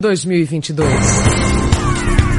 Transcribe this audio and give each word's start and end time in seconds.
2022. 0.00 1.55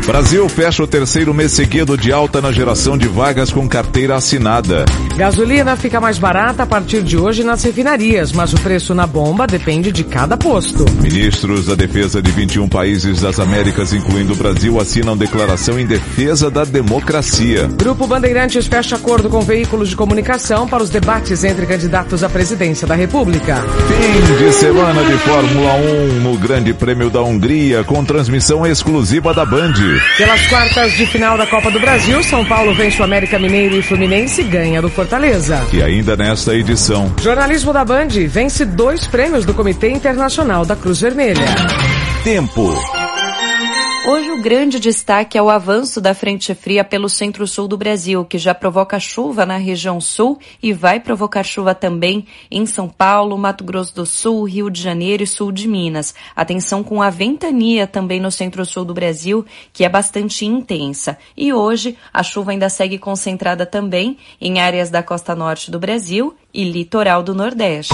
Brasil 0.07 0.47
fecha 0.47 0.81
o 0.81 0.87
terceiro 0.87 1.33
mês 1.33 1.51
seguido 1.51 1.97
de 1.97 2.13
alta 2.13 2.41
na 2.41 2.49
geração 2.49 2.97
de 2.97 3.09
vagas 3.09 3.51
com 3.51 3.67
carteira 3.67 4.15
assinada. 4.15 4.85
Gasolina 5.17 5.75
fica 5.75 5.99
mais 5.99 6.17
barata 6.17 6.63
a 6.63 6.65
partir 6.65 7.03
de 7.03 7.17
hoje 7.17 7.43
nas 7.43 7.61
refinarias, 7.61 8.31
mas 8.31 8.53
o 8.53 8.59
preço 8.61 8.95
na 8.95 9.05
bomba 9.05 9.45
depende 9.45 9.91
de 9.91 10.05
cada 10.05 10.37
posto. 10.37 10.85
Ministros 11.01 11.65
da 11.65 11.75
Defesa 11.75 12.21
de 12.21 12.31
21 12.31 12.69
países 12.69 13.19
das 13.19 13.37
Américas, 13.37 13.91
incluindo 13.91 14.31
o 14.31 14.35
Brasil, 14.37 14.79
assinam 14.79 15.17
declaração 15.17 15.77
em 15.77 15.85
defesa 15.85 16.49
da 16.49 16.63
democracia. 16.63 17.67
Grupo 17.77 18.07
Bandeirantes 18.07 18.65
fecha 18.65 18.95
acordo 18.95 19.29
com 19.29 19.41
veículos 19.41 19.89
de 19.89 19.97
comunicação 19.97 20.69
para 20.69 20.83
os 20.83 20.89
debates 20.89 21.43
entre 21.43 21.65
candidatos 21.65 22.23
à 22.23 22.29
presidência 22.29 22.87
da 22.87 22.95
República. 22.95 23.61
Fim 23.89 24.45
de 24.45 24.53
semana 24.53 25.03
de 25.03 25.17
Fórmula 25.17 25.73
1 25.73 26.21
no 26.21 26.37
Grande 26.37 26.73
Prêmio 26.73 27.09
da 27.09 27.21
Hungria, 27.21 27.83
com 27.83 28.05
transmissão 28.05 28.65
exclusiva 28.65 29.33
da 29.33 29.45
Band. 29.45 29.96
Pelas 30.17 30.45
quartas 30.47 30.93
de 30.93 31.05
final 31.05 31.37
da 31.37 31.45
Copa 31.47 31.71
do 31.71 31.79
Brasil, 31.79 32.21
São 32.23 32.43
Paulo 32.45 32.73
vence 32.73 32.99
o 33.01 33.03
América 33.03 33.39
Mineiro 33.39 33.75
e 33.75 33.81
Fluminense 33.81 34.43
ganha 34.43 34.81
do 34.81 34.89
Fortaleza. 34.89 35.65
E 35.71 35.81
ainda 35.81 36.15
nesta 36.15 36.55
edição. 36.55 37.13
Jornalismo 37.21 37.71
da 37.71 37.85
Band 37.85 38.09
vence 38.27 38.65
dois 38.65 39.07
prêmios 39.07 39.45
do 39.45 39.53
Comitê 39.53 39.89
Internacional 39.89 40.65
da 40.65 40.75
Cruz 40.75 41.01
Vermelha. 41.01 41.45
Tempo. 42.23 43.06
Hoje 44.07 44.31
o 44.31 44.41
grande 44.41 44.79
destaque 44.79 45.37
é 45.37 45.41
o 45.41 45.49
avanço 45.49 45.99
da 45.99 46.13
frente 46.13 46.55
fria 46.55 46.81
pelo 46.81 47.09
centro-sul 47.09 47.67
do 47.67 47.77
Brasil, 47.77 48.23
que 48.23 48.37
já 48.37 48.55
provoca 48.55 48.97
chuva 49.01 49.45
na 49.45 49.57
região 49.57 49.99
sul 49.99 50.39
e 50.63 50.71
vai 50.71 50.97
provocar 50.97 51.43
chuva 51.43 51.75
também 51.75 52.25
em 52.49 52.65
São 52.65 52.87
Paulo, 52.87 53.37
Mato 53.37 53.65
Grosso 53.65 53.93
do 53.93 54.05
Sul, 54.05 54.45
Rio 54.45 54.69
de 54.69 54.81
Janeiro 54.81 55.23
e 55.23 55.27
sul 55.27 55.51
de 55.51 55.67
Minas. 55.67 56.15
Atenção 56.33 56.85
com 56.85 57.01
a 57.01 57.09
ventania 57.09 57.85
também 57.85 58.21
no 58.21 58.31
centro-sul 58.31 58.85
do 58.85 58.93
Brasil, 58.93 59.45
que 59.73 59.83
é 59.83 59.89
bastante 59.89 60.45
intensa. 60.45 61.17
E 61.35 61.51
hoje 61.51 61.97
a 62.13 62.23
chuva 62.23 62.51
ainda 62.51 62.69
segue 62.69 62.97
concentrada 62.97 63.65
também 63.65 64.17
em 64.39 64.61
áreas 64.61 64.89
da 64.89 65.03
costa 65.03 65.35
norte 65.35 65.69
do 65.69 65.79
Brasil 65.79 66.33
e 66.53 66.63
litoral 66.63 67.21
do 67.21 67.35
Nordeste. 67.35 67.93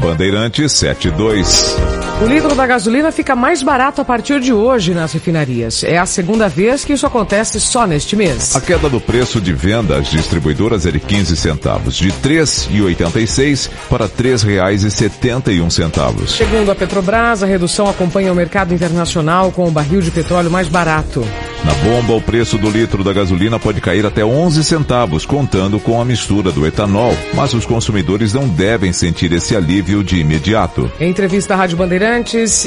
Bandeirantes 0.00 0.72
72. 0.72 2.09
O 2.22 2.26
litro 2.26 2.54
da 2.54 2.66
gasolina 2.66 3.10
fica 3.10 3.34
mais 3.34 3.62
barato 3.62 4.02
a 4.02 4.04
partir 4.04 4.40
de 4.40 4.52
hoje 4.52 4.92
nas 4.92 5.10
refinarias. 5.10 5.82
É 5.82 5.96
a 5.96 6.04
segunda 6.04 6.50
vez 6.50 6.84
que 6.84 6.92
isso 6.92 7.06
acontece 7.06 7.58
só 7.58 7.86
neste 7.86 8.14
mês. 8.14 8.54
A 8.54 8.60
queda 8.60 8.90
do 8.90 9.00
preço 9.00 9.40
de 9.40 9.54
venda 9.54 9.96
às 9.96 10.08
distribuidoras 10.08 10.84
é 10.84 10.90
de 10.90 11.00
15 11.00 11.34
centavos, 11.34 11.96
de 11.96 12.10
R$ 12.10 12.14
3,86 12.22 13.70
para 13.88 14.04
R$ 14.04 14.12
3,71 14.18 15.70
centavos. 15.70 16.32
Segundo 16.32 16.70
a 16.70 16.74
Petrobras, 16.74 17.42
a 17.42 17.46
redução 17.46 17.88
acompanha 17.88 18.30
o 18.30 18.36
mercado 18.36 18.74
internacional 18.74 19.50
com 19.50 19.66
o 19.66 19.70
barril 19.70 20.02
de 20.02 20.10
petróleo 20.10 20.50
mais 20.50 20.68
barato. 20.68 21.26
Na 21.64 21.74
bomba, 21.74 22.14
o 22.14 22.22
preço 22.22 22.56
do 22.56 22.70
litro 22.70 23.04
da 23.04 23.12
gasolina 23.12 23.58
pode 23.58 23.82
cair 23.82 24.06
até 24.06 24.24
11 24.24 24.64
centavos, 24.64 25.26
contando 25.26 25.78
com 25.78 26.00
a 26.00 26.04
mistura 26.04 26.50
do 26.50 26.66
etanol, 26.66 27.14
mas 27.34 27.52
os 27.52 27.66
consumidores 27.66 28.32
não 28.32 28.48
devem 28.48 28.94
sentir 28.94 29.30
esse 29.32 29.54
alívio 29.54 30.02
de 30.02 30.18
imediato. 30.18 30.90
Em 30.98 31.10
entrevista 31.10 31.52
à 31.52 31.58
Rádio 31.58 31.76
Bandeirantes, 31.76 32.09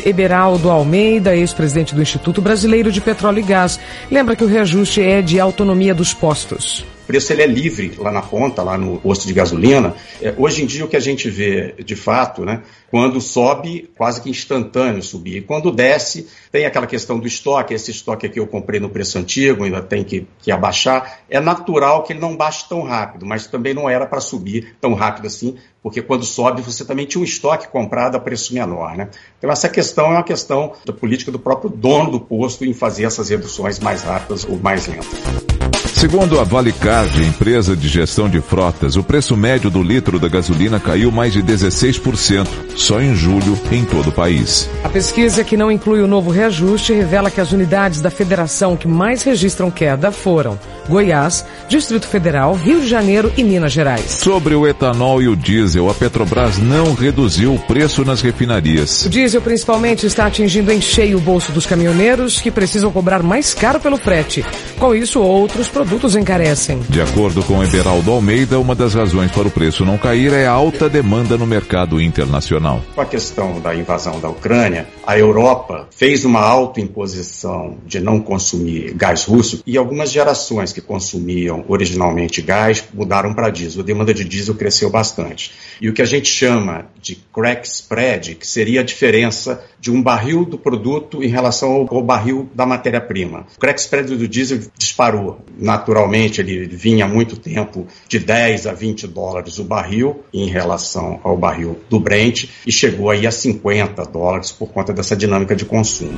Eberaldo 0.05 0.69
Almeida, 0.69 1.35
ex-presidente 1.35 1.93
do 1.93 2.01
Instituto 2.01 2.41
Brasileiro 2.41 2.91
de 2.91 3.01
Petróleo 3.01 3.39
e 3.39 3.43
Gás, 3.43 3.79
lembra 4.09 4.35
que 4.35 4.43
o 4.43 4.47
reajuste 4.47 5.01
é 5.01 5.21
de 5.21 5.39
autonomia 5.39 5.93
dos 5.93 6.13
postos. 6.13 6.85
Preço 7.05 7.33
ele 7.33 7.41
é 7.41 7.47
livre 7.47 7.93
lá 7.97 8.11
na 8.11 8.21
ponta, 8.21 8.63
lá 8.63 8.77
no 8.77 8.99
posto 8.99 9.27
de 9.27 9.33
gasolina. 9.33 9.93
É, 10.21 10.33
hoje 10.37 10.63
em 10.63 10.65
dia 10.65 10.85
o 10.85 10.87
que 10.87 10.95
a 10.95 11.01
gente 11.01 11.29
vê 11.29 11.75
de 11.83 11.95
fato, 11.95 12.45
né, 12.45 12.61
quando 12.89 13.19
sobe, 13.19 13.89
quase 13.97 14.21
que 14.21 14.29
instantâneo 14.29 15.01
subir. 15.01 15.37
E 15.37 15.41
quando 15.41 15.71
desce, 15.71 16.27
tem 16.51 16.65
aquela 16.65 16.87
questão 16.87 17.19
do 17.19 17.27
estoque. 17.27 17.73
Esse 17.73 17.91
estoque 17.91 18.25
aqui 18.25 18.39
eu 18.39 18.47
comprei 18.47 18.79
no 18.79 18.89
preço 18.89 19.17
antigo, 19.17 19.63
ainda 19.63 19.81
tem 19.81 20.03
que, 20.03 20.27
que 20.39 20.51
abaixar. 20.51 21.19
É 21.29 21.39
natural 21.39 22.03
que 22.03 22.13
ele 22.13 22.19
não 22.19 22.37
baixe 22.37 22.69
tão 22.69 22.83
rápido, 22.83 23.25
mas 23.25 23.47
também 23.47 23.73
não 23.73 23.89
era 23.89 24.05
para 24.05 24.21
subir 24.21 24.75
tão 24.79 24.93
rápido 24.93 25.27
assim, 25.27 25.57
porque 25.81 26.01
quando 26.01 26.23
sobe 26.23 26.61
você 26.61 26.85
também 26.85 27.05
tinha 27.05 27.19
um 27.19 27.25
estoque 27.25 27.67
comprado 27.67 28.15
a 28.15 28.19
preço 28.19 28.53
menor. 28.53 28.95
Né? 28.95 29.09
Então 29.37 29.51
essa 29.51 29.67
questão 29.67 30.05
é 30.05 30.09
uma 30.09 30.23
questão 30.23 30.73
da 30.85 30.93
política 30.93 31.31
do 31.31 31.39
próprio 31.39 31.69
dono 31.69 32.11
do 32.11 32.19
posto 32.19 32.63
em 32.63 32.73
fazer 32.73 33.05
essas 33.05 33.29
reduções 33.29 33.79
mais 33.79 34.03
rápidas 34.03 34.45
ou 34.45 34.57
mais 34.57 34.87
lentas. 34.87 35.82
Segundo 35.93 36.39
a 36.39 36.43
Valicard, 36.43 37.23
empresa 37.23 37.77
de 37.77 37.87
gestão 37.87 38.27
de 38.27 38.41
frotas, 38.41 38.97
o 38.97 39.03
preço 39.03 39.37
médio 39.37 39.69
do 39.69 39.81
litro 39.81 40.19
da 40.19 40.27
gasolina 40.27 40.79
caiu 40.79 41.11
mais 41.11 41.31
de 41.31 41.41
16%, 41.41 42.47
só 42.75 42.99
em 42.99 43.15
julho, 43.15 43.57
em 43.71 43.85
todo 43.85 44.09
o 44.09 44.11
país. 44.11 44.67
A 44.83 44.89
pesquisa, 44.89 45.43
que 45.43 45.55
não 45.55 45.71
inclui 45.71 46.01
o 46.01 46.07
novo 46.07 46.31
reajuste, 46.31 46.91
revela 46.91 47.31
que 47.31 47.39
as 47.39 47.51
unidades 47.51 48.01
da 48.01 48.09
federação 48.09 48.75
que 48.75 48.87
mais 48.87 49.23
registram 49.23 49.69
queda 49.71 50.11
foram 50.11 50.59
Goiás, 50.89 51.45
Distrito 51.69 52.07
Federal, 52.07 52.55
Rio 52.55 52.81
de 52.81 52.87
Janeiro 52.87 53.31
e 53.37 53.43
Minas 53.43 53.71
Gerais. 53.71 54.17
Sobre 54.19 54.55
o 54.55 54.67
etanol 54.67 55.21
e 55.21 55.29
o 55.29 55.35
diesel, 55.35 55.89
a 55.89 55.93
Petrobras 55.93 56.57
não 56.57 56.93
reduziu 56.93 57.53
o 57.53 57.59
preço 57.59 58.03
nas 58.03 58.19
refinarias. 58.19 59.05
O 59.05 59.09
diesel 59.09 59.41
principalmente 59.41 60.05
está 60.05 60.25
atingindo 60.25 60.71
em 60.71 60.81
cheio 60.81 61.17
o 61.17 61.21
bolso 61.21 61.53
dos 61.53 61.65
caminhoneiros, 61.65 62.41
que 62.41 62.51
precisam 62.51 62.91
cobrar 62.91 63.23
mais 63.23 63.53
caro 63.53 63.79
pelo 63.79 63.95
frete. 63.95 64.43
Com 64.77 64.93
isso, 64.93 65.21
outros 65.21 65.69
produtos 65.69 65.82
encarecem. 66.15 66.79
De 66.89 67.01
acordo 67.01 67.43
com 67.43 67.63
Eberaldo 67.63 68.11
Almeida, 68.11 68.59
uma 68.59 68.75
das 68.75 68.93
razões 68.93 69.31
para 69.31 69.47
o 69.47 69.51
preço 69.51 69.85
não 69.85 69.97
cair 69.97 70.33
é 70.33 70.45
a 70.45 70.51
alta 70.51 70.89
demanda 70.89 71.37
no 71.37 71.45
mercado 71.45 72.01
internacional. 72.01 72.81
Com 72.95 73.01
a 73.01 73.05
questão 73.05 73.59
da 73.59 73.75
invasão 73.75 74.19
da 74.19 74.29
Ucrânia, 74.29 74.87
a 75.05 75.17
Europa 75.17 75.87
fez 75.95 76.25
uma 76.25 76.41
autoimposição 76.41 77.77
de 77.85 77.99
não 77.99 78.19
consumir 78.19 78.93
gás 78.93 79.25
russo 79.25 79.63
e 79.65 79.77
algumas 79.77 80.11
gerações 80.11 80.71
que 80.71 80.81
consumiam 80.81 81.63
originalmente 81.67 82.41
gás 82.41 82.83
mudaram 82.93 83.33
para 83.33 83.49
diesel. 83.49 83.81
A 83.81 83.85
demanda 83.85 84.13
de 84.13 84.23
diesel 84.23 84.55
cresceu 84.55 84.89
bastante. 84.89 85.51
E 85.81 85.89
o 85.89 85.93
que 85.93 86.01
a 86.01 86.05
gente 86.05 86.29
chama 86.29 86.85
de 87.03 87.17
crack 87.33 87.67
spread, 87.67 88.35
que 88.35 88.47
seria 88.47 88.79
a 88.79 88.83
diferença 88.83 89.61
de 89.77 89.91
um 89.91 90.01
barril 90.01 90.45
do 90.45 90.57
produto 90.57 91.21
em 91.21 91.27
relação 91.27 91.85
ao, 91.89 92.01
barril 92.01 92.49
da 92.55 92.65
matéria-prima. 92.65 93.45
O 93.57 93.59
crack 93.59 93.79
spread 93.81 94.15
do 94.15 94.27
diesel 94.27 94.61
disparou. 94.77 95.41
Naturalmente, 95.59 96.39
ele 96.39 96.65
vinha 96.65 97.03
há 97.03 97.07
muito 97.07 97.35
tempo 97.35 97.85
de 98.07 98.19
10 98.19 98.67
a 98.67 98.73
20 98.73 99.07
dólares 99.07 99.59
o 99.59 99.65
barril 99.65 100.23
em 100.33 100.47
relação 100.47 101.19
ao 101.23 101.35
barril 101.35 101.77
do 101.89 101.99
Brent 101.99 102.45
e 102.65 102.71
chegou 102.71 103.09
aí 103.09 103.27
a 103.27 103.31
50 103.31 104.05
dólares 104.05 104.51
por 104.51 104.71
conta 104.71 104.93
dessa 104.93 105.15
dinâmica 105.15 105.53
de 105.53 105.65
consumo. 105.65 106.17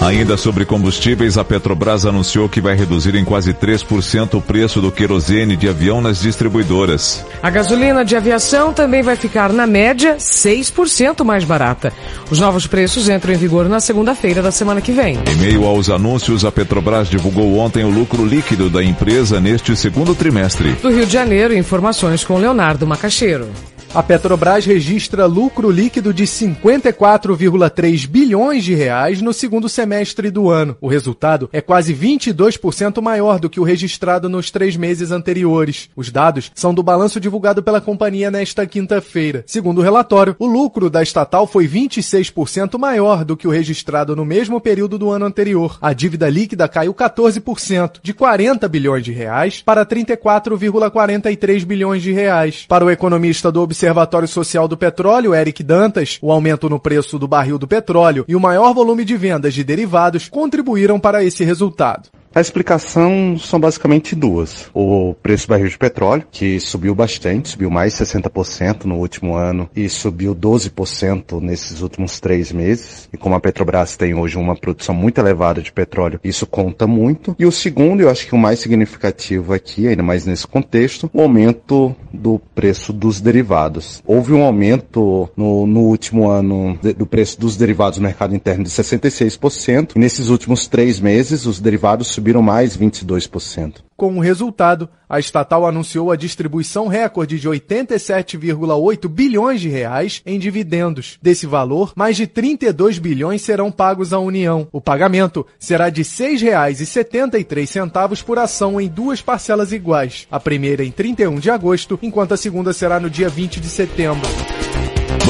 Ainda 0.00 0.38
sobre 0.38 0.64
combustíveis, 0.64 1.36
a 1.36 1.44
Petrobras 1.44 2.06
anunciou 2.06 2.48
que 2.48 2.58
vai 2.58 2.74
reduzir 2.74 3.14
em 3.14 3.24
quase 3.24 3.52
3% 3.52 4.32
o 4.34 4.40
preço 4.40 4.80
do 4.80 4.90
querosene 4.90 5.58
de 5.58 5.68
avião 5.68 6.00
nas 6.00 6.20
distribuidoras. 6.20 7.24
A 7.42 7.50
gasolina 7.50 8.02
de 8.02 8.16
aviação 8.16 8.72
também 8.72 9.02
vai 9.02 9.14
ficar, 9.14 9.52
na 9.52 9.66
média, 9.66 10.16
6% 10.16 11.22
mais 11.22 11.44
barata. 11.44 11.92
Os 12.30 12.40
novos 12.40 12.66
preços 12.66 13.10
entram 13.10 13.34
em 13.34 13.36
vigor 13.36 13.68
na 13.68 13.78
segunda-feira 13.78 14.40
da 14.40 14.50
semana 14.50 14.80
que 14.80 14.90
vem. 14.90 15.18
Em 15.30 15.36
meio 15.36 15.66
aos 15.66 15.90
anúncios, 15.90 16.46
a 16.46 16.50
Petrobras 16.50 17.10
divulgou 17.10 17.58
ontem 17.58 17.84
o 17.84 17.90
lucro 17.90 18.24
líquido 18.24 18.70
da 18.70 18.82
empresa 18.82 19.38
neste 19.38 19.76
segundo 19.76 20.14
trimestre. 20.14 20.72
Do 20.80 20.88
Rio 20.88 21.04
de 21.04 21.12
Janeiro, 21.12 21.54
informações 21.54 22.24
com 22.24 22.38
Leonardo 22.38 22.86
Macaxeiro. 22.86 23.48
A 23.92 24.04
Petrobras 24.04 24.64
registra 24.64 25.26
lucro 25.26 25.68
líquido 25.68 26.14
de 26.14 26.22
54,3 26.22 28.06
bilhões 28.06 28.62
de 28.62 28.72
reais 28.72 29.20
no 29.20 29.32
segundo 29.32 29.68
semestre 29.68 30.30
do 30.30 30.48
ano. 30.48 30.76
O 30.80 30.86
resultado 30.86 31.50
é 31.52 31.60
quase 31.60 31.92
22% 31.92 33.02
maior 33.02 33.40
do 33.40 33.50
que 33.50 33.58
o 33.58 33.64
registrado 33.64 34.28
nos 34.28 34.48
três 34.48 34.76
meses 34.76 35.10
anteriores. 35.10 35.90
Os 35.96 36.08
dados 36.08 36.52
são 36.54 36.72
do 36.72 36.84
balanço 36.84 37.18
divulgado 37.18 37.64
pela 37.64 37.80
companhia 37.80 38.30
nesta 38.30 38.64
quinta-feira. 38.64 39.42
Segundo 39.44 39.78
o 39.78 39.82
relatório, 39.82 40.36
o 40.38 40.46
lucro 40.46 40.88
da 40.88 41.02
estatal 41.02 41.44
foi 41.44 41.66
26% 41.66 42.78
maior 42.78 43.24
do 43.24 43.36
que 43.36 43.48
o 43.48 43.50
registrado 43.50 44.14
no 44.14 44.24
mesmo 44.24 44.60
período 44.60 44.98
do 44.98 45.10
ano 45.10 45.26
anterior. 45.26 45.78
A 45.82 45.92
dívida 45.92 46.30
líquida 46.30 46.68
caiu 46.68 46.94
14%, 46.94 47.94
de 48.00 48.14
40 48.14 48.68
bilhões 48.68 49.04
de 49.04 49.10
reais 49.10 49.62
para 49.62 49.84
34,43 49.84 51.64
bilhões 51.64 52.00
de 52.00 52.12
reais. 52.12 52.66
Para 52.68 52.84
o 52.84 52.90
economista 52.90 53.50
do 53.50 53.60
Observatório 53.60 53.79
Social 54.26 54.68
do 54.68 54.76
Petróleo, 54.76 55.34
Eric 55.34 55.62
Dantas, 55.62 56.18
o 56.20 56.30
aumento 56.30 56.68
no 56.68 56.78
preço 56.78 57.18
do 57.18 57.26
barril 57.26 57.58
do 57.58 57.66
petróleo 57.66 58.24
e 58.28 58.36
o 58.36 58.40
maior 58.40 58.74
volume 58.74 59.04
de 59.04 59.16
vendas 59.16 59.54
de 59.54 59.64
derivados 59.64 60.28
contribuíram 60.28 61.00
para 61.00 61.24
esse 61.24 61.44
resultado. 61.44 62.19
A 62.32 62.40
explicação 62.40 63.36
são 63.36 63.58
basicamente 63.58 64.14
duas. 64.14 64.70
O 64.72 65.14
preço 65.20 65.48
do 65.48 65.50
barril 65.50 65.68
de 65.68 65.76
petróleo, 65.76 66.24
que 66.30 66.60
subiu 66.60 66.94
bastante, 66.94 67.48
subiu 67.48 67.68
mais 67.68 67.94
60% 67.94 68.84
no 68.84 68.98
último 68.98 69.34
ano 69.34 69.68
e 69.74 69.88
subiu 69.88 70.32
12% 70.32 71.40
nesses 71.40 71.82
últimos 71.82 72.20
três 72.20 72.52
meses. 72.52 73.08
E 73.12 73.16
como 73.16 73.34
a 73.34 73.40
Petrobras 73.40 73.96
tem 73.96 74.14
hoje 74.14 74.38
uma 74.38 74.54
produção 74.54 74.94
muito 74.94 75.18
elevada 75.18 75.60
de 75.60 75.72
petróleo, 75.72 76.20
isso 76.22 76.46
conta 76.46 76.86
muito. 76.86 77.34
E 77.36 77.44
o 77.44 77.50
segundo, 77.50 78.00
eu 78.00 78.08
acho 78.08 78.24
que 78.28 78.34
o 78.34 78.38
mais 78.38 78.60
significativo 78.60 79.52
aqui, 79.52 79.88
ainda 79.88 80.02
mais 80.02 80.24
nesse 80.24 80.46
contexto, 80.46 81.10
o 81.12 81.20
aumento 81.22 81.96
do 82.12 82.40
preço 82.54 82.92
dos 82.92 83.20
derivados. 83.20 84.02
Houve 84.06 84.32
um 84.32 84.44
aumento 84.44 85.28
no, 85.36 85.66
no 85.66 85.80
último 85.80 86.28
ano 86.28 86.78
do 86.96 87.06
preço 87.06 87.40
dos 87.40 87.56
derivados 87.56 87.98
no 87.98 88.04
mercado 88.04 88.36
interno 88.36 88.62
de 88.62 88.70
66%. 88.70 89.96
E 89.96 89.98
nesses 89.98 90.28
últimos 90.28 90.68
três 90.68 91.00
meses, 91.00 91.44
os 91.44 91.58
derivados 91.58 92.19
subiram 92.20 92.42
mais 92.42 92.76
22%. 92.76 93.76
Com 93.96 94.16
o 94.16 94.20
resultado, 94.20 94.88
a 95.08 95.18
estatal 95.18 95.66
anunciou 95.66 96.12
a 96.12 96.16
distribuição 96.16 96.86
recorde 96.86 97.40
de 97.40 97.48
87,8 97.48 99.08
bilhões 99.08 99.60
de 99.60 99.68
reais 99.68 100.22
em 100.24 100.38
dividendos. 100.38 101.18
Desse 101.20 101.46
valor, 101.46 101.92
mais 101.96 102.16
de 102.16 102.26
32 102.26 102.98
bilhões 102.98 103.42
serão 103.42 103.72
pagos 103.72 104.12
à 104.12 104.18
União. 104.18 104.68
O 104.70 104.80
pagamento 104.80 105.46
será 105.58 105.90
de 105.90 106.02
R$ 106.02 106.08
6,73 106.08 108.22
por 108.22 108.38
ação 108.38 108.80
em 108.80 108.88
duas 108.88 109.20
parcelas 109.20 109.72
iguais. 109.72 110.28
A 110.30 110.38
primeira 110.38 110.84
em 110.84 110.90
31 110.90 111.38
de 111.38 111.50
agosto, 111.50 111.98
enquanto 112.02 112.32
a 112.32 112.36
segunda 112.36 112.72
será 112.72 113.00
no 113.00 113.10
dia 113.10 113.28
20 113.28 113.60
de 113.60 113.68
setembro. 113.68 114.28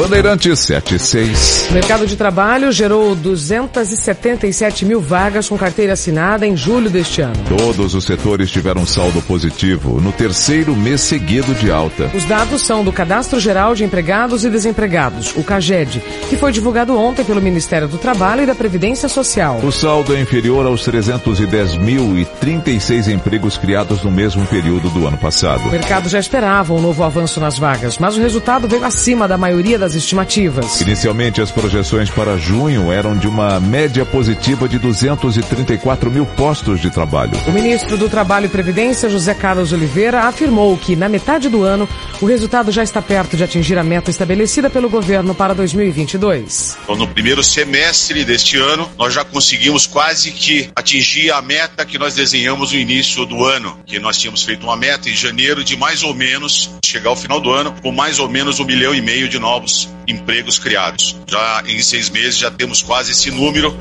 Bandeirantes 0.00 0.60
76. 0.60 1.66
O 1.68 1.74
mercado 1.74 2.06
de 2.06 2.16
trabalho 2.16 2.72
gerou 2.72 3.14
277 3.14 4.86
mil 4.86 4.98
vagas 4.98 5.46
com 5.46 5.58
carteira 5.58 5.92
assinada 5.92 6.46
em 6.46 6.56
julho 6.56 6.88
deste 6.88 7.20
ano. 7.20 7.34
Todos 7.46 7.94
os 7.94 8.04
setores 8.04 8.50
tiveram 8.50 8.86
saldo 8.86 9.20
positivo 9.20 10.00
no 10.00 10.10
terceiro 10.10 10.74
mês 10.74 11.02
seguido 11.02 11.52
de 11.54 11.70
alta. 11.70 12.10
Os 12.14 12.24
dados 12.24 12.62
são 12.62 12.82
do 12.82 12.90
Cadastro 12.90 13.38
Geral 13.38 13.74
de 13.74 13.84
Empregados 13.84 14.42
e 14.42 14.48
Desempregados, 14.48 15.34
o 15.36 15.44
CAGED, 15.44 16.02
que 16.30 16.36
foi 16.36 16.50
divulgado 16.50 16.96
ontem 16.96 17.22
pelo 17.22 17.42
Ministério 17.42 17.86
do 17.86 17.98
Trabalho 17.98 18.44
e 18.44 18.46
da 18.46 18.54
Previdência 18.54 19.06
Social. 19.06 19.58
O 19.62 19.70
saldo 19.70 20.16
é 20.16 20.20
inferior 20.22 20.64
aos 20.64 20.82
310 20.82 21.76
mil 21.76 22.18
e 22.18 22.24
36 22.24 23.06
empregos 23.08 23.58
criados 23.58 24.02
no 24.02 24.10
mesmo 24.10 24.46
período 24.46 24.88
do 24.88 25.06
ano 25.06 25.18
passado. 25.18 25.68
O 25.68 25.70
mercado 25.70 26.08
já 26.08 26.18
esperava 26.18 26.72
um 26.72 26.80
novo 26.80 27.04
avanço 27.04 27.38
nas 27.38 27.58
vagas, 27.58 27.98
mas 27.98 28.16
o 28.16 28.20
resultado 28.20 28.66
veio 28.66 28.82
acima 28.82 29.28
da 29.28 29.36
maioria 29.36 29.78
das 29.78 29.89
estimativas. 29.94 30.80
Inicialmente, 30.80 31.40
as 31.40 31.50
projeções 31.50 32.10
para 32.10 32.36
junho 32.36 32.92
eram 32.92 33.16
de 33.16 33.26
uma 33.26 33.60
média 33.60 34.04
positiva 34.04 34.68
de 34.68 34.78
234 34.78 36.10
mil 36.10 36.26
postos 36.26 36.80
de 36.80 36.90
trabalho. 36.90 37.32
O 37.46 37.52
ministro 37.52 37.96
do 37.96 38.08
Trabalho 38.08 38.46
e 38.46 38.48
Previdência, 38.48 39.08
José 39.08 39.34
Carlos 39.34 39.72
Oliveira, 39.72 40.22
afirmou 40.22 40.76
que, 40.76 40.96
na 40.96 41.08
metade 41.08 41.48
do 41.48 41.62
ano, 41.62 41.88
o 42.20 42.26
resultado 42.26 42.70
já 42.70 42.82
está 42.82 43.00
perto 43.00 43.36
de 43.36 43.44
atingir 43.44 43.78
a 43.78 43.84
meta 43.84 44.10
estabelecida 44.10 44.68
pelo 44.68 44.88
governo 44.88 45.34
para 45.34 45.54
2022. 45.54 46.78
Então, 46.82 46.96
no 46.96 47.08
primeiro 47.08 47.42
semestre 47.42 48.24
deste 48.24 48.56
ano, 48.56 48.88
nós 48.98 49.14
já 49.14 49.24
conseguimos 49.24 49.86
quase 49.86 50.30
que 50.30 50.70
atingir 50.74 51.30
a 51.32 51.42
meta 51.42 51.84
que 51.84 51.98
nós 51.98 52.14
desenhamos 52.14 52.72
no 52.72 52.78
início 52.78 53.24
do 53.26 53.44
ano, 53.44 53.78
que 53.86 53.98
nós 53.98 54.18
tínhamos 54.18 54.42
feito 54.42 54.64
uma 54.64 54.76
meta 54.76 55.08
em 55.08 55.14
janeiro 55.14 55.64
de 55.64 55.76
mais 55.76 56.02
ou 56.02 56.14
menos 56.14 56.70
chegar 56.84 57.10
ao 57.10 57.16
final 57.16 57.40
do 57.40 57.50
ano 57.50 57.74
com 57.82 57.92
mais 57.92 58.18
ou 58.18 58.28
menos 58.28 58.58
um 58.60 58.64
milhão 58.64 58.94
e 58.94 59.00
meio 59.00 59.28
de 59.28 59.38
novos 59.38 59.79
empregos 60.06 60.58
criados. 60.58 61.16
Já 61.28 61.62
em 61.66 61.80
seis 61.80 62.10
meses 62.10 62.36
já 62.36 62.50
temos 62.50 62.82
quase 62.82 63.12
esse 63.12 63.30
número. 63.30 63.76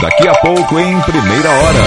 Daqui 0.00 0.28
a 0.28 0.34
pouco, 0.34 0.78
em 0.78 1.00
primeira 1.00 1.50
hora. 1.50 1.78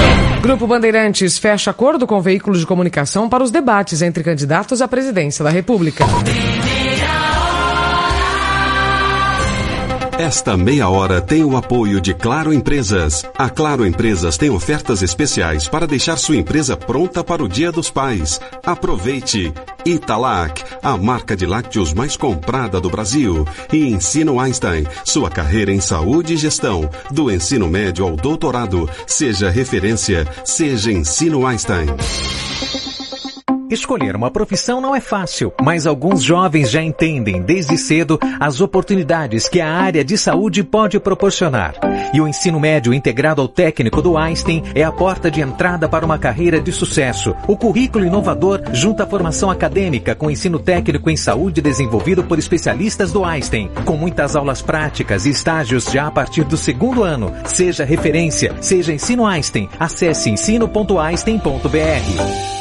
Grupo 0.41 0.67
Bandeirantes 0.67 1.37
fecha 1.37 1.71
acordo 1.71 2.05
com 2.05 2.19
veículos 2.19 2.59
de 2.59 2.65
comunicação 2.65 3.29
para 3.29 3.43
os 3.43 3.51
debates 3.51 4.01
entre 4.01 4.23
candidatos 4.23 4.81
à 4.81 4.87
presidência 4.87 5.43
da 5.43 5.49
República. 5.49 6.05
Esta 10.21 10.55
meia 10.55 10.87
hora 10.87 11.19
tem 11.19 11.43
o 11.43 11.57
apoio 11.57 11.99
de 11.99 12.13
Claro 12.13 12.53
Empresas. 12.53 13.25
A 13.35 13.49
Claro 13.49 13.83
Empresas 13.83 14.37
tem 14.37 14.51
ofertas 14.51 15.01
especiais 15.01 15.67
para 15.67 15.87
deixar 15.87 16.15
sua 16.15 16.35
empresa 16.35 16.77
pronta 16.77 17.23
para 17.23 17.43
o 17.43 17.49
Dia 17.49 17.71
dos 17.71 17.89
Pais. 17.89 18.39
Aproveite! 18.63 19.51
Italac, 19.83 20.63
a 20.83 20.95
marca 20.95 21.35
de 21.35 21.47
lácteos 21.47 21.91
mais 21.91 22.15
comprada 22.15 22.79
do 22.79 22.87
Brasil. 22.87 23.47
E 23.73 23.87
Ensino 23.89 24.39
Einstein, 24.39 24.85
sua 25.03 25.27
carreira 25.27 25.71
em 25.71 25.81
saúde 25.81 26.35
e 26.35 26.37
gestão. 26.37 26.87
Do 27.09 27.31
ensino 27.31 27.67
médio 27.67 28.05
ao 28.05 28.15
doutorado. 28.15 28.87
Seja 29.07 29.49
referência, 29.49 30.27
seja 30.45 30.91
Ensino 30.91 31.47
Einstein. 31.47 31.87
Escolher 33.71 34.17
uma 34.17 34.29
profissão 34.29 34.81
não 34.81 34.93
é 34.93 34.99
fácil, 34.99 35.53
mas 35.61 35.87
alguns 35.87 36.21
jovens 36.21 36.69
já 36.69 36.83
entendem 36.83 37.41
desde 37.41 37.77
cedo 37.77 38.19
as 38.37 38.59
oportunidades 38.59 39.47
que 39.47 39.61
a 39.61 39.71
área 39.71 40.03
de 40.03 40.17
saúde 40.17 40.61
pode 40.61 40.99
proporcionar. 40.99 41.75
E 42.13 42.19
o 42.19 42.27
ensino 42.27 42.59
médio 42.59 42.93
integrado 42.93 43.41
ao 43.41 43.47
técnico 43.47 44.01
do 44.01 44.17
Einstein 44.17 44.61
é 44.75 44.83
a 44.83 44.91
porta 44.91 45.31
de 45.31 45.39
entrada 45.39 45.87
para 45.87 46.05
uma 46.05 46.19
carreira 46.19 46.59
de 46.59 46.73
sucesso. 46.73 47.33
O 47.47 47.55
currículo 47.55 48.03
inovador 48.03 48.61
junta 48.73 49.03
a 49.03 49.07
formação 49.07 49.49
acadêmica 49.49 50.13
com 50.13 50.29
ensino 50.29 50.59
técnico 50.59 51.09
em 51.09 51.15
saúde 51.15 51.61
desenvolvido 51.61 52.25
por 52.25 52.37
especialistas 52.37 53.13
do 53.13 53.23
Einstein, 53.23 53.71
com 53.85 53.95
muitas 53.95 54.35
aulas 54.35 54.61
práticas 54.61 55.25
e 55.25 55.29
estágios 55.29 55.85
já 55.85 56.07
a 56.07 56.11
partir 56.11 56.43
do 56.43 56.57
segundo 56.57 57.03
ano. 57.03 57.31
Seja 57.45 57.85
referência, 57.85 58.53
seja 58.59 58.91
ensino 58.91 59.25
Einstein. 59.25 59.69
Acesse 59.79 60.29
ensino.einstein.br. 60.29 62.60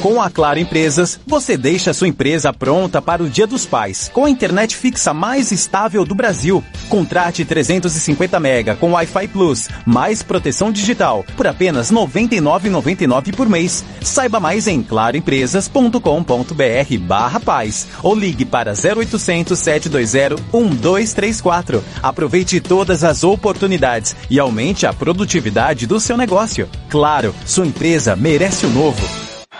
Com 0.00 0.22
a 0.22 0.30
Claro 0.30 0.58
Empresas, 0.58 1.20
você 1.26 1.58
deixa 1.58 1.92
sua 1.92 2.08
empresa 2.08 2.54
pronta 2.54 3.02
para 3.02 3.22
o 3.22 3.28
Dia 3.28 3.46
dos 3.46 3.66
Pais, 3.66 4.10
com 4.10 4.24
a 4.24 4.30
internet 4.30 4.74
fixa 4.74 5.12
mais 5.12 5.52
estável 5.52 6.06
do 6.06 6.14
Brasil. 6.14 6.64
Contrate 6.88 7.44
350 7.44 8.40
mega 8.40 8.74
com 8.74 8.92
Wi-Fi 8.92 9.28
Plus, 9.28 9.68
mais 9.84 10.22
proteção 10.22 10.72
digital, 10.72 11.22
por 11.36 11.46
apenas 11.46 11.90
R$ 11.90 11.96
99,99 11.96 13.36
por 13.36 13.46
mês. 13.46 13.84
Saiba 14.00 14.40
mais 14.40 14.66
em 14.66 14.82
claroempresas.com.br 14.82 16.98
barra 17.02 17.38
paz 17.38 17.86
ou 18.02 18.14
ligue 18.14 18.46
para 18.46 18.72
0800 18.72 19.58
720 19.58 20.40
1234. 20.50 21.84
Aproveite 22.02 22.58
todas 22.58 23.04
as 23.04 23.22
oportunidades 23.22 24.16
e 24.30 24.40
aumente 24.40 24.86
a 24.86 24.94
produtividade 24.94 25.86
do 25.86 26.00
seu 26.00 26.16
negócio. 26.16 26.70
Claro, 26.88 27.34
sua 27.44 27.66
empresa 27.66 28.16
merece 28.16 28.64
o 28.64 28.70
novo. 28.70 29.29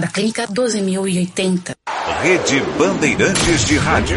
da 0.00 0.08
clínica 0.08 0.46
12080. 0.46 1.76
Rede 2.22 2.60
Bandeirantes 2.78 3.64
de 3.66 3.76
Rádio. 3.76 4.16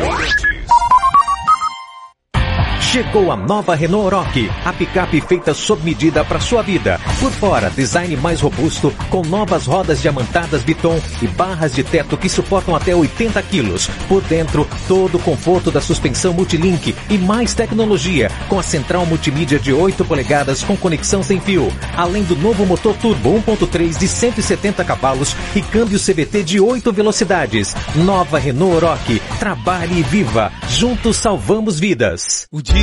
Chegou 2.93 3.31
a 3.31 3.35
nova 3.35 3.73
Renault 3.73 4.05
Oroch, 4.05 4.51
a 4.63 4.71
picape 4.71 5.19
feita 5.19 5.51
sob 5.51 5.83
medida 5.83 6.23
para 6.23 6.39
sua 6.39 6.61
vida. 6.61 7.01
Por 7.19 7.31
fora, 7.31 7.71
design 7.71 8.15
mais 8.17 8.39
robusto, 8.39 8.93
com 9.09 9.23
novas 9.23 9.65
rodas 9.65 9.99
diamantadas 9.99 10.61
Biton 10.61 11.01
e 11.19 11.25
barras 11.25 11.73
de 11.73 11.83
teto 11.83 12.15
que 12.15 12.29
suportam 12.29 12.75
até 12.75 12.95
80 12.95 13.41
quilos. 13.41 13.87
Por 14.07 14.21
dentro, 14.21 14.67
todo 14.87 15.15
o 15.17 15.19
conforto 15.19 15.71
da 15.71 15.81
suspensão 15.81 16.35
multilink 16.35 16.95
e 17.09 17.17
mais 17.17 17.55
tecnologia, 17.55 18.29
com 18.47 18.59
a 18.59 18.63
central 18.63 19.07
multimídia 19.07 19.57
de 19.57 19.73
8 19.73 20.05
polegadas 20.05 20.61
com 20.61 20.77
conexão 20.77 21.23
sem 21.23 21.39
fio, 21.39 21.73
além 21.97 22.21
do 22.21 22.35
novo 22.35 22.63
motor 22.63 22.95
turbo 22.97 23.33
1.3 23.41 23.97
de 23.97 24.07
170 24.07 24.85
cavalos 24.85 25.35
e 25.55 25.63
câmbio 25.63 25.97
CVT 25.97 26.43
de 26.43 26.59
8 26.59 26.93
velocidades. 26.93 27.75
Nova 27.95 28.37
Renault 28.37 28.85
Oroch, 28.85 29.19
trabalhe 29.39 30.01
e 30.01 30.03
viva. 30.03 30.51
Juntos 30.69 31.17
salvamos 31.17 31.79
vidas. 31.79 32.47
O 32.51 32.61
dia 32.61 32.82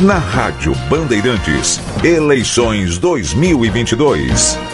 Na 0.00 0.18
Rádio 0.18 0.74
Bandeirantes, 0.88 1.80
eleições 2.02 2.98
2022. 2.98 4.71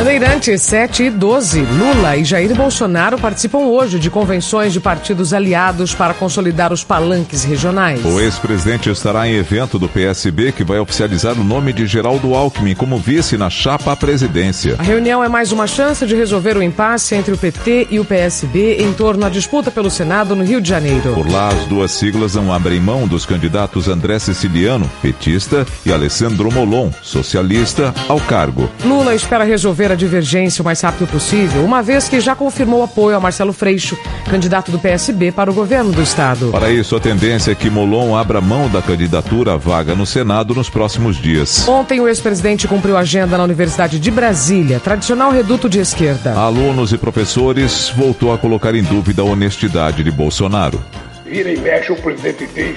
Bandeirantes 0.00 0.62
7 0.62 1.02
e 1.02 1.10
12. 1.10 1.60
Lula 1.60 2.16
e 2.16 2.24
Jair 2.24 2.54
Bolsonaro 2.54 3.18
participam 3.18 3.58
hoje 3.58 3.98
de 3.98 4.08
convenções 4.08 4.72
de 4.72 4.80
partidos 4.80 5.34
aliados 5.34 5.94
para 5.94 6.14
consolidar 6.14 6.72
os 6.72 6.82
palanques 6.82 7.44
regionais. 7.44 8.02
O 8.02 8.18
ex-presidente 8.18 8.88
estará 8.88 9.28
em 9.28 9.34
evento 9.34 9.78
do 9.78 9.90
PSB 9.90 10.52
que 10.52 10.64
vai 10.64 10.78
oficializar 10.78 11.38
o 11.38 11.44
nome 11.44 11.74
de 11.74 11.86
Geraldo 11.86 12.34
Alckmin 12.34 12.74
como 12.74 12.96
vice 12.96 13.36
na 13.36 13.50
chapa 13.50 13.92
à 13.92 13.96
presidência. 13.96 14.76
A 14.78 14.82
reunião 14.82 15.22
é 15.22 15.28
mais 15.28 15.52
uma 15.52 15.66
chance 15.66 16.06
de 16.06 16.16
resolver 16.16 16.56
o 16.56 16.62
impasse 16.62 17.14
entre 17.14 17.34
o 17.34 17.36
PT 17.36 17.88
e 17.90 18.00
o 18.00 18.04
PSB 18.04 18.78
em 18.80 18.94
torno 18.94 19.26
à 19.26 19.28
disputa 19.28 19.70
pelo 19.70 19.90
Senado 19.90 20.34
no 20.34 20.42
Rio 20.42 20.62
de 20.62 20.68
Janeiro. 20.70 21.12
Por 21.12 21.30
lá, 21.30 21.48
as 21.48 21.66
duas 21.66 21.90
siglas 21.90 22.36
não 22.36 22.50
abrem 22.50 22.80
mão 22.80 23.06
dos 23.06 23.26
candidatos 23.26 23.86
André 23.86 24.18
Siciliano, 24.18 24.90
petista, 25.02 25.66
e 25.84 25.92
Alessandro 25.92 26.50
Molon, 26.50 26.90
socialista, 27.02 27.92
ao 28.08 28.18
cargo. 28.18 28.70
Lula 28.82 29.14
espera 29.14 29.44
resolver 29.44 29.89
a 29.92 29.96
divergência 29.96 30.62
o 30.62 30.64
mais 30.64 30.80
rápido 30.80 31.06
possível, 31.06 31.64
uma 31.64 31.82
vez 31.82 32.08
que 32.08 32.20
já 32.20 32.34
confirmou 32.34 32.82
apoio 32.82 33.16
a 33.16 33.20
Marcelo 33.20 33.52
Freixo, 33.52 33.98
candidato 34.28 34.70
do 34.70 34.78
PSB 34.78 35.32
para 35.32 35.50
o 35.50 35.54
governo 35.54 35.92
do 35.92 36.02
estado. 36.02 36.50
Para 36.50 36.70
isso, 36.70 36.96
a 36.96 37.00
tendência 37.00 37.52
é 37.52 37.54
que 37.54 37.70
Molon 37.70 38.16
abra 38.16 38.40
mão 38.40 38.68
da 38.68 38.82
candidatura 38.82 39.54
à 39.54 39.56
vaga 39.56 39.94
no 39.94 40.06
Senado 40.06 40.54
nos 40.54 40.70
próximos 40.70 41.16
dias. 41.16 41.66
Ontem, 41.68 42.00
o 42.00 42.08
ex-presidente 42.08 42.68
cumpriu 42.68 42.96
agenda 42.96 43.36
na 43.36 43.44
Universidade 43.44 43.98
de 43.98 44.10
Brasília, 44.10 44.80
tradicional 44.80 45.30
reduto 45.30 45.68
de 45.68 45.78
esquerda. 45.78 46.34
Alunos 46.34 46.92
e 46.92 46.98
professores 46.98 47.92
voltou 47.96 48.32
a 48.32 48.38
colocar 48.38 48.74
em 48.74 48.82
dúvida 48.82 49.22
a 49.22 49.24
honestidade 49.24 50.02
de 50.02 50.10
Bolsonaro. 50.10 50.82
Vira 51.24 51.52
e 51.52 51.58
mexe, 51.58 51.92
o 51.92 51.96
presidente 51.96 52.48
diz 52.54 52.76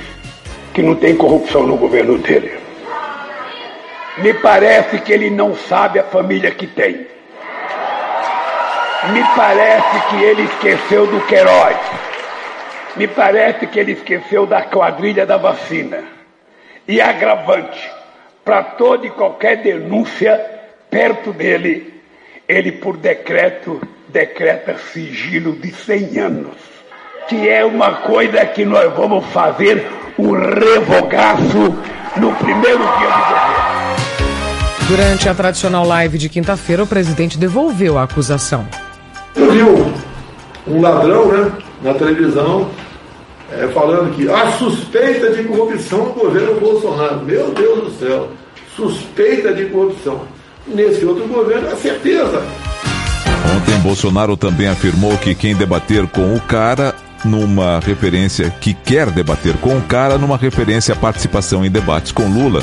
que 0.73 0.81
não 0.81 0.95
tem 0.95 1.15
corrupção 1.15 1.67
no 1.67 1.77
governo 1.77 2.17
dele. 2.17 2.62
Me 4.17 4.31
parece 4.35 4.99
que 4.99 5.11
ele 5.11 5.31
não 5.31 5.55
sabe 5.55 5.99
a 5.99 6.03
família 6.03 6.51
que 6.51 6.67
tem. 6.67 7.07
Me 9.11 9.23
parece 9.35 9.99
que 10.09 10.23
ele 10.23 10.43
esqueceu 10.43 11.07
do 11.07 11.19
Queiroz. 11.21 11.77
Me 12.95 13.07
parece 13.07 13.65
que 13.65 13.79
ele 13.79 13.93
esqueceu 13.93 14.45
da 14.45 14.61
quadrilha 14.61 15.25
da 15.25 15.37
vacina. 15.37 16.03
E 16.87 17.01
agravante, 17.01 17.91
para 18.45 18.63
toda 18.63 19.07
e 19.07 19.09
qualquer 19.09 19.57
denúncia 19.63 20.39
perto 20.91 21.33
dele, 21.33 22.01
ele 22.47 22.71
por 22.71 22.97
decreto 22.97 23.81
decreta 24.09 24.77
sigilo 24.77 25.53
de 25.53 25.71
100 25.71 26.19
anos. 26.19 26.57
Que 27.27 27.49
é 27.49 27.65
uma 27.65 27.93
coisa 28.01 28.45
que 28.45 28.63
nós 28.63 28.93
vamos 28.93 29.25
fazer 29.31 29.83
um 30.19 30.31
revogaço 30.33 31.75
no 32.17 32.35
primeiro 32.35 32.77
dia 32.77 33.09
de 33.09 33.23
governo. 33.23 33.72
Durante 34.87 35.29
a 35.29 35.33
tradicional 35.33 35.87
live 35.87 36.17
de 36.17 36.27
quinta-feira, 36.27 36.83
o 36.83 36.87
presidente 36.87 37.37
devolveu 37.37 37.97
a 37.97 38.03
acusação. 38.03 38.67
Eu 39.35 39.51
vi 39.51 39.63
um, 39.63 39.93
um 40.67 40.81
ladrão 40.81 41.31
né, 41.31 41.51
na 41.81 41.93
televisão 41.93 42.69
é, 43.51 43.67
falando 43.69 44.13
que 44.13 44.29
há 44.29 44.51
suspeita 44.51 45.31
de 45.31 45.43
corrupção 45.43 46.07
no 46.07 46.13
governo 46.13 46.59
Bolsonaro. 46.59 47.23
Meu 47.23 47.51
Deus 47.51 47.83
do 47.85 47.99
céu, 47.99 48.29
suspeita 48.75 49.53
de 49.53 49.65
corrupção. 49.65 50.21
Nesse 50.67 51.05
outro 51.05 51.27
governo, 51.27 51.69
é 51.69 51.75
certeza. 51.75 52.41
Ontem, 53.55 53.77
Bolsonaro 53.79 54.35
também 54.35 54.67
afirmou 54.67 55.17
que 55.17 55.33
quem 55.33 55.55
debater 55.55 56.07
com 56.07 56.35
o 56.35 56.41
cara 56.41 56.93
numa 57.23 57.79
referência 57.79 58.49
que 58.49 58.73
quer 58.73 59.09
debater 59.09 59.55
com 59.57 59.77
o 59.77 59.81
cara 59.81 60.17
numa 60.17 60.37
referência 60.37 60.93
à 60.93 60.97
participação 60.97 61.63
em 61.63 61.71
debates 61.71 62.11
com 62.11 62.27
Lula. 62.27 62.61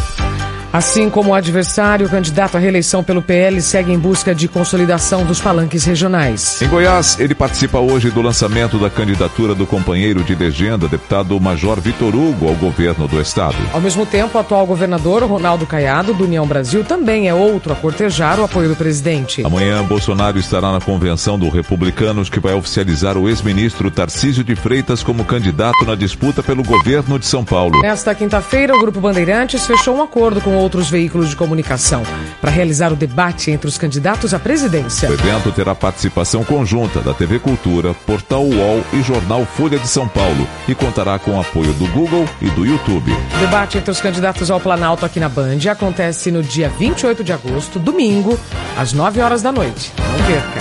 Assim 0.73 1.11
como 1.11 1.31
o 1.31 1.35
adversário, 1.35 2.07
o 2.07 2.09
candidato 2.09 2.57
à 2.57 2.61
reeleição 2.61 3.03
pelo 3.03 3.21
PL 3.21 3.61
segue 3.61 3.93
em 3.93 3.99
busca 3.99 4.33
de 4.33 4.47
consolidação 4.47 5.25
dos 5.25 5.41
palanques 5.41 5.85
regionais. 5.85 6.63
Em 6.63 6.69
Goiás, 6.69 7.19
ele 7.19 7.35
participa 7.35 7.81
hoje 7.81 8.09
do 8.09 8.23
lançamento 8.23 8.79
da 8.79 8.89
candidatura 8.89 9.53
do 9.53 9.67
companheiro 9.67 10.23
de 10.23 10.33
legenda, 10.33 10.87
deputado 10.87 11.39
Major 11.41 11.81
Vitor 11.81 12.15
Hugo, 12.15 12.47
ao 12.47 12.55
governo 12.55 13.09
do 13.09 13.21
estado. 13.21 13.57
Ao 13.73 13.81
mesmo 13.81 14.07
tempo, 14.07 14.39
o 14.39 14.41
atual 14.41 14.65
governador 14.65 15.25
Ronaldo 15.25 15.67
Caiado, 15.67 16.15
do 16.15 16.23
União 16.23 16.47
Brasil, 16.47 16.85
também 16.85 17.29
é 17.29 17.35
outro 17.35 17.73
a 17.73 17.77
cortejar 17.77 18.39
o 18.39 18.45
apoio 18.45 18.69
do 18.69 18.77
presidente. 18.77 19.45
Amanhã, 19.45 19.83
Bolsonaro 19.83 20.39
estará 20.39 20.71
na 20.71 20.81
convenção 20.81 21.37
do 21.37 21.49
Republicanos, 21.49 22.29
que 22.29 22.39
vai 22.39 22.55
oficializar 22.55 23.19
o 23.19 23.29
ex-ministro 23.29 23.91
Tarcísio 23.91 24.45
de 24.45 24.55
Freitas 24.55 25.03
como 25.03 25.25
candidato 25.25 25.85
na 25.85 25.97
disputa 25.97 26.45
pelo 26.45 26.63
governo 26.63 27.19
de 27.19 27.27
São 27.27 27.45
Paulo. 27.45 27.81
Nesta 27.83 28.15
quinta-feira, 28.15 28.77
o 28.77 28.81
Grupo 28.81 29.01
Bandeirantes 29.01 29.67
fechou 29.67 29.97
um 29.97 30.03
acordo 30.03 30.41
com 30.41 30.60
outros 30.61 30.91
veículos 30.91 31.29
de 31.31 31.37
comunicação 31.37 32.03
para 32.41 32.51
realizar 32.51 32.93
o 32.93 32.97
debate 32.97 33.51
entre 33.51 33.69
os 33.69 33.79
candidatos 33.79 34.35
à 34.35 34.39
presidência. 34.39 35.11
O 35.11 35.15
evento 35.15 35.51
terá 35.53 35.75
participação 35.75 36.45
conjunta 36.45 37.01
da 37.01 37.15
TV 37.15 37.39
Cultura, 37.39 37.95
Portal 38.07 38.45
UOL 38.45 38.85
e 38.93 39.03
Jornal 39.03 39.45
Folha 39.45 39.79
de 39.79 39.89
São 39.89 40.07
Paulo 40.07 40.47
e 40.69 40.75
contará 40.75 41.19
com 41.19 41.33
o 41.33 41.41
apoio 41.41 41.73
do 41.75 41.87
Google 41.89 42.27
e 42.41 42.49
do 42.51 42.65
YouTube. 42.65 43.13
O 43.13 43.39
debate 43.39 43.79
entre 43.79 43.91
os 43.91 44.01
candidatos 44.01 44.51
ao 44.51 44.61
Planalto 44.61 45.05
aqui 45.05 45.19
na 45.19 45.29
Band 45.29 45.59
acontece 45.71 46.31
no 46.31 46.43
dia 46.43 46.69
28 46.69 47.25
de 47.25 47.33
agosto, 47.33 47.79
domingo, 47.79 48.39
às 48.77 48.93
9 48.93 49.21
horas 49.21 49.43
da 49.43 49.51
noite. 49.51 49.93
Não 49.99 50.27
perca. 50.27 50.61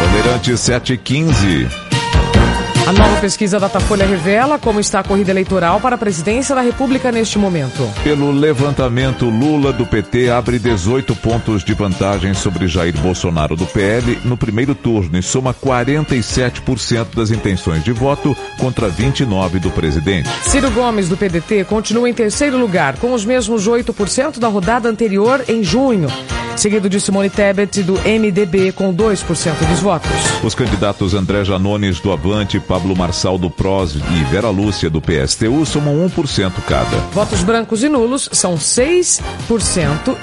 Bandeirantes 0.00 0.60
715. 0.60 1.91
A 2.84 2.92
nova 2.92 3.20
pesquisa 3.20 3.60
Datafolha 3.60 4.04
revela 4.04 4.58
como 4.58 4.80
está 4.80 4.98
a 4.98 5.04
corrida 5.04 5.30
eleitoral 5.30 5.80
para 5.80 5.94
a 5.94 5.98
presidência 5.98 6.52
da 6.52 6.60
República 6.60 7.12
neste 7.12 7.38
momento. 7.38 7.88
Pelo 8.02 8.32
levantamento, 8.32 9.26
Lula 9.26 9.72
do 9.72 9.86
PT 9.86 10.28
abre 10.28 10.58
18 10.58 11.14
pontos 11.14 11.62
de 11.62 11.74
vantagem 11.74 12.34
sobre 12.34 12.66
Jair 12.66 12.98
Bolsonaro 12.98 13.54
do 13.54 13.66
PL 13.66 14.18
no 14.24 14.36
primeiro 14.36 14.74
turno 14.74 15.16
e 15.16 15.22
soma 15.22 15.54
47% 15.54 17.14
das 17.14 17.30
intenções 17.30 17.84
de 17.84 17.92
voto 17.92 18.36
contra 18.58 18.88
29 18.88 19.60
do 19.60 19.70
presidente. 19.70 20.28
Ciro 20.42 20.70
Gomes 20.72 21.08
do 21.08 21.16
PDT 21.16 21.64
continua 21.64 22.10
em 22.10 22.14
terceiro 22.14 22.58
lugar 22.58 22.96
com 22.96 23.12
os 23.12 23.24
mesmos 23.24 23.68
8% 23.68 24.40
da 24.40 24.48
rodada 24.48 24.88
anterior 24.88 25.44
em 25.46 25.62
junho 25.62 26.08
seguido 26.56 26.88
de 26.88 27.00
Simone 27.00 27.30
Tebet 27.30 27.82
do 27.82 27.94
MDB 27.94 28.72
com 28.72 28.94
2% 28.94 29.68
dos 29.68 29.80
votos. 29.80 30.10
Os 30.44 30.54
candidatos 30.54 31.14
André 31.14 31.44
Janones 31.44 32.00
do 32.00 32.12
Avante, 32.12 32.60
Pablo 32.72 32.96
Marçal 32.96 33.36
do 33.36 33.50
PROS 33.50 33.96
e 33.96 34.24
Vera 34.30 34.48
Lúcia 34.48 34.88
do 34.88 34.98
PSTU 34.98 35.66
somam 35.66 36.08
1% 36.08 36.52
cada. 36.66 36.96
Votos 37.12 37.44
brancos 37.44 37.84
e 37.84 37.88
nulos 37.90 38.30
são 38.32 38.54
6% 38.54 39.20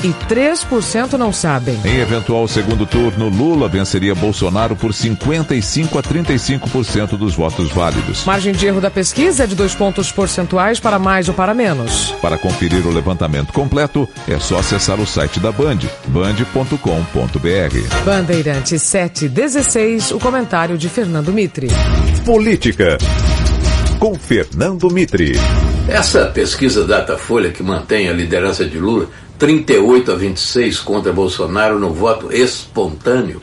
e 0.03 0.08
3% 0.27 1.13
não 1.13 1.32
sabem. 1.32 1.79
Em 1.86 1.98
eventual 1.98 2.48
segundo 2.48 2.88
turno, 2.88 3.29
Lula 3.29 3.68
venceria 3.68 4.15
Bolsonaro 4.15 4.75
por 4.75 4.96
55 4.96 6.00
a 6.00 6.01
35% 6.01 7.18
dos 7.18 7.36
votos 7.36 7.70
válidos. 7.70 8.25
Margem 8.25 8.51
de 8.51 8.65
erro 8.65 8.82
da 8.82 8.89
pesquisa 8.89 9.44
é 9.44 9.48
de 9.48 9.53
dois 9.53 9.75
pontos 9.75 10.12
percentuais 10.12 10.79
para 10.79 10.98
mais 10.98 11.27
ou 11.27 11.36
para 11.36 11.53
menos. 11.53 12.15
Para 12.20 12.36
conferir 12.36 12.84
o 12.88 12.91
levantamento 12.91 13.53
completo, 13.53 14.10
é 14.27 14.39
só 14.39 14.58
acessar 14.58 15.00
o 15.00 15.06
site 15.06 15.39
da 15.39 15.51
Band, 15.51 15.82
band.com.br. 16.08 16.79
Bandeirante 18.03 18.79
716, 18.79 20.10
o 20.10 20.18
comentário 20.18 20.79
de 20.79 20.89
Fernando 20.89 21.32
Mitre. 21.32 21.68
Política. 22.39 22.98
Com 24.00 24.15
Fernando 24.15 24.89
Mitre. 24.89 25.34
Essa 25.89 26.25
pesquisa 26.27 26.86
Datafolha 26.86 27.51
que 27.51 27.62
mantém 27.62 28.08
a 28.08 28.13
liderança 28.13 28.63
de 28.65 28.79
Lula 28.79 29.10
38 29.38 30.13
a 30.13 30.15
26 30.15 30.79
contra 30.79 31.12
Bolsonaro 31.12 31.77
no 31.77 31.93
voto 31.93 32.31
espontâneo 32.31 33.41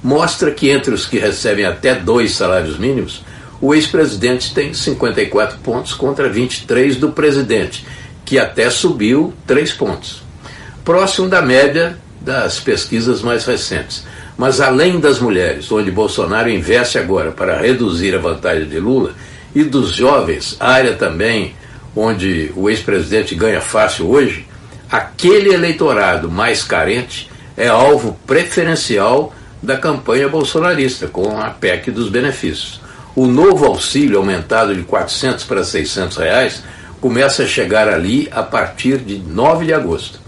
mostra 0.00 0.52
que 0.52 0.70
entre 0.70 0.94
os 0.94 1.06
que 1.06 1.18
recebem 1.18 1.64
até 1.64 1.96
dois 1.96 2.30
salários 2.30 2.78
mínimos, 2.78 3.24
o 3.60 3.74
ex-presidente 3.74 4.54
tem 4.54 4.72
54 4.72 5.58
pontos 5.58 5.92
contra 5.92 6.28
23 6.28 6.98
do 6.98 7.10
presidente, 7.10 7.84
que 8.24 8.38
até 8.38 8.70
subiu 8.70 9.34
3 9.44 9.72
pontos. 9.72 10.22
Próximo 10.84 11.28
da 11.28 11.42
média 11.42 11.98
das 12.20 12.60
pesquisas 12.60 13.22
mais 13.22 13.44
recentes. 13.44 14.04
Mas 14.40 14.58
além 14.58 14.98
das 14.98 15.18
mulheres, 15.18 15.70
onde 15.70 15.90
Bolsonaro 15.90 16.48
investe 16.48 16.96
agora 16.96 17.30
para 17.30 17.60
reduzir 17.60 18.14
a 18.14 18.18
vantagem 18.18 18.66
de 18.66 18.80
Lula, 18.80 19.12
e 19.54 19.62
dos 19.62 19.94
jovens, 19.94 20.56
área 20.58 20.94
também 20.94 21.54
onde 21.94 22.50
o 22.56 22.70
ex-presidente 22.70 23.34
ganha 23.34 23.60
fácil 23.60 24.08
hoje, 24.08 24.46
aquele 24.90 25.52
eleitorado 25.52 26.30
mais 26.30 26.64
carente 26.64 27.30
é 27.54 27.68
alvo 27.68 28.16
preferencial 28.26 29.34
da 29.62 29.76
campanha 29.76 30.26
bolsonarista, 30.26 31.06
com 31.06 31.38
a 31.38 31.50
PEC 31.50 31.90
dos 31.90 32.08
benefícios. 32.08 32.80
O 33.14 33.26
novo 33.26 33.66
auxílio 33.66 34.16
aumentado 34.16 34.74
de 34.74 34.84
400 34.84 35.44
para 35.44 35.62
600 35.62 36.16
reais 36.16 36.62
começa 36.98 37.42
a 37.42 37.46
chegar 37.46 37.90
ali 37.90 38.26
a 38.32 38.42
partir 38.42 38.96
de 38.96 39.18
9 39.18 39.66
de 39.66 39.74
agosto. 39.74 40.18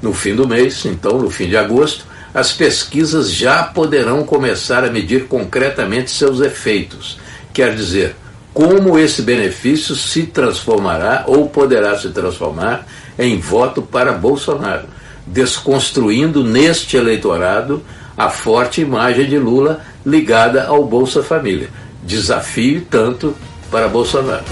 No 0.00 0.12
fim 0.12 0.36
do 0.36 0.46
mês, 0.46 0.84
então, 0.86 1.18
no 1.18 1.28
fim 1.28 1.48
de 1.48 1.56
agosto, 1.56 2.06
as 2.38 2.52
pesquisas 2.52 3.32
já 3.32 3.64
poderão 3.64 4.22
começar 4.22 4.84
a 4.84 4.90
medir 4.90 5.24
concretamente 5.24 6.12
seus 6.12 6.40
efeitos. 6.40 7.18
Quer 7.52 7.74
dizer, 7.74 8.14
como 8.54 8.96
esse 8.96 9.22
benefício 9.22 9.96
se 9.96 10.22
transformará 10.22 11.24
ou 11.26 11.48
poderá 11.48 11.98
se 11.98 12.10
transformar 12.10 12.86
em 13.18 13.40
voto 13.40 13.82
para 13.82 14.12
Bolsonaro, 14.12 14.86
desconstruindo 15.26 16.44
neste 16.44 16.96
eleitorado 16.96 17.82
a 18.16 18.30
forte 18.30 18.82
imagem 18.82 19.28
de 19.28 19.38
Lula 19.38 19.80
ligada 20.06 20.64
ao 20.64 20.84
Bolsa 20.84 21.24
Família. 21.24 21.70
Desafio 22.04 22.86
tanto 22.88 23.34
para 23.68 23.88
Bolsonaro. 23.88 24.44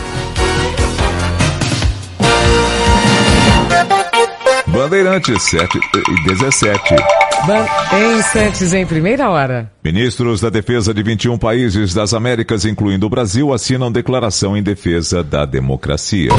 Bandeirantes 4.66 5.40
7 5.44 5.79
e 5.96 6.29
17. 6.29 7.26
Em 7.48 8.18
instantes, 8.18 8.72
em 8.72 8.85
primeira 8.85 9.30
hora. 9.30 9.70
Ministros 9.85 10.40
da 10.40 10.50
Defesa 10.50 10.92
de 10.92 11.00
21 11.00 11.38
países 11.38 11.94
das 11.94 12.12
Américas, 12.12 12.64
incluindo 12.64 13.06
o 13.06 13.09
Brasil, 13.09 13.52
assinam 13.52 13.92
declaração 13.92 14.56
em 14.56 14.62
defesa 14.64 15.22
da 15.22 15.44
democracia. 15.44 16.30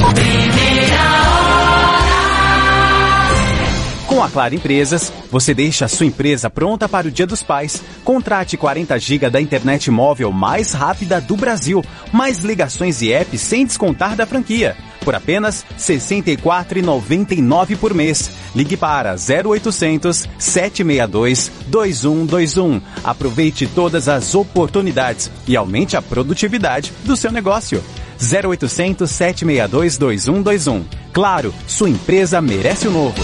Com 4.05 4.21
a 4.21 4.29
Claro 4.29 4.55
Empresas, 4.55 5.13
você 5.31 5.53
deixa 5.53 5.85
a 5.85 5.87
sua 5.87 6.07
empresa 6.07 6.49
pronta 6.49 6.89
para 6.89 7.07
o 7.07 7.11
Dia 7.11 7.25
dos 7.25 7.41
Pais. 7.41 7.81
Contrate 8.03 8.57
40 8.57 8.99
GB 8.99 9.29
da 9.29 9.39
internet 9.39 9.89
móvel 9.89 10.33
mais 10.33 10.73
rápida 10.73 11.21
do 11.21 11.37
Brasil, 11.37 11.81
mais 12.11 12.39
ligações 12.39 13.01
e 13.01 13.13
apps 13.13 13.39
sem 13.39 13.65
descontar 13.65 14.17
da 14.17 14.25
franquia. 14.25 14.75
Por 15.07 15.15
apenas 15.15 15.61
R$ 15.61 15.77
64,99 15.77 17.77
por 17.77 17.93
mês. 17.93 18.29
Ligue 18.53 18.75
para 18.75 19.15
0800 19.15 20.27
762 20.37 21.49
2121. 21.67 22.81
Aproveite 23.05 23.65
todas 23.67 24.09
as 24.09 24.35
oportunidades 24.35 25.31
e 25.47 25.55
aumente 25.55 25.95
a 25.95 26.01
produtividade 26.01 26.91
do 27.05 27.15
seu 27.15 27.31
negócio. 27.31 27.81
0800 28.19 29.09
762 29.09 29.97
2121. 29.97 30.83
Claro, 31.13 31.53
sua 31.65 31.89
empresa 31.89 32.41
merece 32.41 32.89
o 32.89 32.91
novo. 32.91 33.23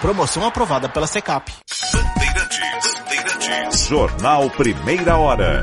Promoção 0.00 0.44
aprovada 0.44 0.88
pela 0.88 1.06
Secap. 1.06 1.50
Bandeirantes, 1.92 2.94
Bandeirantes. 3.00 3.86
Jornal 3.86 4.50
Primeira 4.50 5.16
Hora. 5.16 5.62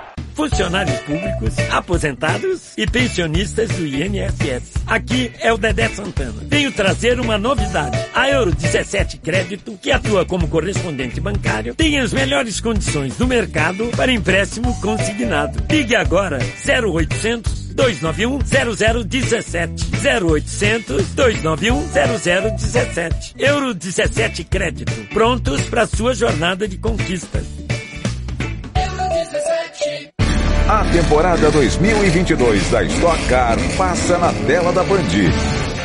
funcionários 0.41 0.99
públicos, 1.01 1.53
aposentados 1.69 2.73
e 2.75 2.87
pensionistas 2.87 3.69
do 3.69 3.85
INSS. 3.85 4.71
Aqui 4.87 5.31
é 5.39 5.53
o 5.53 5.57
Dedé 5.57 5.87
Santana. 5.89 6.41
Venho 6.47 6.71
trazer 6.71 7.19
uma 7.19 7.37
novidade. 7.37 7.95
A 8.11 8.27
Euro 8.27 8.51
17 8.51 9.19
Crédito, 9.19 9.77
que 9.79 9.91
atua 9.91 10.25
como 10.25 10.47
correspondente 10.47 11.21
bancário, 11.21 11.75
tem 11.75 11.99
as 11.99 12.11
melhores 12.11 12.59
condições 12.59 13.15
do 13.17 13.27
mercado 13.27 13.85
para 13.95 14.11
empréstimo 14.11 14.73
consignado. 14.81 15.63
Ligue 15.69 15.95
agora 15.95 16.39
0800 16.39 17.75
291 17.75 18.39
0017 18.39 19.85
0800 20.23 21.07
291 21.13 22.57
0017 22.57 23.35
Euro 23.37 23.75
17 23.75 24.43
Crédito. 24.45 25.07
Prontos 25.13 25.61
para 25.65 25.85
sua 25.85 26.15
jornada 26.15 26.67
de 26.67 26.79
conquistas. 26.79 27.45
A 30.71 30.85
temporada 30.85 31.51
2022 31.51 32.69
da 32.69 32.81
Stock 32.85 33.25
Car 33.25 33.57
passa 33.77 34.17
na 34.17 34.31
tela 34.31 34.71
da 34.71 34.81
Band. 34.81 35.03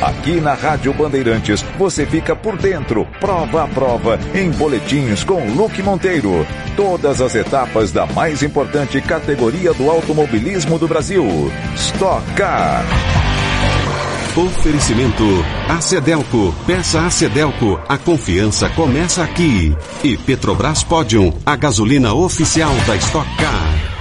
Aqui 0.01 0.41
na 0.41 0.55
Rádio 0.55 0.95
Bandeirantes 0.95 1.61
você 1.77 2.07
fica 2.07 2.37
por 2.37 2.57
dentro, 2.57 3.05
prova 3.19 3.65
a 3.65 3.67
prova, 3.67 4.17
em 4.33 4.49
boletins 4.53 5.25
com 5.25 5.45
Luque 5.55 5.83
Monteiro. 5.83 6.47
Todas 6.77 7.21
as 7.21 7.35
etapas 7.35 7.91
da 7.91 8.07
mais 8.07 8.45
importante 8.45 9.01
categoria 9.01 9.75
do 9.75 9.91
automobilismo 9.91 10.79
do 10.79 10.87
Brasil. 10.87 11.27
Stock 11.75 12.25
Car. 12.35 12.85
Oferecimento 14.37 15.25
Acedelco. 15.69 16.55
Peça 16.65 17.01
Acedelco. 17.01 17.81
A 17.89 17.99
confiança 17.99 18.69
começa 18.69 19.25
aqui. 19.25 19.77
E 20.05 20.17
Petrobras 20.17 20.85
Podium, 20.85 21.33
a 21.45 21.57
gasolina 21.57 22.15
oficial 22.15 22.73
da 22.87 22.95
Stock 22.95 23.29
Car. 23.37 23.97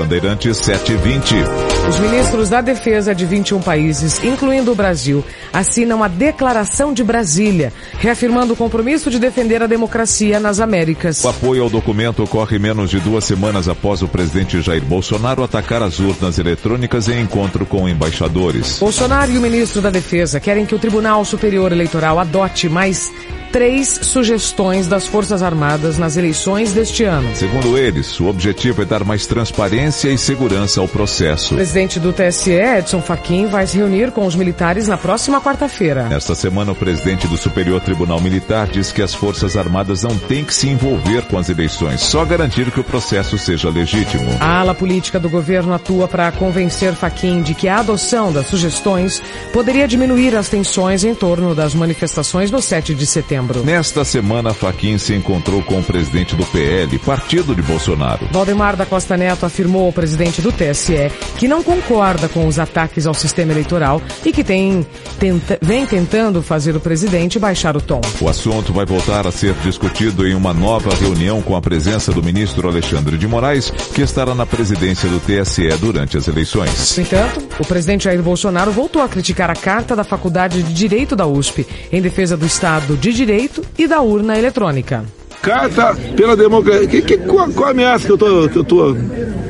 Bandeirantes 0.00 0.54
720. 0.54 1.69
Os 1.88 1.98
ministros 1.98 2.48
da 2.48 2.60
Defesa 2.60 3.14
de 3.14 3.26
21 3.26 3.60
países, 3.60 4.22
incluindo 4.22 4.70
o 4.70 4.74
Brasil, 4.74 5.24
assinam 5.52 6.04
a 6.04 6.08
Declaração 6.08 6.92
de 6.92 7.02
Brasília, 7.02 7.72
reafirmando 7.98 8.52
o 8.52 8.56
compromisso 8.56 9.10
de 9.10 9.18
defender 9.18 9.62
a 9.62 9.66
democracia 9.66 10.38
nas 10.38 10.60
Américas. 10.60 11.24
O 11.24 11.28
apoio 11.28 11.64
ao 11.64 11.70
documento 11.70 12.22
ocorre 12.22 12.58
menos 12.58 12.90
de 12.90 13.00
duas 13.00 13.24
semanas 13.24 13.68
após 13.68 14.02
o 14.02 14.08
presidente 14.08 14.60
Jair 14.60 14.84
Bolsonaro 14.84 15.42
atacar 15.42 15.82
as 15.82 15.98
urnas 15.98 16.38
eletrônicas 16.38 17.08
em 17.08 17.20
encontro 17.20 17.66
com 17.66 17.88
embaixadores. 17.88 18.78
Bolsonaro 18.78 19.32
e 19.32 19.38
o 19.38 19.40
ministro 19.40 19.82
da 19.82 19.90
Defesa 19.90 20.38
querem 20.38 20.64
que 20.64 20.74
o 20.74 20.78
Tribunal 20.78 21.24
Superior 21.24 21.72
Eleitoral 21.72 22.18
adote 22.18 22.68
mais 22.68 23.10
três 23.52 23.88
sugestões 24.02 24.86
das 24.86 25.06
Forças 25.06 25.42
Armadas 25.42 25.98
nas 25.98 26.16
eleições 26.16 26.72
deste 26.72 27.04
ano. 27.04 27.28
Segundo 27.34 27.76
eles, 27.76 28.18
o 28.20 28.26
objetivo 28.26 28.82
é 28.82 28.84
dar 28.84 29.04
mais 29.04 29.26
transparência 29.26 30.08
e 30.08 30.18
segurança 30.18 30.80
ao 30.80 30.88
processo. 30.88 31.54
O 31.70 31.72
presidente 31.72 32.00
do 32.00 32.12
TSE, 32.12 32.50
Edson 32.50 33.00
Fachin, 33.00 33.46
vai 33.46 33.64
se 33.64 33.78
reunir 33.78 34.10
com 34.10 34.26
os 34.26 34.34
militares 34.34 34.88
na 34.88 34.96
próxima 34.96 35.40
quarta-feira. 35.40 36.08
Nesta 36.08 36.34
semana, 36.34 36.72
o 36.72 36.74
presidente 36.74 37.28
do 37.28 37.36
Superior 37.36 37.80
Tribunal 37.80 38.20
Militar 38.20 38.66
diz 38.66 38.90
que 38.90 39.00
as 39.00 39.14
Forças 39.14 39.56
Armadas 39.56 40.02
não 40.02 40.18
têm 40.18 40.44
que 40.44 40.52
se 40.52 40.68
envolver 40.68 41.22
com 41.26 41.38
as 41.38 41.48
eleições, 41.48 42.00
só 42.00 42.24
garantir 42.24 42.72
que 42.72 42.80
o 42.80 42.82
processo 42.82 43.38
seja 43.38 43.70
legítimo. 43.70 44.28
A 44.40 44.58
ala 44.58 44.74
política 44.74 45.20
do 45.20 45.30
governo 45.30 45.72
atua 45.72 46.08
para 46.08 46.32
convencer 46.32 46.92
Fachin 46.94 47.40
de 47.40 47.54
que 47.54 47.68
a 47.68 47.78
adoção 47.78 48.32
das 48.32 48.48
sugestões 48.48 49.22
poderia 49.52 49.86
diminuir 49.86 50.34
as 50.34 50.48
tensões 50.48 51.04
em 51.04 51.14
torno 51.14 51.54
das 51.54 51.72
manifestações 51.72 52.50
no 52.50 52.60
7 52.60 52.96
de 52.96 53.06
setembro. 53.06 53.62
Nesta 53.62 54.04
semana, 54.04 54.52
Faquin 54.52 54.98
se 54.98 55.14
encontrou 55.14 55.62
com 55.62 55.78
o 55.78 55.84
presidente 55.84 56.34
do 56.34 56.44
PL, 56.46 56.98
partido 56.98 57.54
de 57.54 57.62
Bolsonaro. 57.62 58.26
Valdemar 58.32 58.74
da 58.74 58.84
Costa 58.84 59.16
Neto 59.16 59.46
afirmou 59.46 59.86
ao 59.86 59.92
presidente 59.92 60.42
do 60.42 60.50
TSE 60.50 61.12
que 61.38 61.46
não 61.60 61.62
concorda 61.62 62.28
com 62.28 62.46
os 62.46 62.58
ataques 62.58 63.06
ao 63.06 63.12
sistema 63.12 63.52
eleitoral 63.52 64.00
e 64.24 64.32
que 64.32 64.42
tem, 64.42 64.86
tenta, 65.18 65.58
vem 65.60 65.84
tentando 65.84 66.42
fazer 66.42 66.74
o 66.74 66.80
presidente 66.80 67.38
baixar 67.38 67.76
o 67.76 67.80
tom. 67.80 68.00
O 68.20 68.28
assunto 68.28 68.72
vai 68.72 68.86
voltar 68.86 69.26
a 69.26 69.32
ser 69.32 69.54
discutido 69.54 70.26
em 70.26 70.34
uma 70.34 70.54
nova 70.54 70.94
reunião 70.94 71.42
com 71.42 71.54
a 71.54 71.60
presença 71.60 72.12
do 72.12 72.22
ministro 72.22 72.68
Alexandre 72.68 73.18
de 73.18 73.26
Moraes, 73.28 73.70
que 73.70 74.00
estará 74.00 74.34
na 74.34 74.46
presidência 74.46 75.08
do 75.08 75.20
TSE 75.20 75.68
durante 75.78 76.16
as 76.16 76.26
eleições. 76.28 76.96
No 76.96 77.02
entanto, 77.02 77.42
o 77.58 77.66
presidente 77.66 78.04
Jair 78.04 78.22
Bolsonaro 78.22 78.72
voltou 78.72 79.02
a 79.02 79.08
criticar 79.08 79.50
a 79.50 79.54
carta 79.56 79.94
da 79.94 80.04
Faculdade 80.04 80.62
de 80.62 80.72
Direito 80.72 81.14
da 81.14 81.26
USP 81.26 81.66
em 81.92 82.00
defesa 82.00 82.36
do 82.36 82.46
Estado 82.46 82.96
de 82.96 83.12
Direito 83.12 83.62
e 83.76 83.86
da 83.86 84.00
urna 84.00 84.38
eletrônica. 84.38 85.04
Carta 85.42 85.94
pela 86.16 86.36
democracia. 86.36 86.86
Que, 86.86 87.02
que, 87.02 87.18
qual, 87.18 87.48
qual 87.50 87.68
a 87.68 87.70
ameaça 87.70 88.06
que 88.06 88.12
eu 88.12 88.46
estou 88.46 88.96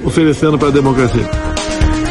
oferecendo 0.04 0.58
para 0.58 0.68
a 0.68 0.72
democracia? 0.72 1.49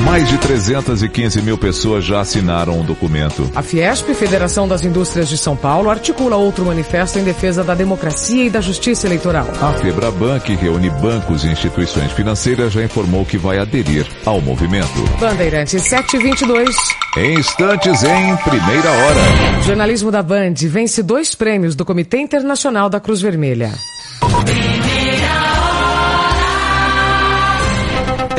Mais 0.04 0.28
de 0.28 0.38
315 0.38 1.42
mil 1.42 1.58
pessoas 1.58 2.04
já 2.04 2.22
assinaram 2.22 2.80
o 2.80 2.84
documento. 2.84 3.50
A 3.56 3.62
Fiesp, 3.62 4.14
Federação 4.14 4.68
das 4.68 4.84
Indústrias 4.84 5.28
de 5.28 5.38
São 5.38 5.56
Paulo, 5.56 5.90
articula 5.90 6.36
outro 6.36 6.66
manifesto 6.66 7.20
em 7.20 7.24
defesa 7.24 7.64
da 7.64 7.76
democracia 7.76 8.46
e 8.46 8.50
da 8.50 8.62
justiça 8.62 9.08
eleitoral. 9.08 9.48
A 9.62 9.74
Febraban, 9.74 10.40
que 10.40 10.56
reúne 10.56 10.90
bancos 10.90 11.44
e 11.44 11.48
instituições 11.48 12.12
financeiras, 12.12 12.74
já 12.74 12.84
informou 12.84 13.26
que 13.26 13.38
vai 13.38 13.60
aderir 13.60 14.08
ao 14.26 14.42
movimento. 14.42 14.88
Bandeirantes 15.20 15.84
722. 15.84 16.76
Em 17.18 17.40
instantes, 17.40 18.04
em 18.04 18.36
primeira 18.38 18.92
hora. 18.92 19.60
O 19.60 19.64
jornalismo 19.64 20.12
da 20.12 20.24
Band 20.24 20.54
vence 20.56 21.04
dois 21.04 21.36
prêmios 21.36 21.76
do 21.76 21.84
Comitê 21.84 22.20
Internacional 22.20 22.90
da 22.90 23.00
Cruz 23.00 23.22
Vermelha. 23.22 23.72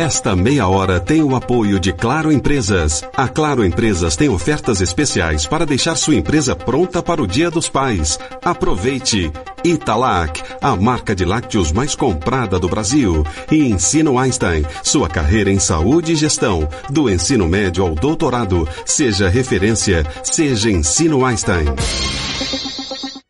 Esta 0.00 0.34
meia 0.34 0.66
hora 0.66 0.98
tem 0.98 1.22
o 1.22 1.36
apoio 1.36 1.78
de 1.78 1.92
Claro 1.92 2.32
Empresas. 2.32 3.04
A 3.14 3.28
Claro 3.28 3.62
Empresas 3.62 4.16
tem 4.16 4.30
ofertas 4.30 4.80
especiais 4.80 5.46
para 5.46 5.66
deixar 5.66 5.94
sua 5.94 6.14
empresa 6.14 6.56
pronta 6.56 7.02
para 7.02 7.22
o 7.22 7.26
Dia 7.26 7.50
dos 7.50 7.68
Pais. 7.68 8.18
Aproveite! 8.42 9.30
Italac, 9.62 10.42
a 10.62 10.74
marca 10.74 11.14
de 11.14 11.26
lácteos 11.26 11.70
mais 11.70 11.94
comprada 11.94 12.58
do 12.58 12.66
Brasil. 12.66 13.26
E 13.52 13.68
Ensino 13.68 14.18
Einstein, 14.18 14.64
sua 14.82 15.06
carreira 15.06 15.50
em 15.50 15.58
saúde 15.58 16.14
e 16.14 16.16
gestão. 16.16 16.66
Do 16.88 17.10
ensino 17.10 17.46
médio 17.46 17.84
ao 17.84 17.94
doutorado. 17.94 18.66
Seja 18.86 19.28
referência, 19.28 20.06
seja 20.22 20.70
Ensino 20.70 21.26
Einstein. 21.26 21.66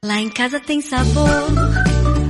Lá 0.04 0.20
em 0.20 0.30
casa 0.30 0.60
tem 0.60 0.80
sabor. 0.80 1.26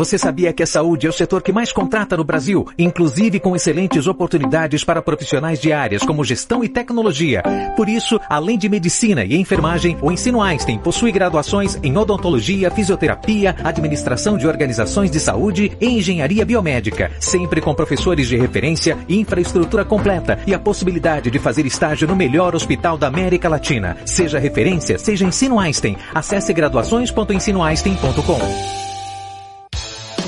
Você 0.00 0.16
sabia 0.16 0.50
que 0.50 0.62
a 0.62 0.66
saúde 0.66 1.06
é 1.06 1.10
o 1.10 1.12
setor 1.12 1.42
que 1.42 1.52
mais 1.52 1.72
contrata 1.72 2.16
no 2.16 2.24
Brasil, 2.24 2.66
inclusive 2.78 3.38
com 3.38 3.54
excelentes 3.54 4.06
oportunidades 4.06 4.82
para 4.82 5.02
profissionais 5.02 5.60
de 5.60 5.74
áreas 5.74 6.02
como 6.02 6.24
gestão 6.24 6.64
e 6.64 6.70
tecnologia. 6.70 7.42
Por 7.76 7.86
isso, 7.86 8.18
além 8.26 8.56
de 8.56 8.66
medicina 8.66 9.26
e 9.26 9.36
enfermagem, 9.36 9.98
o 10.00 10.10
Ensino 10.10 10.40
Einstein 10.40 10.78
possui 10.78 11.12
graduações 11.12 11.78
em 11.82 11.94
odontologia, 11.98 12.70
fisioterapia, 12.70 13.54
administração 13.62 14.38
de 14.38 14.46
organizações 14.46 15.10
de 15.10 15.20
saúde 15.20 15.70
e 15.78 15.86
engenharia 15.86 16.46
biomédica, 16.46 17.10
sempre 17.20 17.60
com 17.60 17.74
professores 17.74 18.26
de 18.26 18.38
referência, 18.38 18.96
infraestrutura 19.06 19.84
completa 19.84 20.38
e 20.46 20.54
a 20.54 20.58
possibilidade 20.58 21.30
de 21.30 21.38
fazer 21.38 21.66
estágio 21.66 22.08
no 22.08 22.16
melhor 22.16 22.54
hospital 22.54 22.96
da 22.96 23.08
América 23.08 23.50
Latina. 23.50 23.98
Seja 24.06 24.38
referência, 24.38 24.98
seja 24.98 25.26
Ensino 25.26 25.60
Einstein. 25.60 25.98
Acesse 26.14 26.54
graduações.ensinoeinstein.com. 26.54 28.89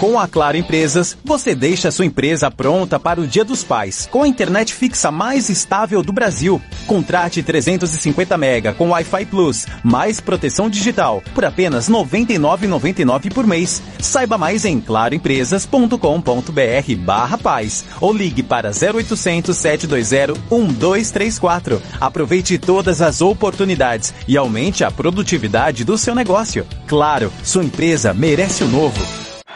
Com 0.03 0.19
a 0.19 0.27
Claro 0.27 0.57
Empresas, 0.57 1.17
você 1.25 1.55
deixa 1.55 1.93
sua 1.93 2.05
empresa 2.05 2.51
pronta 2.51 2.99
para 2.99 3.21
o 3.21 3.27
Dia 3.27 3.45
dos 3.45 3.63
Pais, 3.63 4.09
com 4.11 4.25
a 4.25 4.27
internet 4.27 4.75
fixa 4.75 5.13
mais 5.13 5.49
estável 5.49 6.03
do 6.03 6.13
Brasil. 6.13 6.61
Contrate 6.89 7.41
350 7.41 8.37
mega 8.37 8.75
com 8.75 8.91
Wi-Fi 8.91 9.27
Plus, 9.27 9.65
mais 9.85 10.19
proteção 10.19 10.69
digital, 10.69 11.23
por 11.33 11.45
apenas 11.45 11.87
R$ 11.87 11.95
99,99 11.95 13.33
por 13.33 13.47
mês. 13.47 13.81
Saiba 14.01 14.37
mais 14.37 14.65
em 14.65 14.81
claroempresas.com.br 14.81 16.97
barra 16.99 17.39
paz 17.39 17.85
ou 18.01 18.13
ligue 18.13 18.43
para 18.43 18.71
0800 18.71 19.57
720 19.57 20.37
1234. 20.51 21.81
Aproveite 22.01 22.59
todas 22.59 23.01
as 23.01 23.21
oportunidades 23.21 24.13
e 24.27 24.37
aumente 24.37 24.83
a 24.83 24.91
produtividade 24.91 25.85
do 25.85 25.97
seu 25.97 26.13
negócio. 26.13 26.67
Claro, 26.89 27.33
sua 27.45 27.63
empresa 27.63 28.13
merece 28.13 28.65
o 28.65 28.69
novo. 28.69 29.32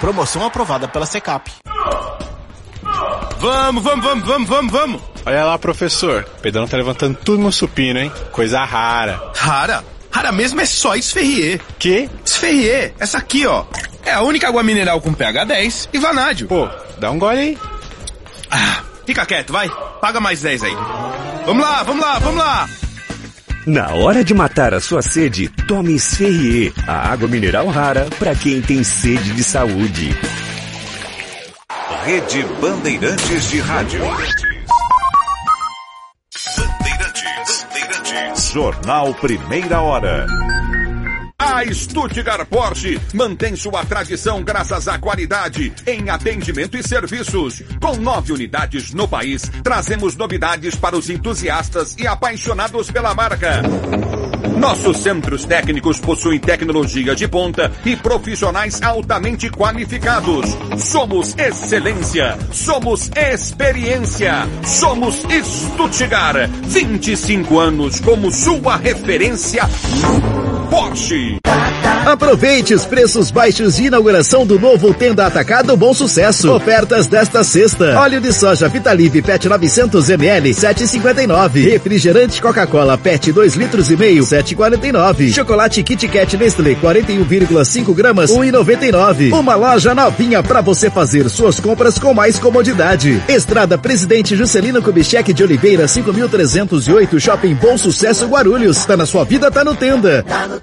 Promoção 0.00 0.44
aprovada 0.44 0.86
pela 0.88 1.06
Secap. 1.06 1.50
Vamos, 3.38 3.82
vamos, 3.82 4.04
vamos, 4.04 4.24
vamos, 4.26 4.48
vamos, 4.48 4.72
vamos. 4.72 5.02
Olha 5.24 5.44
lá, 5.44 5.58
professor. 5.58 6.26
O 6.38 6.40
Pedrão 6.40 6.66
tá 6.66 6.76
levantando 6.76 7.16
tudo 7.24 7.42
no 7.42 7.52
supino, 7.52 8.00
hein? 8.00 8.12
Coisa 8.32 8.64
rara. 8.64 9.32
Rara? 9.36 9.84
Rara 10.10 10.32
mesmo 10.32 10.60
é 10.60 10.66
só 10.66 10.94
esferrier. 10.96 11.60
Que? 11.78 12.08
Esferrier. 12.24 12.94
Essa 12.98 13.18
aqui, 13.18 13.46
ó. 13.46 13.64
É 14.04 14.12
a 14.12 14.22
única 14.22 14.48
água 14.48 14.62
mineral 14.62 15.00
com 15.00 15.12
pH 15.12 15.44
10 15.44 15.88
e 15.92 15.98
vanádio. 15.98 16.48
Pô, 16.48 16.68
dá 16.98 17.10
um 17.10 17.18
gole 17.18 17.38
aí. 17.38 17.58
Ah, 18.50 18.82
fica 19.06 19.26
quieto, 19.26 19.52
vai. 19.52 19.68
Paga 20.00 20.18
mais 20.18 20.40
10 20.40 20.64
aí. 20.64 20.76
Vamos 21.44 21.62
lá, 21.62 21.82
vamos 21.82 22.04
lá, 22.04 22.18
vamos 22.18 22.38
lá. 22.38 22.68
Na 23.68 23.92
hora 23.92 24.24
de 24.24 24.32
matar 24.32 24.72
a 24.72 24.80
sua 24.80 25.02
sede, 25.02 25.46
tome 25.68 25.94
Esferrier, 25.94 26.72
a 26.86 27.12
água 27.12 27.28
mineral 27.28 27.66
rara 27.66 28.08
para 28.18 28.34
quem 28.34 28.62
tem 28.62 28.82
sede 28.82 29.34
de 29.34 29.44
saúde. 29.44 30.10
Rede 32.02 32.46
Bandeirantes 32.62 33.50
de 33.50 33.60
Rádio. 33.60 34.00
Bandeirantes, 36.56 37.66
Bandeirantes. 37.74 38.52
Jornal 38.54 39.12
Primeira 39.16 39.82
Hora. 39.82 40.26
A 41.40 41.64
Stuttgart 41.72 42.48
Porsche 42.48 43.00
mantém 43.14 43.54
sua 43.54 43.84
tradição 43.84 44.42
graças 44.42 44.88
à 44.88 44.98
qualidade 44.98 45.72
em 45.86 46.10
atendimento 46.10 46.76
e 46.76 46.82
serviços. 46.82 47.62
Com 47.80 47.94
nove 47.94 48.32
unidades 48.32 48.92
no 48.92 49.06
país, 49.06 49.48
trazemos 49.62 50.16
novidades 50.16 50.74
para 50.74 50.96
os 50.96 51.08
entusiastas 51.08 51.94
e 51.96 52.08
apaixonados 52.08 52.90
pela 52.90 53.14
marca. 53.14 53.62
Nossos 54.58 54.96
centros 54.98 55.44
técnicos 55.44 56.00
possuem 56.00 56.40
tecnologia 56.40 57.14
de 57.14 57.28
ponta 57.28 57.70
e 57.84 57.94
profissionais 57.94 58.82
altamente 58.82 59.48
qualificados. 59.48 60.44
Somos 60.76 61.36
excelência, 61.38 62.36
somos 62.50 63.08
experiência, 63.16 64.44
somos 64.64 65.24
Stuttgart. 65.44 66.50
25 66.64 67.60
anos 67.60 68.00
como 68.00 68.28
sua 68.32 68.76
referência 68.76 69.62
Porsche. 70.70 71.38
Aproveite 72.08 72.72
os 72.72 72.86
preços 72.86 73.30
baixos 73.30 73.76
de 73.76 73.84
inauguração 73.84 74.46
do 74.46 74.58
novo 74.58 74.94
Tenda 74.94 75.26
Atacado 75.26 75.76
Bom 75.76 75.92
Sucesso. 75.92 76.50
Ofertas 76.54 77.06
desta 77.06 77.44
sexta. 77.44 78.00
Óleo 78.00 78.18
de 78.18 78.32
soja 78.32 78.66
Vitalive 78.66 79.20
PET 79.20 79.46
900 79.46 80.08
ml 80.08 80.50
7,59. 80.50 81.70
Refrigerante 81.70 82.40
Coca-Cola 82.40 82.96
PET 82.96 83.30
2 83.30 83.56
litros 83.56 83.90
e 83.90 83.96
meio 83.96 84.24
7,49. 84.24 85.34
Chocolate 85.34 85.82
Kit 85.82 86.08
Kat 86.08 86.34
Nestlé 86.38 86.74
41,5 86.76 87.94
gramas 87.94 88.30
1,99. 88.30 89.30
Uma 89.38 89.54
loja 89.54 89.94
novinha 89.94 90.42
para 90.42 90.62
você 90.62 90.88
fazer 90.88 91.28
suas 91.28 91.60
compras 91.60 91.98
com 91.98 92.14
mais 92.14 92.38
comodidade. 92.38 93.22
Estrada 93.28 93.76
Presidente 93.76 94.34
Juscelino 94.34 94.80
Kubitschek 94.82 95.34
de 95.34 95.42
Oliveira 95.44 95.86
5308 95.86 97.20
Shopping 97.20 97.54
Bom 97.54 97.76
Sucesso 97.76 98.26
Guarulhos. 98.26 98.82
Tá 98.86 98.96
na 98.96 99.04
sua 99.04 99.24
vida, 99.24 99.50
tá 99.50 99.62
no 99.62 99.74
Tenda. 99.74 100.22
Tá 100.22 100.46
no 100.46 100.57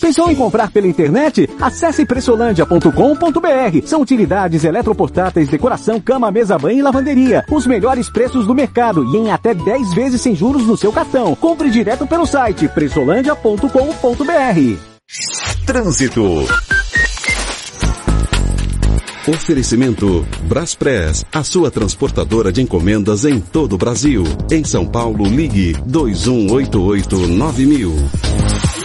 Pensou 0.00 0.30
em 0.30 0.34
comprar 0.34 0.70
pela 0.70 0.86
internet? 0.86 1.48
Acesse 1.60 2.06
pressolândia.com.br. 2.06 3.86
São 3.86 4.00
utilidades 4.00 4.64
eletroportáteis, 4.64 5.48
decoração, 5.48 6.00
cama, 6.00 6.30
mesa, 6.30 6.58
banho 6.58 6.78
e 6.78 6.82
lavanderia. 6.82 7.44
Os 7.50 7.66
melhores 7.66 8.08
preços 8.08 8.46
do 8.46 8.54
mercado 8.54 9.04
e 9.14 9.18
em 9.18 9.30
até 9.30 9.52
10 9.52 9.92
vezes 9.92 10.22
sem 10.22 10.34
juros 10.34 10.66
no 10.66 10.76
seu 10.76 10.90
cartão. 10.90 11.34
Compre 11.34 11.70
direto 11.70 12.06
pelo 12.06 12.26
site 12.26 12.66
pressolândia.com.br. 12.66 13.66
Trânsito. 15.66 16.46
Oferecimento 19.28 20.26
Braspress, 20.44 21.26
a 21.30 21.44
sua 21.44 21.70
transportadora 21.70 22.50
de 22.50 22.62
encomendas 22.62 23.26
em 23.26 23.38
todo 23.38 23.74
o 23.74 23.78
Brasil. 23.78 24.24
Em 24.50 24.64
São 24.64 24.86
Paulo, 24.86 25.26
ligue 25.26 25.74
2188-9000. 25.86 28.79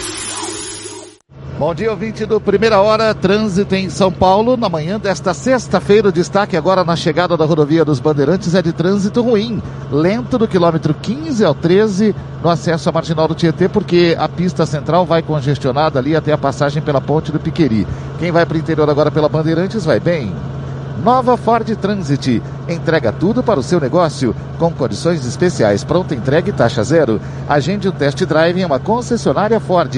Bom 1.57 1.73
dia, 1.73 1.89
ouvinte 1.89 2.25
do 2.25 2.41
Primeira 2.41 2.81
Hora, 2.81 3.15
trânsito 3.15 3.73
em 3.75 3.89
São 3.89 4.11
Paulo. 4.11 4.57
Na 4.57 4.67
manhã 4.67 4.99
desta 4.99 5.33
sexta-feira, 5.33 6.09
o 6.09 6.11
destaque 6.11 6.57
agora 6.57 6.83
na 6.83 6.97
chegada 6.97 7.37
da 7.37 7.45
rodovia 7.45 7.85
dos 7.85 7.97
Bandeirantes 7.97 8.53
é 8.53 8.61
de 8.61 8.73
trânsito 8.73 9.21
ruim. 9.21 9.63
Lento 9.89 10.37
do 10.37 10.49
quilômetro 10.49 10.93
15 10.93 11.45
ao 11.45 11.55
13 11.55 12.13
no 12.43 12.49
acesso 12.49 12.89
à 12.89 12.91
Marginal 12.91 13.29
do 13.29 13.35
Tietê, 13.35 13.69
porque 13.69 14.17
a 14.19 14.27
pista 14.27 14.65
central 14.65 15.05
vai 15.05 15.21
congestionada 15.21 15.97
ali 15.97 16.13
até 16.13 16.33
a 16.33 16.37
passagem 16.37 16.83
pela 16.83 16.99
ponte 16.99 17.31
do 17.31 17.39
Piqueri. 17.39 17.87
Quem 18.19 18.33
vai 18.33 18.45
para 18.45 18.57
o 18.57 18.59
interior 18.59 18.89
agora 18.89 19.09
pela 19.09 19.29
Bandeirantes 19.29 19.85
vai 19.85 20.01
bem. 20.01 20.35
Nova 21.01 21.37
Ford 21.37 21.73
Transit. 21.77 22.43
Entrega 22.67 23.13
tudo 23.13 23.41
para 23.41 23.61
o 23.61 23.63
seu 23.63 23.79
negócio, 23.79 24.35
com 24.59 24.73
condições 24.73 25.25
especiais, 25.25 25.85
pronta 25.85 26.13
entrega 26.13 26.49
e 26.49 26.53
taxa 26.53 26.83
zero. 26.83 27.21
Agende 27.47 27.87
um 27.87 27.93
test 27.93 28.21
drive 28.25 28.59
em 28.59 28.65
uma 28.65 28.77
concessionária 28.77 29.57
Ford. 29.61 29.95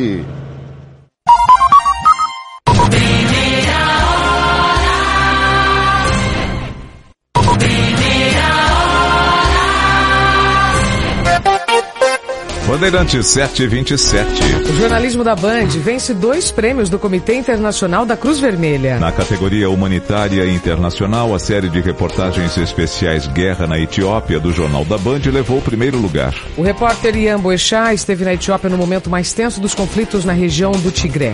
Bandeirantes 12.78 13.26
727. 13.26 14.70
O 14.70 14.76
jornalismo 14.76 15.24
da 15.24 15.36
Band 15.36 15.66
vence 15.84 16.14
dois 16.14 16.52
prêmios 16.52 16.90
do 16.90 17.00
Comitê 17.00 17.34
Internacional 17.34 18.06
da 18.06 18.16
Cruz 18.16 18.40
Vermelha. 18.40 19.00
Na 19.00 19.12
categoria 19.12 19.68
humanitária 19.68 20.46
internacional, 20.46 21.34
a 21.34 21.40
série 21.40 21.70
de 21.70 21.82
reportagens 21.82 22.56
especiais 22.56 23.26
Guerra 23.26 23.66
na 23.66 23.80
Etiópia 23.80 24.40
do 24.40 24.54
Jornal 24.54 24.86
da 24.86 24.96
Band 24.96 25.22
levou 25.26 25.58
o 25.58 25.62
primeiro 25.62 25.98
lugar. 25.98 26.36
O 26.56 26.62
repórter 26.62 27.18
Ian 27.18 27.40
Boechat 27.40 27.96
esteve 27.96 28.24
na 28.24 28.36
Etiópia 28.36 28.70
no 28.70 28.78
momento 28.78 29.10
mais 29.10 29.34
tenso 29.34 29.60
dos 29.60 29.74
conflitos 29.74 30.24
na 30.24 30.34
região 30.34 30.72
do 30.74 30.92
Tigré. 30.92 31.34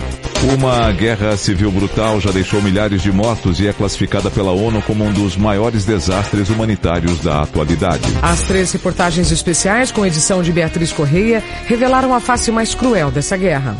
Uma 0.57 0.91
guerra 0.91 1.35
civil 1.35 1.71
brutal 1.71 2.21
já 2.21 2.31
deixou 2.31 2.61
milhares 2.61 3.01
de 3.01 3.11
mortos 3.11 3.59
e 3.59 3.67
é 3.67 3.73
classificada 3.73 4.31
pela 4.31 4.51
ONU 4.51 4.81
como 4.81 5.03
um 5.03 5.11
dos 5.11 5.35
maiores 5.35 5.83
desastres 5.83 6.49
humanitários 6.49 7.19
da 7.19 7.41
atualidade. 7.41 8.03
As 8.21 8.41
três 8.41 8.71
reportagens 8.71 9.31
especiais, 9.31 9.91
com 9.91 10.05
edição 10.05 10.41
de 10.41 10.51
Beatriz 10.51 10.91
Correia, 10.91 11.32
revelaram 11.65 12.13
a 12.13 12.19
face 12.19 12.51
mais 12.51 12.75
cruel 12.75 13.09
dessa 13.09 13.37
guerra. 13.37 13.75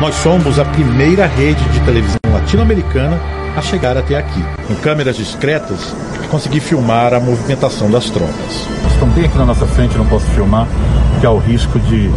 Nós 0.00 0.14
somos 0.16 0.58
a 0.58 0.64
primeira 0.64 1.26
rede 1.26 1.62
de 1.70 1.80
televisão 1.80 2.18
latino-americana 2.32 3.20
a 3.56 3.62
chegar 3.62 3.96
até 3.96 4.16
aqui. 4.16 4.42
Com 4.66 4.74
câmeras 4.76 5.16
discretas, 5.16 5.94
consegui 6.30 6.60
filmar 6.60 7.12
a 7.12 7.20
movimentação 7.20 7.90
das 7.90 8.10
tropas. 8.10 8.66
Estão 8.92 9.08
bem 9.10 9.24
aqui 9.24 9.38
na 9.38 9.46
nossa 9.46 9.66
frente, 9.66 9.96
não 9.96 10.06
posso 10.06 10.26
filmar, 10.26 10.66
porque 11.12 11.26
há 11.26 11.30
o 11.30 11.38
risco 11.38 11.78
de, 11.80 12.08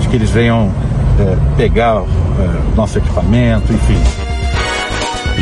de 0.00 0.08
que 0.08 0.16
eles 0.16 0.30
venham 0.30 0.72
é, 1.18 1.56
pegar 1.56 2.02
é, 2.02 2.76
nosso 2.76 2.98
equipamento, 2.98 3.72
enfim. 3.72 4.27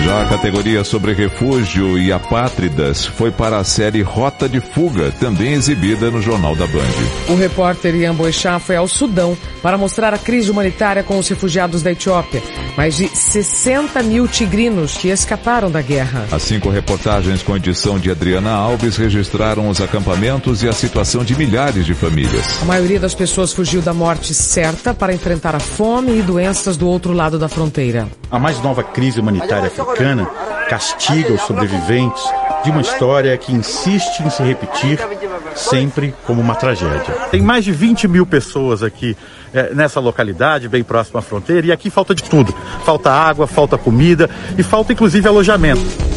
Já 0.05 0.23
a 0.23 0.27
categoria 0.27 0.85
sobre 0.85 1.13
refúgio 1.13 1.99
e 1.99 2.13
apátridas 2.13 3.05
foi 3.05 3.31
para 3.31 3.57
a 3.59 3.65
série 3.65 4.03
Rota 4.03 4.49
de 4.49 4.61
Fuga, 4.61 5.11
também 5.13 5.53
exibida 5.53 6.11
no 6.11 6.23
Jornal 6.23 6.55
da 6.55 6.67
Band. 6.67 7.33
O 7.33 7.37
repórter 7.37 7.95
Ian 7.95 8.15
Boixá 8.15 8.59
foi 8.59 8.77
ao 8.77 8.87
Sudão 8.87 9.37
para 9.63 9.79
mostrar 9.79 10.15
a 10.15 10.19
crise 10.19 10.51
humanitária 10.51 11.03
com 11.03 11.19
os 11.19 11.29
refugiados 11.29 11.83
da 11.83 11.91
Etiópia. 11.91 12.43
Mais 12.77 12.97
de 12.97 13.09
60 13.09 14.03
mil 14.03 14.29
tigrinos 14.29 14.97
que 14.97 15.09
escaparam 15.09 15.71
da 15.71 15.81
guerra. 15.81 16.27
As 16.31 16.43
cinco 16.43 16.69
reportagens 16.69 17.43
com 17.43 17.57
edição 17.57 17.99
de 17.99 18.11
Adriana 18.11 18.53
Alves 18.53 18.97
registraram 18.97 19.69
os 19.69 19.81
acampamentos 19.81 20.63
e 20.63 20.69
a 20.69 20.73
situação 20.73 21.25
de 21.25 21.35
milhares 21.35 21.87
de 21.87 21.95
famílias. 21.95 22.63
A 22.63 22.65
maioria 22.65 23.01
das 23.01 23.15
pessoas 23.15 23.53
fugiu 23.53 23.81
da 23.81 23.95
morte 23.95 24.35
certa 24.35 24.93
para 24.95 25.15
enfrentar 25.15 25.57
a 25.57 25.61
fome 25.61 26.19
e 26.19 26.23
doenças 26.23 26.77
do 26.77 26.87
outro 26.87 27.13
lado 27.13 27.39
da 27.39 27.49
fronteira. 27.49 28.07
A 28.31 28.39
mais 28.39 28.61
nova 28.61 28.83
crise 28.83 29.21
humanitária 29.21 29.71
africana 29.87 30.27
castiga 30.69 31.33
os 31.33 31.43
sobreviventes 31.43 32.23
de 32.65 32.71
uma 32.71 32.81
história 32.81 33.37
que 33.37 33.53
insiste 33.53 34.21
em 34.21 34.31
se 34.31 34.43
repetir 34.43 34.99
sempre 35.55 36.13
como 36.25 36.41
uma 36.41 36.57
tragédia. 36.57 37.15
Tem 37.31 37.41
mais 37.41 37.65
de 37.65 37.71
20 37.71 38.09
mil 38.09 38.27
pessoas 38.27 38.83
aqui 38.83 39.17
é, 39.55 39.73
nessa 39.73 40.01
localidade, 40.01 40.69
bem 40.69 40.83
próxima 40.83 41.21
à 41.21 41.23
fronteira, 41.23 41.69
e 41.69 41.73
aqui 41.73 41.89
falta 41.89 42.15
de 42.15 42.25
tudo. 42.25 42.53
Falta 42.85 43.11
água, 43.11 43.47
falta 43.47 43.79
comida 43.79 44.29
e 44.59 44.63
falta 44.63 44.93
inclusive 44.93 45.29
alojamento. 45.29 46.16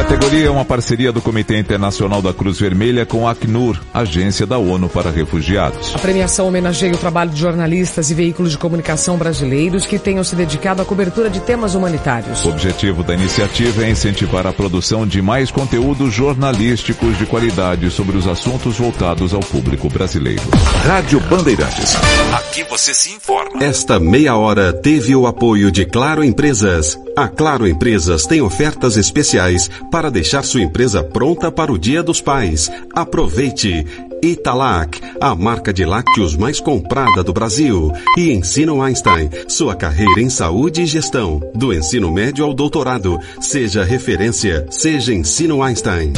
A 0.00 0.02
categoria 0.02 0.46
é 0.46 0.50
uma 0.50 0.64
parceria 0.64 1.12
do 1.12 1.20
Comitê 1.20 1.58
Internacional 1.58 2.22
da 2.22 2.32
Cruz 2.32 2.58
Vermelha 2.58 3.04
com 3.04 3.28
a 3.28 3.32
Acnur, 3.32 3.78
agência 3.92 4.46
da 4.46 4.56
ONU 4.56 4.88
para 4.88 5.10
refugiados. 5.10 5.94
A 5.94 5.98
premiação 5.98 6.48
homenageia 6.48 6.94
o 6.94 6.96
trabalho 6.96 7.30
de 7.30 7.38
jornalistas 7.38 8.10
e 8.10 8.14
veículos 8.14 8.52
de 8.52 8.56
comunicação 8.56 9.18
brasileiros 9.18 9.84
que 9.84 9.98
tenham 9.98 10.24
se 10.24 10.34
dedicado 10.34 10.80
à 10.80 10.86
cobertura 10.86 11.28
de 11.28 11.40
temas 11.40 11.74
humanitários. 11.74 12.46
O 12.46 12.48
objetivo 12.48 13.02
da 13.02 13.12
iniciativa 13.12 13.84
é 13.84 13.90
incentivar 13.90 14.46
a 14.46 14.54
produção 14.54 15.06
de 15.06 15.20
mais 15.20 15.50
conteúdos 15.50 16.14
jornalísticos 16.14 17.18
de 17.18 17.26
qualidade 17.26 17.90
sobre 17.90 18.16
os 18.16 18.26
assuntos 18.26 18.78
voltados 18.78 19.34
ao 19.34 19.40
público 19.40 19.90
brasileiro. 19.90 20.42
Rádio 20.82 21.20
Bandeirantes. 21.20 21.94
Aqui 22.32 22.64
você 22.64 22.94
se 22.94 23.12
informa. 23.12 23.62
Esta 23.62 24.00
meia 24.00 24.34
hora 24.34 24.72
teve 24.72 25.14
o 25.14 25.26
apoio 25.26 25.70
de 25.70 25.84
Claro 25.84 26.24
Empresas. 26.24 26.98
A 27.14 27.28
Claro 27.28 27.68
Empresas 27.68 28.24
tem 28.24 28.40
ofertas 28.40 28.96
especiais 28.96 29.68
para 29.90 30.10
deixar 30.10 30.42
sua 30.42 30.62
empresa 30.62 31.02
pronta 31.02 31.50
para 31.50 31.72
o 31.72 31.78
Dia 31.78 32.02
dos 32.02 32.20
Pais. 32.20 32.70
Aproveite! 32.94 33.86
Italac, 34.22 35.00
a 35.20 35.34
marca 35.34 35.72
de 35.72 35.84
lácteos 35.84 36.36
mais 36.36 36.60
comprada 36.60 37.22
do 37.24 37.32
Brasil. 37.32 37.90
E 38.16 38.30
Ensino 38.32 38.82
Einstein, 38.82 39.30
sua 39.48 39.74
carreira 39.74 40.20
em 40.20 40.28
saúde 40.28 40.82
e 40.82 40.86
gestão. 40.86 41.40
Do 41.54 41.72
ensino 41.72 42.12
médio 42.12 42.44
ao 42.44 42.52
doutorado. 42.52 43.18
Seja 43.40 43.82
referência, 43.82 44.66
seja 44.70 45.14
Ensino 45.14 45.62
Einstein. 45.62 46.12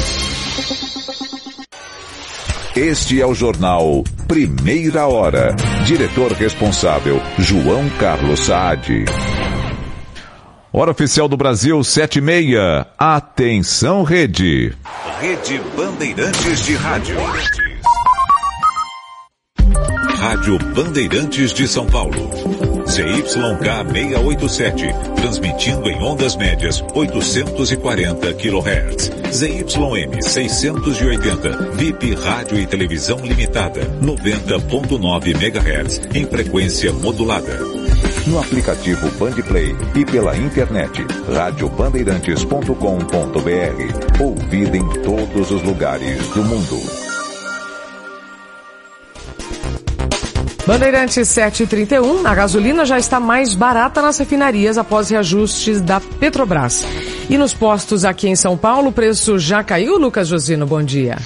Este 2.74 3.20
é 3.20 3.26
o 3.26 3.34
jornal 3.34 4.02
Primeira 4.26 5.06
Hora. 5.06 5.54
Diretor 5.84 6.32
responsável, 6.32 7.20
João 7.38 7.88
Carlos 8.00 8.40
Saad. 8.40 9.04
Hora 10.74 10.90
oficial 10.90 11.28
do 11.28 11.36
Brasil, 11.36 11.84
sete 11.84 12.18
e 12.18 12.22
meia. 12.22 12.86
Atenção, 12.96 14.02
rede. 14.04 14.72
Rede 15.20 15.60
Bandeirantes 15.76 16.64
de 16.64 16.74
Rádio. 16.76 17.16
Rádio 20.16 20.58
Bandeirantes 20.74 21.52
de 21.52 21.68
São 21.68 21.84
Paulo. 21.84 22.16
ZYK 22.88 23.84
687, 23.92 24.86
transmitindo 25.16 25.90
em 25.90 26.02
ondas 26.02 26.36
médias 26.36 26.82
840 26.94 28.32
kHz. 28.32 29.10
ZYM 29.30 30.22
680, 30.22 31.72
VIP 31.74 32.14
Rádio 32.14 32.58
e 32.58 32.66
Televisão 32.66 33.18
Limitada 33.18 33.82
90.9 34.00 35.28
MHz, 35.28 36.00
em 36.14 36.24
frequência 36.24 36.94
modulada. 36.94 37.81
No 38.26 38.38
aplicativo 38.38 39.10
Bandplay 39.18 39.74
e 39.94 40.04
pela 40.04 40.36
internet, 40.36 41.04
radiobandeirantes.com.br. 41.34 44.22
Ouvida 44.22 44.76
em 44.76 44.88
todos 45.02 45.50
os 45.50 45.62
lugares 45.62 46.28
do 46.28 46.44
mundo. 46.44 46.78
Bandeirantes 50.64 51.28
731, 51.28 52.24
a 52.24 52.34
gasolina 52.34 52.86
já 52.86 52.96
está 52.96 53.18
mais 53.18 53.52
barata 53.52 54.00
nas 54.00 54.16
refinarias 54.16 54.78
após 54.78 55.10
reajustes 55.10 55.80
da 55.80 56.00
Petrobras. 56.00 56.84
E 57.28 57.36
nos 57.36 57.52
postos 57.52 58.04
aqui 58.04 58.28
em 58.28 58.36
São 58.36 58.56
Paulo, 58.56 58.90
o 58.90 58.92
preço 58.92 59.40
já 59.40 59.64
caiu, 59.64 59.98
Lucas 59.98 60.28
Josino? 60.28 60.64
Bom 60.64 60.82
dia. 60.82 61.16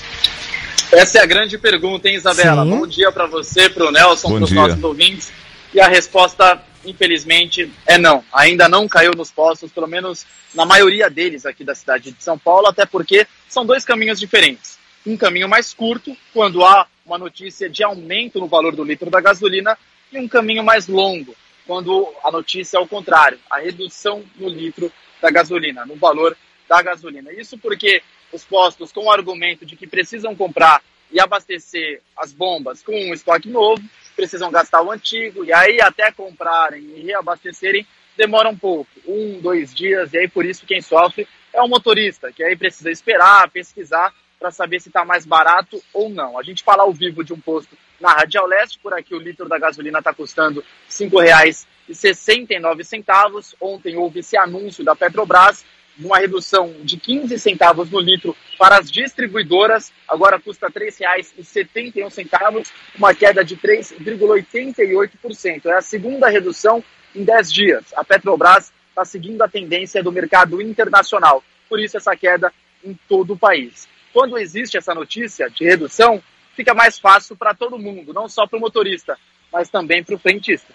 Essa 0.91 1.19
é 1.19 1.23
a 1.23 1.27
grande 1.27 1.59
pergunta, 1.59 2.09
hein, 2.09 2.17
Isabela? 2.17 2.65
Sim. 2.65 2.71
Bom 2.71 2.87
dia 2.87 3.13
para 3.13 3.27
você, 3.27 3.69
para 3.69 3.87
o 3.87 3.93
Nelson, 3.93 4.29
para 4.29 4.45
os 4.45 4.53
nossos 4.53 4.83
ouvintes. 4.83 5.31
E 5.77 5.81
a 5.81 5.89
resposta, 5.89 6.63
infelizmente, 6.87 7.71
é 7.87 7.99
não. 7.99 8.25
Ainda 8.33 8.67
não 8.67 8.89
caiu 8.89 9.13
nos 9.15 9.31
postos, 9.31 9.71
pelo 9.71 9.87
menos 9.87 10.25
na 10.55 10.65
maioria 10.65 11.11
deles 11.11 11.45
aqui 11.45 11.63
da 11.63 11.75
cidade 11.75 12.13
de 12.13 12.25
São 12.25 12.39
Paulo, 12.39 12.67
até 12.67 12.87
porque 12.87 13.27
são 13.47 13.67
dois 13.67 13.85
caminhos 13.85 14.19
diferentes. 14.19 14.79
Um 15.05 15.19
caminho 15.19 15.47
mais 15.47 15.75
curto, 15.75 16.17
quando 16.33 16.65
há 16.65 16.87
uma 17.05 17.19
notícia 17.19 17.69
de 17.69 17.85
aumento 17.85 18.41
no 18.41 18.47
valor 18.47 18.75
do 18.75 18.83
litro 18.83 19.11
da 19.11 19.21
gasolina, 19.21 19.77
e 20.11 20.19
um 20.19 20.27
caminho 20.27 20.65
mais 20.65 20.89
longo, 20.89 21.37
quando 21.67 22.11
a 22.25 22.31
notícia 22.31 22.79
é 22.79 22.81
o 22.81 22.89
contrário, 22.89 23.39
a 23.51 23.59
redução 23.59 24.25
no 24.37 24.49
litro 24.49 24.91
da 25.21 25.31
gasolina, 25.31 25.85
no 25.85 25.97
valor 25.97 26.35
da 26.67 26.81
gasolina. 26.81 27.31
Isso 27.35 27.59
porque 27.59 28.03
os 28.33 28.45
postos, 28.45 28.93
com 28.93 29.05
o 29.05 29.13
argumento 29.13 29.67
de 29.67 29.77
que 29.77 29.87
precisam 29.87 30.35
comprar 30.35 30.81
e 31.13 31.21
abastecer 31.21 32.01
as 32.17 32.33
bombas 32.33 32.83
com 32.83 32.93
um 32.93 33.13
estoque 33.13 33.51
novo, 33.51 33.83
precisam 34.17 34.51
gastar 34.51 34.83
o 34.83 34.91
antigo, 34.91 35.45
e 35.45 35.53
aí 35.53 35.81
até 35.81 36.11
comprarem 36.11 36.81
e 36.97 37.03
reabastecerem 37.03 37.87
demora 38.17 38.49
um 38.49 38.57
pouco, 38.57 38.91
um, 39.07 39.39
dois 39.41 39.73
dias, 39.75 40.15
e 40.15 40.19
aí 40.19 40.27
por 40.27 40.47
isso 40.47 40.67
quem 40.67 40.81
sofre 40.81 41.29
é 41.53 41.61
o 41.61 41.69
motorista, 41.69 42.33
que 42.33 42.43
aí 42.43 42.57
precisa 42.57 42.91
esperar, 42.91 43.51
pesquisar 43.51 44.13
para 44.39 44.51
saber 44.51 44.81
se 44.81 44.89
está 44.89 45.05
mais 45.05 45.27
barato 45.27 45.81
ou 45.93 46.09
não. 46.09 46.39
A 46.39 46.43
gente 46.43 46.65
fala 46.65 46.83
ao 46.83 46.93
vivo 46.93 47.23
de 47.23 47.33
um 47.33 47.41
posto 47.41 47.79
na 48.01 48.13
Radial 48.13 48.47
Leste, 48.47 48.79
por 48.79 48.93
aqui 48.93 49.15
o 49.15 49.19
litro 49.19 49.49
da 49.49 49.59
gasolina 49.59 49.99
está 49.99 50.13
custando 50.13 50.61
R$ 50.61 50.67
5,69. 50.91 53.55
Ontem 53.61 53.97
houve 53.97 54.21
esse 54.21 54.37
anúncio 54.37 54.85
da 54.85 54.95
Petrobras 54.95 55.65
uma 55.99 56.19
redução 56.19 56.75
de 56.83 56.97
15 56.97 57.39
centavos 57.39 57.91
no 57.91 58.01
litro 58.01 58.35
para 58.59 58.79
as 58.79 58.91
distribuidoras, 58.91 59.93
agora 60.09 60.41
custa 60.41 60.69
R$ 60.69 60.91
3,71, 60.91 62.67
uma 62.99 63.15
queda 63.15 63.45
de 63.45 63.57
3,88%. 63.57 65.67
É 65.67 65.75
a 65.75 65.83
segunda 65.83 66.29
redução 66.29 66.83
em 67.15 67.23
10 67.25 67.53
dias. 67.53 67.85
A 67.95 68.05
Petrobras 68.05 68.73
está 68.89 69.05
seguindo 69.05 69.43
a 69.43 69.49
tendência 69.49 70.03
do 70.03 70.13
mercado 70.13 70.61
internacional, 70.61 71.43
por 71.69 71.81
isso 71.81 71.97
essa 71.97 72.17
queda 72.17 72.53
em 72.85 72.99
todo 73.09 73.35
o 73.35 73.39
país 73.39 73.89
quando 74.17 74.39
existe 74.39 74.79
essa 74.79 74.95
notícia 74.95 75.51
de 75.51 75.63
redução, 75.63 76.23
fica 76.55 76.73
mais 76.73 76.99
fácil 76.99 77.37
para 77.37 77.53
todo 77.53 77.79
mundo, 77.79 78.15
não 78.15 78.31
só 78.31 78.47
para 78.47 78.57
o 78.57 78.61
motorista, 78.63 79.19
mas 79.53 79.69
também 79.69 80.03
para 80.03 80.15
o 80.15 80.19
frentista. 80.19 80.73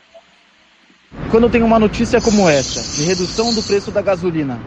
Quando 1.32 1.50
tem 1.50 1.64
uma 1.64 1.80
notícia 1.80 2.22
como 2.22 2.48
essa, 2.48 3.02
de 3.02 3.04
redução 3.04 3.52
do 3.52 3.64
preço 3.64 3.90
da 3.90 4.00
gasolina, 4.00 4.60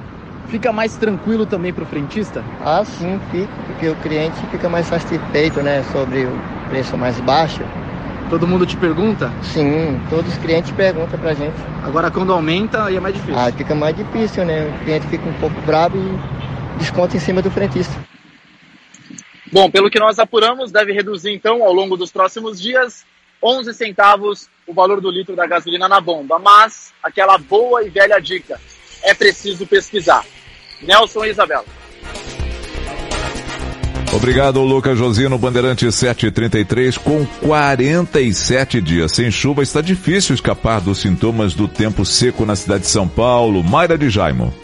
fica 0.48 0.72
mais 0.72 0.96
tranquilo 0.96 1.46
também 1.46 1.72
para 1.72 1.85
o 1.85 1.87
frentista? 1.87 2.44
Ah, 2.61 2.85
sim, 2.85 3.20
fica, 3.30 3.52
porque 3.66 3.88
o 3.88 3.96
cliente 3.96 4.37
fica 4.50 4.68
mais 4.68 4.87
satisfeito, 4.87 5.62
né, 5.62 5.83
sobre 5.92 6.26
o 6.26 6.40
preço 6.68 6.96
mais 6.96 7.18
baixo. 7.20 7.62
Todo 8.30 8.46
mundo 8.46 8.66
te 8.66 8.76
pergunta? 8.76 9.30
Sim, 9.42 10.00
todos 10.09 10.33
os 10.33 10.38
clientes 10.38 10.72
perguntam 10.72 11.18
pra 11.18 11.35
gente. 11.35 11.54
Agora 11.85 12.11
quando 12.11 12.33
aumenta 12.33 12.85
aí 12.85 12.96
é 12.96 13.00
mais 13.00 13.14
difícil. 13.14 13.38
Ah, 13.38 13.52
fica 13.52 13.74
mais 13.74 13.94
difícil, 13.94 14.44
né? 14.44 14.66
O 14.66 14.85
cliente 14.85 15.07
fica 15.09 15.28
um 15.28 15.35
pouco 15.35 15.61
bravo 15.62 15.96
e 15.98 16.78
desconta 16.78 17.16
em 17.16 17.20
cima 17.20 17.42
do 17.42 17.50
frentista. 17.50 17.94
Bom, 19.52 19.70
pelo 19.70 19.90
que 19.90 20.00
nós 20.00 20.18
apuramos, 20.18 20.72
deve 20.72 20.92
reduzir 20.92 21.33
então 21.33 21.62
ao 21.62 21.72
longo 21.72 21.96
dos 21.96 22.11
próximos 22.11 22.61
dias 22.61 23.04
11 23.42 23.74
centavos 23.74 24.48
o 24.66 24.72
valor 24.72 25.00
do 25.00 25.11
litro 25.11 25.37
da 25.37 25.46
gasolina 25.46 25.87
na 25.87 26.00
bomba. 26.00 26.38
Mas 26.38 26.92
aquela 27.02 27.37
boa 27.37 27.85
e 27.85 27.90
velha 27.90 28.18
dica, 28.18 28.59
é 29.02 29.12
preciso 29.12 29.66
pesquisar. 29.66 30.24
Nelson 30.86 31.24
e 31.24 31.30
Isabela. 31.30 31.64
Obrigado, 34.12 34.62
Lucas 34.62 34.96
Josino, 34.96 35.36
Bandeirante 35.36 35.90
733, 35.90 36.96
com 36.98 37.26
47 37.40 38.80
dias 38.80 39.10
sem 39.10 39.28
chuva, 39.28 39.62
está 39.62 39.80
difícil 39.80 40.34
escapar 40.36 40.80
dos 40.80 40.98
sintomas 40.98 41.52
do 41.52 41.66
tempo 41.66 42.04
seco 42.04 42.46
na 42.46 42.54
cidade 42.54 42.82
de 42.82 42.90
São 42.90 43.08
Paulo. 43.08 43.64
Mayra 43.64 43.98
de 43.98 44.08
Jaimo. 44.08 44.54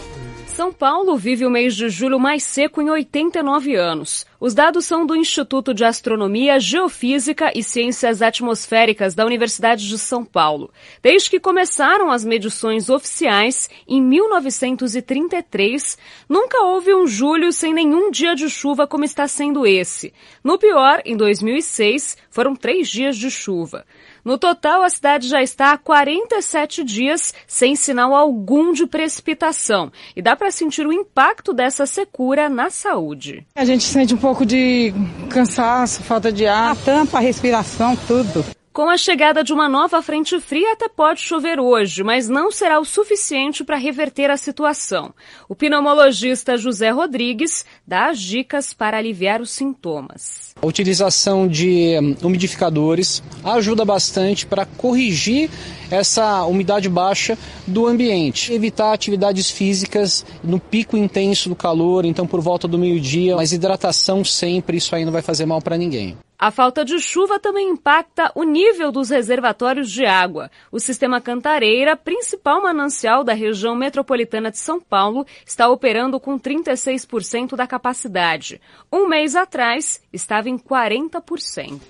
São 0.60 0.74
Paulo 0.74 1.16
vive 1.16 1.46
o 1.46 1.50
mês 1.50 1.74
de 1.74 1.88
julho 1.88 2.20
mais 2.20 2.42
seco 2.42 2.82
em 2.82 2.90
89 2.90 3.74
anos. 3.76 4.26
Os 4.38 4.52
dados 4.52 4.84
são 4.84 5.06
do 5.06 5.16
Instituto 5.16 5.72
de 5.72 5.86
Astronomia, 5.86 6.60
Geofísica 6.60 7.50
e 7.54 7.62
Ciências 7.62 8.20
Atmosféricas 8.20 9.14
da 9.14 9.24
Universidade 9.24 9.88
de 9.88 9.98
São 9.98 10.22
Paulo. 10.22 10.70
Desde 11.02 11.30
que 11.30 11.40
começaram 11.40 12.10
as 12.10 12.26
medições 12.26 12.90
oficiais, 12.90 13.70
em 13.88 14.02
1933, 14.02 15.96
nunca 16.28 16.62
houve 16.62 16.94
um 16.94 17.06
julho 17.06 17.50
sem 17.54 17.72
nenhum 17.72 18.10
dia 18.10 18.34
de 18.34 18.50
chuva 18.50 18.86
como 18.86 19.04
está 19.04 19.26
sendo 19.26 19.66
esse. 19.66 20.12
No 20.44 20.58
pior, 20.58 21.00
em 21.06 21.16
2006, 21.16 22.18
foram 22.30 22.54
três 22.54 22.86
dias 22.86 23.16
de 23.16 23.30
chuva. 23.30 23.86
No 24.24 24.38
total, 24.38 24.82
a 24.82 24.90
cidade 24.90 25.28
já 25.28 25.42
está 25.42 25.72
há 25.72 25.78
47 25.78 26.84
dias 26.84 27.34
sem 27.46 27.74
sinal 27.74 28.14
algum 28.14 28.72
de 28.72 28.86
precipitação 28.86 29.90
e 30.14 30.22
dá 30.22 30.36
para 30.36 30.50
sentir 30.50 30.86
o 30.86 30.92
impacto 30.92 31.52
dessa 31.52 31.86
secura 31.86 32.48
na 32.48 32.70
saúde. 32.70 33.46
A 33.54 33.64
gente 33.64 33.84
sente 33.84 34.14
um 34.14 34.18
pouco 34.18 34.44
de 34.44 34.92
cansaço, 35.30 36.02
falta 36.02 36.30
de 36.30 36.46
ar, 36.46 36.72
a 36.72 36.76
tampa, 36.76 37.18
a 37.18 37.20
respiração, 37.20 37.96
tudo. 38.06 38.44
Com 38.72 38.88
a 38.88 38.96
chegada 38.96 39.42
de 39.42 39.52
uma 39.52 39.68
nova 39.68 40.00
frente 40.00 40.38
fria, 40.38 40.72
até 40.72 40.88
pode 40.88 41.20
chover 41.20 41.58
hoje, 41.58 42.04
mas 42.04 42.28
não 42.28 42.52
será 42.52 42.78
o 42.78 42.84
suficiente 42.84 43.64
para 43.64 43.76
reverter 43.76 44.30
a 44.30 44.36
situação. 44.36 45.12
O 45.48 45.56
pneumologista 45.56 46.56
José 46.56 46.90
Rodrigues 46.90 47.66
dá 47.84 48.10
as 48.10 48.20
dicas 48.20 48.72
para 48.72 48.96
aliviar 48.96 49.40
os 49.40 49.50
sintomas. 49.50 50.49
A 50.60 50.66
utilização 50.66 51.48
de 51.48 51.98
hum, 52.00 52.16
umidificadores 52.22 53.22
ajuda 53.44 53.84
bastante 53.84 54.46
para 54.46 54.66
corrigir 54.66 55.50
essa 55.90 56.44
umidade 56.44 56.88
baixa 56.88 57.36
do 57.66 57.86
ambiente. 57.86 58.52
Evitar 58.52 58.92
atividades 58.92 59.50
físicas 59.50 60.24
no 60.42 60.60
pico 60.60 60.96
intenso 60.96 61.48
do 61.48 61.56
calor, 61.56 62.04
então 62.04 62.26
por 62.26 62.40
volta 62.40 62.68
do 62.68 62.78
meio-dia, 62.78 63.36
mas 63.36 63.52
hidratação 63.52 64.24
sempre, 64.24 64.76
isso 64.76 64.94
aí 64.94 65.04
não 65.04 65.12
vai 65.12 65.22
fazer 65.22 65.46
mal 65.46 65.60
para 65.60 65.76
ninguém. 65.76 66.16
A 66.40 66.50
falta 66.50 66.86
de 66.86 66.98
chuva 66.98 67.38
também 67.38 67.68
impacta 67.68 68.32
o 68.34 68.44
nível 68.44 68.90
dos 68.90 69.10
reservatórios 69.10 69.90
de 69.90 70.06
água. 70.06 70.50
O 70.72 70.80
sistema 70.80 71.20
Cantareira, 71.20 71.94
principal 71.94 72.62
manancial 72.62 73.22
da 73.22 73.34
região 73.34 73.76
metropolitana 73.76 74.50
de 74.50 74.56
São 74.56 74.80
Paulo, 74.80 75.26
está 75.44 75.68
operando 75.68 76.18
com 76.18 76.40
36% 76.40 77.56
da 77.56 77.66
capacidade. 77.66 78.58
Um 78.90 79.06
mês 79.06 79.36
atrás, 79.36 80.00
estava 80.10 80.48
em 80.50 80.58
40%. 80.58 81.80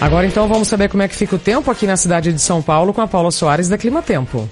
Agora 0.00 0.26
então 0.26 0.48
vamos 0.48 0.68
saber 0.68 0.88
como 0.88 1.02
é 1.02 1.08
que 1.08 1.14
fica 1.14 1.36
o 1.36 1.38
tempo 1.38 1.70
aqui 1.70 1.86
na 1.86 1.96
cidade 1.96 2.32
de 2.32 2.40
São 2.40 2.60
Paulo 2.60 2.92
com 2.92 3.00
a 3.00 3.06
Paula 3.06 3.30
Soares 3.30 3.68
da 3.68 3.78
Clima 3.78 4.02
Tempo. 4.02 4.48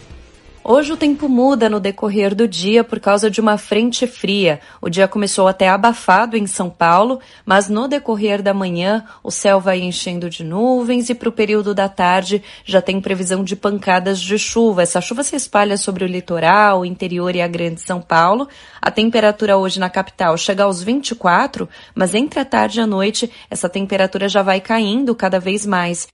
Hoje 0.65 0.93
o 0.93 0.97
tempo 0.97 1.29
muda 1.29 1.69
no 1.69 1.81
decorrer 1.81 2.37
do 2.37 2.47
dia 2.47 2.85
por 2.85 3.01
causa 3.01 3.29
de 3.29 3.41
uma 3.41 3.59
frente 3.59 4.07
fria. 4.07 4.61
O 4.81 4.89
dia 4.89 5.09
começou 5.09 5.49
até 5.49 5.69
abafado 5.69 6.37
em 6.37 6.47
São 6.47 6.71
Paulo, 6.71 7.19
mas 7.45 7.69
no 7.69 7.89
decorrer 7.89 8.41
da 8.41 8.55
manhã 8.55 9.05
o 9.25 9.31
céu 9.31 9.59
vai 9.59 9.81
enchendo 9.81 10.31
de 10.31 10.45
nuvens 10.45 11.11
e 11.11 11.17
para 11.17 11.29
o 11.29 11.33
período 11.33 11.75
da 11.75 11.89
tarde 11.89 12.45
já 12.65 12.81
tem 12.81 13.01
previsão 13.01 13.43
de 13.43 13.57
pancadas 13.57 14.21
de 14.21 14.39
chuva. 14.39 14.83
Essa 14.83 15.01
chuva 15.01 15.25
se 15.25 15.35
espalha 15.35 15.77
sobre 15.77 16.05
o 16.05 16.09
litoral, 16.09 16.83
o 16.83 16.87
interior 16.87 17.35
e 17.35 17.43
a 17.43 17.49
grande 17.49 17.81
São 17.81 18.01
Paulo. 18.01 18.47
A 18.81 18.89
temperatura 18.89 19.57
hoje 19.59 19.81
na 19.81 19.91
capital 19.91 20.37
chega 20.37 20.63
aos 20.63 20.81
24, 20.81 21.69
mas 21.93 22.15
entre 22.15 22.39
a 22.39 22.45
tarde 22.45 22.79
e 22.79 22.83
a 22.83 22.87
noite 22.87 23.29
essa 23.51 23.69
temperatura 23.69 24.29
já 24.29 24.43
vai 24.43 24.61
caindo 24.61 25.13
cada 25.13 25.41
vez 25.41 25.67
mais. 25.67 26.07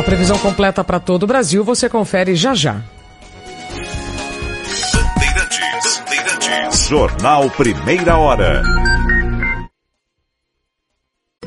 A 0.00 0.02
previsão 0.02 0.38
completa 0.38 0.82
para 0.82 0.98
todo 0.98 1.24
o 1.24 1.26
Brasil 1.26 1.62
você 1.62 1.86
confere 1.86 2.34
já 2.34 2.54
já. 2.54 2.80
Bandeirantes, 4.94 6.02
Bandeirantes. 6.08 6.88
Jornal 6.88 7.50
Primeira 7.50 8.16
Hora. 8.16 8.62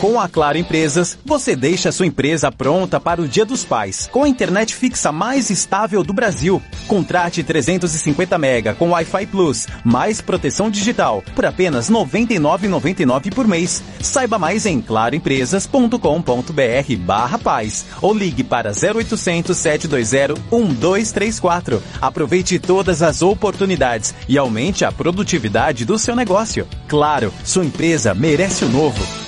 Com 0.00 0.20
a 0.20 0.28
Claro 0.28 0.56
Empresas, 0.56 1.18
você 1.24 1.56
deixa 1.56 1.90
sua 1.90 2.06
empresa 2.06 2.52
pronta 2.52 3.00
para 3.00 3.20
o 3.20 3.26
Dia 3.26 3.44
dos 3.44 3.64
Pais, 3.64 4.08
com 4.12 4.22
a 4.22 4.28
internet 4.28 4.72
fixa 4.72 5.10
mais 5.10 5.50
estável 5.50 6.04
do 6.04 6.12
Brasil. 6.12 6.62
Contrate 6.86 7.42
350 7.42 8.38
mega 8.38 8.74
com 8.74 8.90
Wi-Fi 8.90 9.26
Plus, 9.26 9.66
mais 9.84 10.20
proteção 10.20 10.70
digital, 10.70 11.20
por 11.34 11.44
apenas 11.44 11.88
R$ 11.88 11.96
99,99 11.96 13.34
por 13.34 13.48
mês. 13.48 13.82
Saiba 14.00 14.38
mais 14.38 14.66
em 14.66 14.80
claroempresas.com.br 14.80 16.96
barra 17.00 17.38
paz 17.38 17.84
ou 18.00 18.14
ligue 18.14 18.44
para 18.44 18.70
0800 18.70 19.56
720 19.56 20.40
1234. 20.48 21.82
Aproveite 22.00 22.60
todas 22.60 23.02
as 23.02 23.20
oportunidades 23.20 24.14
e 24.28 24.38
aumente 24.38 24.84
a 24.84 24.92
produtividade 24.92 25.84
do 25.84 25.98
seu 25.98 26.14
negócio. 26.14 26.68
Claro, 26.86 27.34
sua 27.44 27.64
empresa 27.64 28.14
merece 28.14 28.64
o 28.64 28.68
novo. 28.68 29.27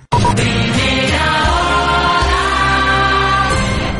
Primera 0.11 1.25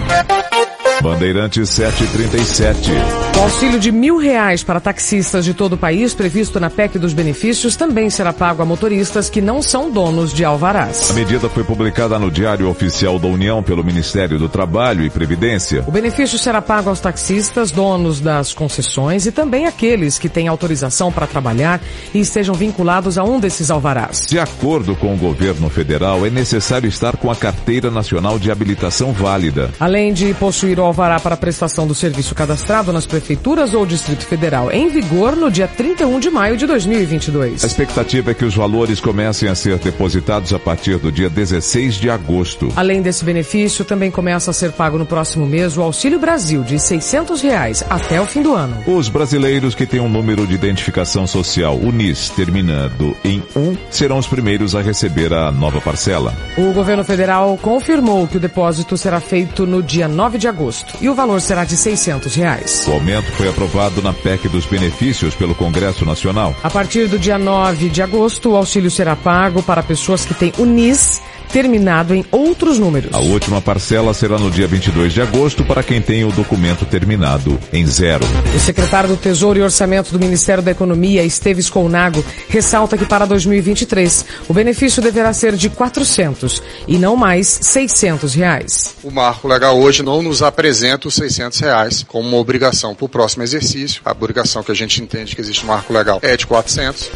hora. 0.10 0.71
Bandeirantes 1.02 1.70
737. 1.70 2.92
O 3.36 3.40
auxílio 3.42 3.80
de 3.80 3.92
mil 3.92 4.18
reais 4.18 4.64
para 4.64 4.80
taxistas 4.80 5.44
de 5.44 5.54
todo 5.54 5.74
o 5.74 5.78
país, 5.78 6.14
previsto 6.14 6.60
na 6.60 6.70
PEC 6.70 7.00
dos 7.00 7.12
benefícios, 7.12 7.76
também 7.76 8.08
será 8.10 8.32
pago 8.32 8.62
a 8.62 8.66
motoristas 8.66 9.30
que 9.30 9.42
não 9.42 9.64
são 9.64 9.90
donos 9.90 10.32
de 10.32 10.46
alvarás. 10.46 11.10
A 11.10 11.14
medida 11.14 11.50
foi 11.50 11.64
publicada 11.64 12.20
no 12.20 12.30
Diário 12.30 12.70
Oficial 12.70 13.18
da 13.18 13.28
União 13.28 13.64
pelo 13.64 13.84
Ministério 13.84 14.38
do 14.38 14.48
Trabalho 14.48 15.04
e 15.04 15.10
Previdência. 15.10 15.84
O 15.88 15.92
benefício 15.92 16.38
será 16.38 16.62
pago 16.62 16.90
aos 16.90 17.00
taxistas, 17.00 17.72
donos 17.72 18.20
das 18.20 18.54
concessões 18.54 19.26
e 19.26 19.32
também 19.32 19.66
aqueles 19.66 20.20
que 20.20 20.30
têm 20.30 20.48
autorização 20.48 21.12
para 21.12 21.26
trabalhar 21.26 21.82
e 22.14 22.20
estejam 22.20 22.54
vinculados 22.54 23.18
a 23.18 23.24
um 23.24 23.40
desses 23.40 23.72
alvarás. 23.72 24.28
De 24.28 24.38
acordo 24.38 24.96
com 24.96 25.16
o 25.16 25.18
governo 25.18 25.68
federal, 25.68 26.28
é 26.28 26.30
necessário 26.30 26.88
estar 26.88 27.18
com 27.18 27.32
a 27.32 27.36
Carteira 27.36 27.90
Nacional 27.90 28.38
de 28.38 28.52
Habilitação 28.52 29.12
válida. 29.14 29.72
Além 29.80 30.14
de 30.14 30.32
possuir 30.36 30.80
o 30.80 30.91
alvará 30.92 31.20
para 31.22 31.38
prestação 31.38 31.88
do 31.88 31.96
serviço 31.96 32.36
cadastrado 32.36 32.92
nas 32.92 33.06
prefeituras 33.06 33.74
ou 33.74 33.86
Distrito 33.86 34.26
Federal 34.26 34.70
em 34.72 34.90
vigor 34.90 35.38
no 35.38 35.50
dia 35.50 35.68
31 35.68 36.20
de 36.20 36.30
maio 36.30 36.58
de 36.58 36.68
2022. 36.68 37.64
A 37.64 37.68
expectativa 37.68 38.32
é 38.32 38.34
que 38.34 38.44
os 38.44 38.54
valores 38.54 39.00
comecem 39.00 39.48
a 39.48 39.56
ser 39.56 39.78
depositados 39.80 40.54
a 40.54 40.60
partir 40.60 40.98
do 40.98 41.10
dia 41.10 41.30
16 41.30 41.96
de 41.96 42.10
agosto. 42.10 42.68
Além 42.76 43.02
desse 43.02 43.24
benefício, 43.24 43.86
também 43.86 44.12
começa 44.12 44.52
a 44.52 44.54
ser 44.54 44.74
pago 44.74 44.98
no 44.98 45.06
próximo 45.06 45.46
mês 45.46 45.78
o 45.78 45.82
Auxílio 45.82 46.20
Brasil 46.20 46.62
de 46.62 46.78
600 46.78 47.42
reais 47.42 47.84
até 47.90 48.20
o 48.20 48.26
fim 48.26 48.42
do 48.42 48.54
ano. 48.54 48.78
Os 48.86 49.08
brasileiros 49.08 49.74
que 49.74 49.86
têm 49.86 50.02
um 50.02 50.10
número 50.10 50.46
de 50.46 50.54
identificação 50.54 51.26
social 51.26 51.78
UNIS 51.78 52.30
terminando 52.30 53.16
em 53.24 53.42
1 53.56 53.78
serão 53.90 54.18
os 54.18 54.28
primeiros 54.28 54.76
a 54.76 54.82
receber 54.82 55.32
a 55.34 55.52
nova 55.52 55.80
parcela. 55.80 56.36
O 56.58 56.74
governo 56.74 57.04
federal 57.04 57.58
confirmou 57.62 58.28
que 58.28 58.36
o 58.36 58.42
depósito 58.42 58.98
será 58.98 59.22
feito 59.22 59.66
no 59.66 59.82
dia 59.82 60.10
9 60.10 60.38
de 60.38 60.50
agosto 60.50 60.81
e 61.00 61.10
o 61.10 61.16
valor 61.16 61.42
será 61.42 61.64
de 61.64 61.78
600 61.78 62.36
reais. 62.36 62.86
O 62.88 62.94
aumento 62.94 63.32
foi 63.34 63.50
aprovado 63.50 64.02
na 64.02 64.14
PEC 64.14 64.48
dos 64.48 64.66
benefícios 64.66 65.36
pelo 65.36 65.56
Congresso 65.56 66.06
Nacional. 66.06 66.56
A 66.64 66.70
partir 66.70 67.08
do 67.08 67.20
dia 67.20 67.38
9 67.38 67.90
de 67.90 68.02
agosto, 68.02 68.52
o 68.52 68.56
auxílio 68.56 68.92
será 68.92 69.16
pago 69.16 69.62
para 69.64 69.84
pessoas 69.84 70.26
que 70.26 70.34
têm 70.34 70.54
UNIS 70.58 71.22
terminado 71.52 72.16
em 72.16 72.26
outros 72.32 72.80
números. 72.80 73.14
A 73.14 73.20
última 73.20 73.62
parcela 73.62 74.14
será 74.14 74.38
no 74.38 74.50
dia 74.50 74.68
22 74.68 75.14
de 75.14 75.22
agosto 75.22 75.64
para 75.66 75.84
quem 75.84 76.02
tem 76.02 76.24
o 76.24 76.32
documento 76.32 76.86
terminado 76.86 77.60
em 77.74 77.86
zero. 77.86 78.26
O 78.56 78.60
secretário 78.60 79.10
do 79.10 79.18
Tesouro 79.18 79.60
e 79.60 79.62
Orçamento 79.62 80.12
do 80.12 80.20
Ministério 80.20 80.64
da 80.64 80.72
Economia, 80.72 81.24
Esteves 81.24 81.70
Colnago, 81.70 82.24
ressalta 82.48 82.98
que 82.98 83.06
para 83.06 83.26
2023 83.26 84.26
o 84.48 84.54
benefício 84.54 85.02
deverá 85.02 85.34
ser 85.34 85.56
de 85.56 85.70
400 85.70 86.64
e 86.88 86.98
não 86.98 87.16
mais 87.16 87.48
600 87.62 88.34
reais. 88.34 88.96
O 89.04 89.12
marco 89.12 89.48
legal 89.48 89.80
hoje 89.80 90.04
não 90.04 90.22
nos 90.22 90.42
apresenta 90.42 91.08
os 91.08 91.16
600 91.16 91.60
reais 91.60 92.04
como 92.04 92.28
uma 92.28 92.38
obrigação 92.38 92.96
para 92.96 93.06
o 93.06 93.10
próximo 93.10 93.44
exercício. 93.44 94.02
A 94.06 94.12
obrigação 94.12 94.64
que 94.64 94.72
a 94.72 94.76
gente 94.76 95.02
entende 95.02 95.36
que 95.36 95.42
existe 95.42 95.64
no 95.64 95.68
marco 95.72 95.94
legal 95.94 96.20
é 96.22 96.38
de 96.38 96.48
400. 96.48 97.12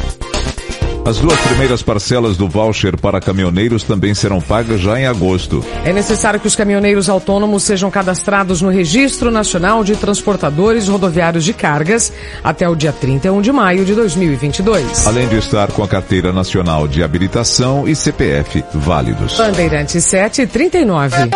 As 1.06 1.20
duas 1.20 1.40
primeiras 1.42 1.84
parcelas 1.84 2.36
do 2.36 2.50
voucher 2.50 2.98
para 2.98 3.22
caminhoneiros 3.22 3.84
também 3.84 4.16
serão 4.16 4.42
pagas 4.42 4.82
já 4.82 5.00
em 5.00 5.06
agosto. 5.06 5.64
É 5.84 5.94
necessário 5.94 6.40
que 6.40 6.48
os 6.48 6.56
caminhoneiros 6.56 7.10
autônomos 7.10 7.62
sejam 7.62 7.92
cadastrados 7.92 8.60
no 8.60 8.70
Registro 8.70 9.30
Nacional 9.30 9.84
de 9.84 9.96
Transportadores 9.96 10.88
Rodoviários 10.88 11.44
de 11.44 11.54
Cargas 11.54 12.12
até 12.44 12.68
o 12.68 12.76
dia 12.76 12.92
31 12.92 13.40
de 13.40 13.52
maio 13.52 13.86
de 13.86 13.94
2022. 13.94 15.06
Além 15.06 15.28
de 15.28 15.38
estar 15.38 15.72
com 15.72 15.84
a 15.84 15.88
carteira 15.88 16.34
nacional 16.34 16.88
de 16.88 17.04
habilitação 17.04 17.88
e 17.88 17.96
CPF 17.96 18.66
válidos. 18.74 19.38
Bandeirante 19.38 20.02
739. 20.02 21.30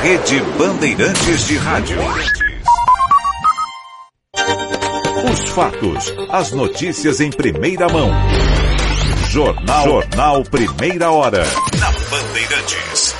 Rede 0.00 0.40
Bandeirantes 0.56 1.44
de 1.48 1.56
Rádio. 1.56 2.45
Os 5.30 5.50
fatos, 5.50 6.14
as 6.30 6.52
notícias 6.52 7.20
em 7.20 7.30
primeira 7.30 7.88
mão. 7.88 8.10
Jornal, 9.28 9.84
Jornal 9.84 10.44
Primeira 10.44 11.10
Hora. 11.10 11.44
Na 11.78 11.90
Bandeirantes. 11.90 13.14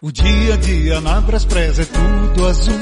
O 0.00 0.12
dia 0.12 0.54
a 0.54 0.56
dia 0.56 1.00
na 1.00 1.20
Braspress 1.20 1.80
é 1.80 1.84
tudo 1.84 2.46
azul. 2.46 2.78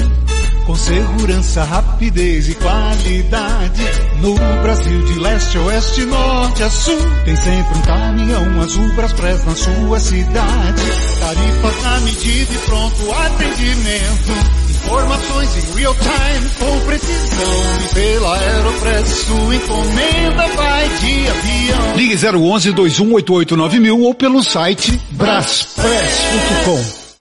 Com 0.66 0.76
segurança, 0.76 1.64
rapidez 1.64 2.48
e 2.48 2.54
qualidade. 2.54 3.82
No 4.20 4.34
Brasil 4.62 5.04
de 5.04 5.18
leste 5.18 5.56
a 5.56 5.60
oeste, 5.62 6.04
norte 6.04 6.62
a 6.62 6.70
sul. 6.70 6.98
Tem 7.24 7.34
sempre 7.34 7.78
um 7.78 7.82
caminhão 7.82 8.60
azul 8.60 8.92
Braspress 8.94 9.44
na 9.44 9.54
sua 9.54 9.98
cidade. 9.98 10.82
Tarifas 11.18 11.82
na 11.82 12.00
medida 12.00 12.52
e 12.52 12.58
pronto 12.58 13.12
atendimento. 13.12 14.71
Informações 14.84 15.56
em 15.56 15.78
real 15.78 15.94
time 15.94 16.50
com 16.58 16.80
precisão. 16.86 17.62
E 17.84 17.94
pela 17.94 18.38
Aeropress 18.38 19.08
sua 19.08 19.54
encomenda 19.56 20.48
vai 20.56 20.88
de 20.88 21.28
avião. 21.28 21.96
Ligue 21.96 22.14
011 22.14 22.72
2188 22.72 23.56
9000 23.56 24.00
ou 24.00 24.14
pelo 24.14 24.42
site 24.42 25.00
braspress.com. 25.10 27.01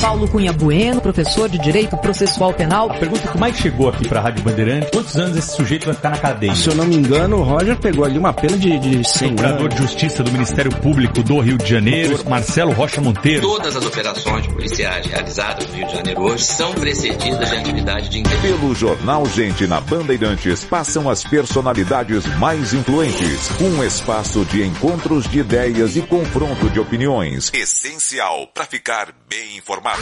Paulo 0.00 0.28
Cunha 0.28 0.52
Bueno, 0.52 1.00
professor 1.00 1.48
de 1.48 1.58
Direito 1.58 1.96
Processual 1.96 2.52
Penal. 2.52 2.90
A 2.90 2.94
pergunta 2.94 3.28
que 3.28 3.38
mais 3.38 3.56
chegou 3.56 3.88
aqui 3.88 4.06
para 4.08 4.20
a 4.20 4.22
Rádio 4.24 4.42
Bandeirante, 4.42 4.90
quantos 4.92 5.16
anos 5.16 5.36
esse 5.36 5.56
sujeito 5.56 5.86
vai 5.86 5.94
ficar 5.94 6.10
na 6.10 6.18
cadeia? 6.18 6.54
Se 6.54 6.68
eu 6.68 6.74
não 6.74 6.84
me 6.84 6.96
engano, 6.96 7.38
o 7.38 7.42
Roger 7.42 7.76
pegou 7.78 8.04
ali 8.04 8.18
uma 8.18 8.32
pena 8.32 8.56
de, 8.58 8.78
de 8.78 9.04
100 9.06 9.36
Procurador 9.36 9.68
de 9.68 9.78
Justiça 9.78 10.22
do 10.22 10.32
Ministério 10.32 10.70
Público 10.76 11.22
do 11.22 11.40
Rio 11.40 11.56
de 11.56 11.68
Janeiro, 11.68 12.18
Marcelo 12.28 12.72
Rocha 12.72 13.00
Monteiro. 13.00 13.42
Todas 13.42 13.76
as 13.76 13.84
operações 13.84 14.46
policiais 14.46 15.06
realizadas 15.06 15.66
no 15.68 15.74
Rio 15.74 15.86
de 15.86 15.92
Janeiro 15.92 16.22
hoje 16.22 16.44
são 16.44 16.72
precedidas 16.72 17.50
de 17.50 17.56
atividade 17.56 18.08
de 18.08 18.22
Pelo 18.22 18.74
Jornal 18.74 19.26
Gente 19.26 19.66
na 19.66 19.80
Bandeirantes 19.80 20.64
passam 20.64 21.08
as 21.08 21.24
personalidades 21.24 22.24
mais 22.38 22.72
influentes. 22.72 23.50
Um 23.60 23.82
espaço 23.82 24.44
de 24.46 24.64
encontros 24.64 25.28
de 25.28 25.38
ideias 25.40 25.96
e 25.96 26.02
confronto 26.02 26.68
de 26.70 26.80
opiniões. 26.80 27.50
Essencial 27.54 28.46
para 28.52 28.64
ficar 28.64 29.12
bem 29.28 29.56
informado. 29.56 29.95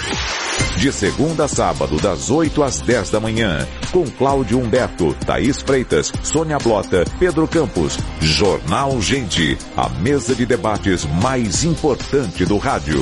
De 0.77 0.93
segunda 0.93 1.45
a 1.45 1.49
sábado, 1.49 1.97
das 1.97 2.31
8 2.31 2.63
às 2.63 2.81
10 2.81 3.11
da 3.11 3.21
manhã, 3.21 3.67
com 3.91 4.05
Cláudio 4.05 4.59
Humberto, 4.59 5.15
Thaís 5.25 5.63
Freitas, 5.63 6.13
Sônia 6.23 6.59
Blota, 6.59 7.05
Pedro 7.19 7.49
Campos. 7.49 7.97
Jornal 8.21 9.01
Gente, 9.01 9.57
a 9.77 9.89
mesa 9.89 10.35
de 10.35 10.45
debates 10.45 11.07
mais 11.23 11.65
importante 11.65 12.45
do 12.45 12.59
rádio. 12.59 13.01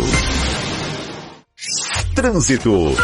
Trânsito. 2.14 2.95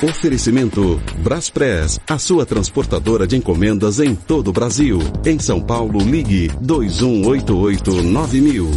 Oferecimento 0.00 1.02
Braspress, 1.18 1.98
a 2.08 2.18
sua 2.18 2.46
transportadora 2.46 3.26
de 3.26 3.36
encomendas 3.36 3.98
em 3.98 4.14
todo 4.14 4.48
o 4.48 4.52
Brasil. 4.52 5.00
Em 5.26 5.40
São 5.40 5.60
Paulo, 5.60 5.98
ligue 5.98 6.48
2188 6.60 8.02
9000. 8.04 8.70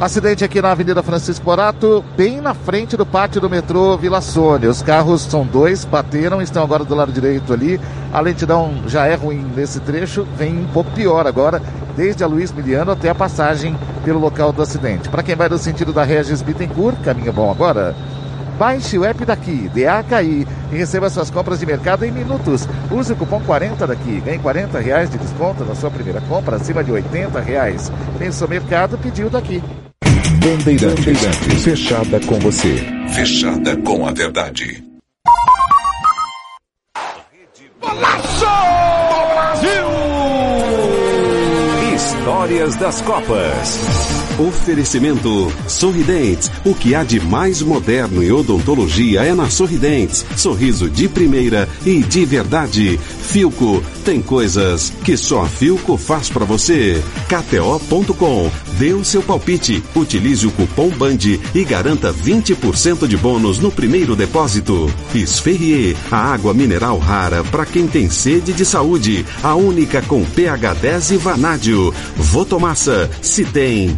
Acidente 0.00 0.42
aqui 0.42 0.62
na 0.62 0.70
Avenida 0.70 1.02
Francisco 1.02 1.44
Morato, 1.44 2.02
bem 2.16 2.40
na 2.40 2.54
frente 2.54 2.96
do 2.96 3.04
pátio 3.04 3.38
do 3.38 3.50
metrô 3.50 3.98
Vila 3.98 4.22
Sônia. 4.22 4.70
Os 4.70 4.80
carros 4.80 5.20
são 5.20 5.44
dois, 5.44 5.84
bateram, 5.84 6.40
estão 6.40 6.62
agora 6.62 6.86
do 6.86 6.94
lado 6.94 7.12
direito 7.12 7.52
ali. 7.52 7.78
A 8.10 8.18
lentidão 8.18 8.72
já 8.86 9.06
é 9.06 9.14
ruim 9.14 9.44
nesse 9.54 9.78
trecho, 9.80 10.26
vem 10.38 10.60
um 10.60 10.66
pouco 10.68 10.90
pior 10.92 11.26
agora, 11.26 11.60
desde 11.94 12.24
a 12.24 12.26
Luiz 12.26 12.50
Miliano 12.50 12.92
até 12.92 13.10
a 13.10 13.14
passagem 13.14 13.76
pelo 14.02 14.18
local 14.18 14.54
do 14.54 14.62
acidente. 14.62 15.10
Para 15.10 15.22
quem 15.22 15.36
vai 15.36 15.50
no 15.50 15.58
sentido 15.58 15.92
da 15.92 16.02
Regis 16.02 16.40
Bittencourt, 16.40 16.96
caminho 17.02 17.34
bom 17.34 17.50
agora. 17.50 17.94
Baixe 18.58 18.96
o 18.96 19.04
app 19.04 19.22
daqui, 19.26 19.70
DAKI, 19.74 20.48
e 20.72 20.76
receba 20.76 21.10
suas 21.10 21.30
compras 21.30 21.60
de 21.60 21.66
mercado 21.66 22.06
em 22.06 22.10
minutos. 22.10 22.66
Use 22.90 23.12
o 23.12 23.16
cupom 23.16 23.40
40 23.42 23.86
daqui, 23.86 24.18
ganhe 24.20 24.38
40 24.38 24.78
reais 24.78 25.10
de 25.10 25.18
desconto 25.18 25.62
na 25.62 25.74
sua 25.74 25.90
primeira 25.90 26.22
compra 26.22 26.56
acima 26.56 26.82
de 26.82 26.90
80 26.90 27.38
reais. 27.38 27.92
Pensou 28.18 28.48
mercado, 28.48 28.96
pediu 28.96 29.28
daqui. 29.28 29.62
Bandeirantes, 30.40 31.04
Bandeirantes, 31.04 31.64
fechada 31.64 32.18
com 32.20 32.38
você. 32.38 32.74
Fechada 33.10 33.76
com 33.76 34.06
a 34.06 34.12
verdade. 34.12 34.82
Golaço! 37.78 38.46
Brasil! 39.34 39.86
Histórias 41.94 42.76
das 42.76 43.02
Copas. 43.02 44.19
Oferecimento 44.40 45.52
Sorridentes. 45.68 46.50
O 46.64 46.74
que 46.74 46.94
há 46.94 47.04
de 47.04 47.20
mais 47.20 47.60
moderno 47.60 48.22
em 48.22 48.32
odontologia 48.32 49.20
é 49.20 49.34
na 49.34 49.50
Sorridentes. 49.50 50.24
Sorriso 50.34 50.88
de 50.88 51.08
primeira 51.08 51.68
e 51.84 52.02
de 52.02 52.24
verdade. 52.24 52.98
Filco. 52.98 53.82
Tem 54.02 54.22
coisas 54.22 54.90
que 55.04 55.14
só 55.14 55.42
a 55.42 55.46
Filco 55.46 55.98
faz 55.98 56.30
para 56.30 56.46
você. 56.46 57.02
KTO.com. 57.28 58.50
Dê 58.78 58.94
o 58.94 59.04
seu 59.04 59.22
palpite. 59.22 59.82
Utilize 59.94 60.46
o 60.46 60.50
cupom 60.52 60.88
BAND 60.88 61.38
e 61.54 61.62
garanta 61.62 62.10
20% 62.10 63.06
de 63.06 63.18
bônus 63.18 63.58
no 63.58 63.70
primeiro 63.70 64.16
depósito. 64.16 64.90
Esferrier. 65.14 65.94
A 66.10 66.32
água 66.32 66.54
mineral 66.54 66.96
rara 66.98 67.44
para 67.44 67.66
quem 67.66 67.86
tem 67.86 68.08
sede 68.08 68.54
de 68.54 68.64
saúde. 68.64 69.26
A 69.42 69.54
única 69.54 70.00
com 70.00 70.24
pH 70.24 70.74
10 70.74 71.10
e 71.10 71.16
vanádio. 71.18 71.94
Votomassa. 72.16 73.10
Se 73.20 73.44
tem 73.44 73.94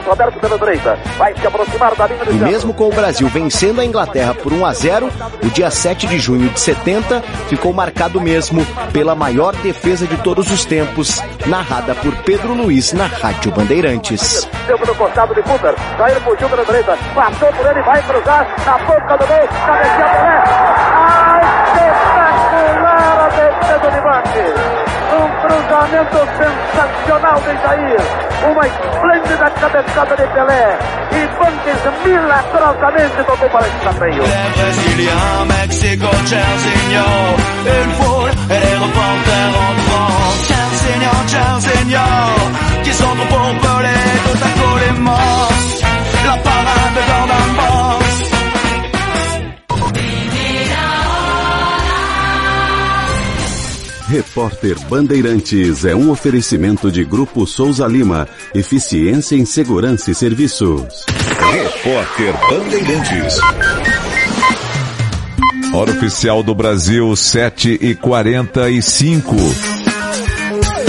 E 2.30 2.34
mesmo 2.34 2.73
com 2.73 2.88
o 2.88 2.91
Brasil 2.91 3.28
vencendo 3.28 3.80
a 3.80 3.86
Inglaterra 3.86 4.34
por 4.34 4.51
1 4.53 4.65
a 4.65 4.73
0, 4.73 5.09
o 5.43 5.49
dia 5.49 5.69
7 5.71 6.07
de 6.07 6.19
junho 6.19 6.49
de 6.49 6.59
70 6.59 7.21
ficou 7.47 7.73
marcado 7.73 8.19
mesmo 8.19 8.65
pela 8.91 9.15
maior 9.15 9.55
defesa 9.55 10.05
de 10.05 10.17
todos 10.17 10.51
os 10.51 10.65
tempos, 10.65 11.21
narrada 11.45 11.95
por 11.95 12.15
Pedro 12.23 12.53
Luiz 12.53 12.93
na 12.93 13.05
Rádio 13.05 13.51
Bandeirantes. 13.51 14.47
Deu 14.67 14.78
pelo 14.78 14.95
cruzamento 25.47 26.19
sensacional 26.37 27.39
de 27.41 27.53
Jair. 27.63 28.01
Uma 28.49 28.67
esplêndida 28.67 29.49
cabeçada 29.51 30.15
de 30.15 30.27
Pelé. 30.33 30.77
E 31.11 31.27
Banques 31.39 31.81
milagrosamente 32.05 33.23
tocou 33.23 33.49
para 33.49 33.65
tapeio. 33.83 34.23
Brésilien, 34.23 35.45
Mexico. 35.47 36.07
Une 37.65 37.93
foule 37.93 38.31
les. 38.49 39.57
Qui 42.83 42.93
sont 42.93 43.03
trop 43.03 43.25
pour 43.25 43.59
Pelé, 43.61 43.99
tout 44.23 44.43
à 44.43 44.49
coup 44.59 44.77
les 44.79 44.99
morts. 44.99 45.46
Repórter 54.08 54.80
Bandeirantes 54.88 55.84
é 55.84 55.93
um 55.93 56.10
oferecimento 56.10 56.89
de 56.89 57.03
Grupo 57.03 57.45
Souza 57.45 57.86
Lima. 57.86 58.26
Eficiência 58.55 59.36
em 59.36 59.43
Segurança 59.43 60.10
e 60.10 60.16
Serviços. 60.16 61.05
Repórter 61.51 62.34
Bandeirantes. 62.49 63.38
Hora 65.74 65.91
oficial 65.91 66.41
do 66.41 66.55
Brasil, 66.55 67.14
7 67.18 67.78
e 67.82 67.95
45 67.95 69.76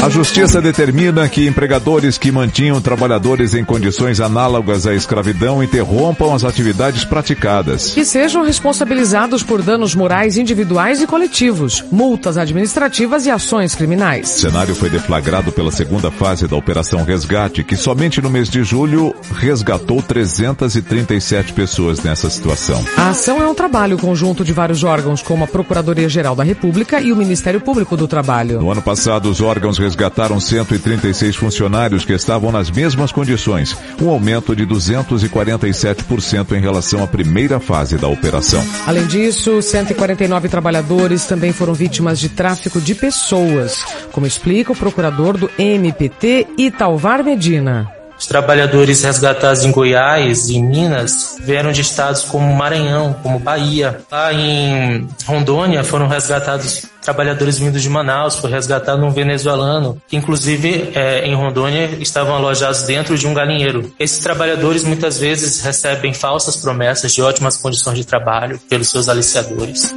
A 0.01 0.09
Justiça 0.09 0.63
determina 0.63 1.29
que 1.29 1.47
empregadores 1.47 2.17
que 2.17 2.31
mantinham 2.31 2.81
trabalhadores 2.81 3.53
em 3.53 3.65
condições 3.65 4.21
análogas 4.21 4.87
à 4.87 4.95
escravidão 4.95 5.63
interrompam 5.63 6.33
as 6.33 6.45
atividades 6.45 7.05
praticadas. 7.05 7.93
Que 7.93 8.05
sejam 8.05 8.45
responsabilizados 8.45 9.43
por 9.43 9.61
danos 9.61 9.97
morais 9.97 10.39
individuais 10.39 11.03
e 11.03 11.07
coletivos, 11.07 11.85
multas 11.91 12.37
administrativas 12.37 13.27
e 13.27 13.31
ações 13.31 13.75
criminais. 13.75 14.37
O 14.37 14.41
cenário 14.41 14.75
foi 14.75 14.89
deflagrado 14.89 15.51
pela 15.51 15.73
segunda 15.73 16.13
fase 16.13 16.47
da 16.47 16.57
Operação 16.57 17.03
Resgate, 17.03 17.65
que 17.65 17.77
somente 17.77 18.23
no 18.23 18.31
mês 18.31 18.49
de 18.49 18.63
julho 18.63 19.15
resgatou 19.35 20.01
337 20.01 21.53
pessoas 21.53 22.03
nessa 22.05 22.31
situação. 22.31 22.83
A 22.97 23.11
ação 23.11 23.43
é 23.43 23.49
um 23.49 23.55
trabalho 23.55 23.99
conjunto 23.99 24.45
de 24.45 24.53
vários 24.53 24.85
órgãos, 24.85 25.23
como 25.23 25.43
a 25.43 25.49
Procuradoria-Geral 25.49 26.37
da 26.37 26.45
República 26.45 27.01
e 27.01 27.13
o 27.13 27.17
Ministério 27.17 27.61
Público 27.61 27.97
do 27.97 28.07
Trabalho. 28.07 28.61
No 28.61 28.71
ano 28.71 28.81
passado, 28.81 29.29
os 29.29 29.41
órgãos 29.41 29.77
resgataram 29.89 30.39
136 30.39 31.35
funcionários 31.35 32.05
que 32.05 32.13
estavam 32.13 32.53
nas 32.53 32.71
mesmas 32.71 33.11
condições, 33.11 33.75
um 34.01 34.11
aumento 34.11 34.55
de 34.55 34.67
247% 34.67 36.53
em 36.53 36.61
relação 36.61 37.03
à 37.03 37.07
primeira 37.07 37.59
fase 37.59 37.97
da 37.97 38.07
operação. 38.07 38.63
Além 38.87 39.07
disso, 39.07 39.63
149 39.63 40.49
trabalhadores 40.51 41.25
também 41.25 41.53
foram 41.53 41.73
vítimas 41.73 42.19
de 42.19 42.29
tráfico 42.29 42.81
de 42.83 42.95
pessoas, 42.95 43.83
como 44.13 44.27
explica 44.27 44.73
o 44.73 44.77
procurador 44.77 45.39
do 45.39 45.51
MPT, 45.59 46.49
Italvar 46.59 47.25
Medina. 47.25 47.91
Os 48.19 48.27
trabalhadores 48.27 49.05
resgatados 49.05 49.65
em 49.65 49.71
Goiás 49.71 50.49
e 50.49 50.57
em 50.57 50.65
Minas 50.65 51.39
vieram 51.41 51.71
de 51.71 51.81
estados 51.81 52.25
como 52.25 52.53
Maranhão, 52.53 53.15
como 53.23 53.39
Bahia. 53.39 54.01
Lá 54.11 54.35
em 54.35 55.09
Rondônia 55.25 55.85
foram 55.85 56.09
resgatados 56.09 56.85
trabalhadores 57.09 57.59
vindos 57.59 57.81
de 57.81 57.89
Manaus, 57.89 58.37
foi 58.37 58.51
resgatado 58.51 59.03
um 59.03 59.11
venezuelano, 59.11 60.01
que 60.07 60.15
inclusive 60.15 60.91
é, 60.95 61.27
em 61.27 61.35
Rondônia 61.35 61.97
estavam 62.01 62.35
alojados 62.35 62.83
dentro 62.83 63.17
de 63.17 63.27
um 63.27 63.33
galinheiro. 63.33 63.91
Esses 63.99 64.19
trabalhadores 64.19 64.85
muitas 64.85 65.19
vezes 65.19 65.63
recebem 65.63 66.13
falsas 66.13 66.57
promessas 66.57 67.15
de 67.15 67.23
ótimas 67.23 67.57
condições 67.57 67.97
de 67.97 68.05
trabalho 68.05 68.61
pelos 68.69 68.91
seus 68.91 69.09
aliciadores. 69.09 69.95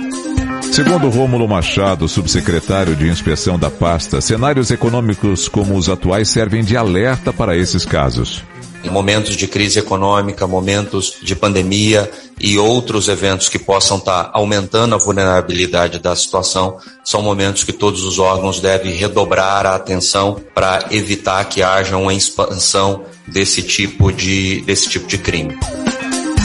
Segundo 0.72 1.10
Rômulo 1.10 1.50
Machado, 1.50 2.08
subsecretário 2.08 2.96
de 2.96 3.10
inspeção 3.10 3.60
da 3.60 3.70
pasta, 3.70 4.22
cenários 4.22 4.72
econômicos 4.72 5.50
como 5.50 5.76
os 5.76 5.90
atuais 5.90 6.30
servem 6.30 6.64
de 6.64 6.78
alerta 6.78 7.34
para 7.34 7.58
esses 7.58 7.84
casos. 7.84 8.42
Em 8.86 8.90
momentos 8.90 9.36
de 9.36 9.48
crise 9.48 9.80
econômica, 9.80 10.48
momentos 10.48 11.18
de 11.22 11.36
pandemia 11.36 12.10
e 12.42 12.58
outros 12.58 13.08
eventos 13.08 13.48
que 13.48 13.60
possam 13.60 13.98
estar 13.98 14.32
aumentando 14.34 14.96
a 14.96 14.98
vulnerabilidade 14.98 16.00
da 16.00 16.16
situação, 16.16 16.78
são 17.04 17.22
momentos 17.22 17.64
que 17.64 17.72
todos 17.72 18.04
os 18.04 18.18
órgãos 18.18 18.60
devem 18.60 18.94
redobrar 18.94 19.66
a 19.66 19.76
atenção 19.76 20.42
para 20.54 20.88
evitar 20.90 21.46
que 21.46 21.62
haja 21.62 21.98
uma 21.98 22.14
expansão 22.14 23.04
desse 23.28 23.62
tipo 23.62 24.12
de, 24.12 24.62
desse 24.62 24.90
tipo 24.90 25.08
de 25.08 25.20
crime. 25.20 25.56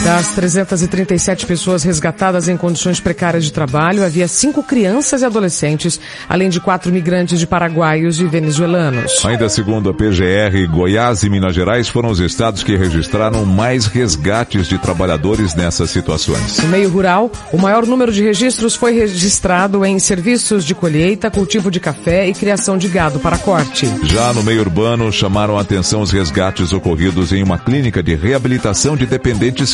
Das 0.03 0.31
337 0.31 1.45
pessoas 1.45 1.83
resgatadas 1.83 2.47
em 2.47 2.55
condições 2.55 2.99
precárias 2.99 3.43
de 3.43 3.51
trabalho, 3.51 4.05
havia 4.05 4.27
cinco 4.27 4.63
crianças 4.63 5.21
e 5.21 5.25
adolescentes, 5.25 5.99
além 6.29 6.49
de 6.49 6.59
quatro 6.59 6.91
migrantes 6.91 7.39
de 7.39 7.45
paraguaios 7.45 8.19
e 8.19 8.25
venezuelanos. 8.25 9.25
Ainda 9.25 9.49
segundo 9.49 9.89
a 9.89 9.93
PGR, 9.93 10.65
Goiás 10.69 11.23
e 11.23 11.29
Minas 11.29 11.53
Gerais 11.53 11.89
foram 11.89 12.09
os 12.09 12.19
estados 12.19 12.63
que 12.63 12.77
registraram 12.77 13.43
mais 13.45 13.85
resgates 13.85 14.67
de 14.67 14.77
trabalhadores 14.77 15.55
nessas 15.55 15.89
situações. 15.89 16.59
No 16.59 16.69
meio 16.69 16.89
rural, 16.89 17.31
o 17.51 17.57
maior 17.57 17.85
número 17.85 18.11
de 18.11 18.23
registros 18.23 18.75
foi 18.75 18.93
registrado 18.93 19.83
em 19.85 19.99
serviços 19.99 20.63
de 20.63 20.73
colheita, 20.73 21.29
cultivo 21.29 21.69
de 21.69 21.79
café 21.79 22.27
e 22.27 22.33
criação 22.33 22.77
de 22.77 22.87
gado 22.87 23.19
para 23.19 23.37
corte. 23.37 23.87
Já 24.03 24.31
no 24.33 24.43
meio 24.43 24.61
urbano, 24.61 25.11
chamaram 25.11 25.57
a 25.57 25.61
atenção 25.61 26.01
os 26.01 26.11
resgates 26.11 26.71
ocorridos 26.71 27.31
em 27.33 27.43
uma 27.43 27.57
clínica 27.57 28.01
de 28.01 28.15
reabilitação 28.15 28.95
de 28.95 29.05
dependentes 29.05 29.73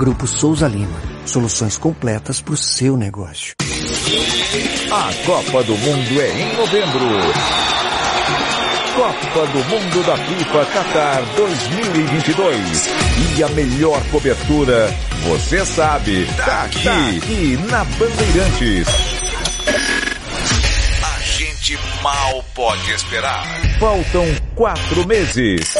Grupo 0.00 0.26
Souza 0.26 0.66
Lima. 0.66 0.98
Soluções 1.26 1.76
completas 1.76 2.40
para 2.40 2.54
o 2.54 2.56
seu 2.56 2.96
negócio. 2.96 3.52
A 4.90 5.26
Copa 5.26 5.62
do 5.62 5.76
Mundo 5.76 6.20
é 6.22 6.40
em 6.40 6.56
novembro. 6.56 7.04
Copa 8.96 9.46
do 9.48 9.58
Mundo 9.68 10.06
da 10.06 10.16
FIFA 10.16 10.64
Qatar 10.72 11.22
2022. 11.36 12.88
E 13.36 13.42
a 13.42 13.48
melhor 13.50 14.02
cobertura, 14.10 14.88
você 15.28 15.66
sabe, 15.66 16.24
tá 16.34 16.62
aqui, 16.62 16.82
tá 16.82 17.08
aqui 17.08 17.58
na 17.70 17.84
Bandeirantes. 17.84 18.88
A 21.04 21.20
gente 21.20 21.78
mal 22.02 22.42
pode 22.54 22.90
esperar. 22.90 23.44
Faltam 23.78 24.24
quatro 24.54 25.06
meses. 25.06 25.76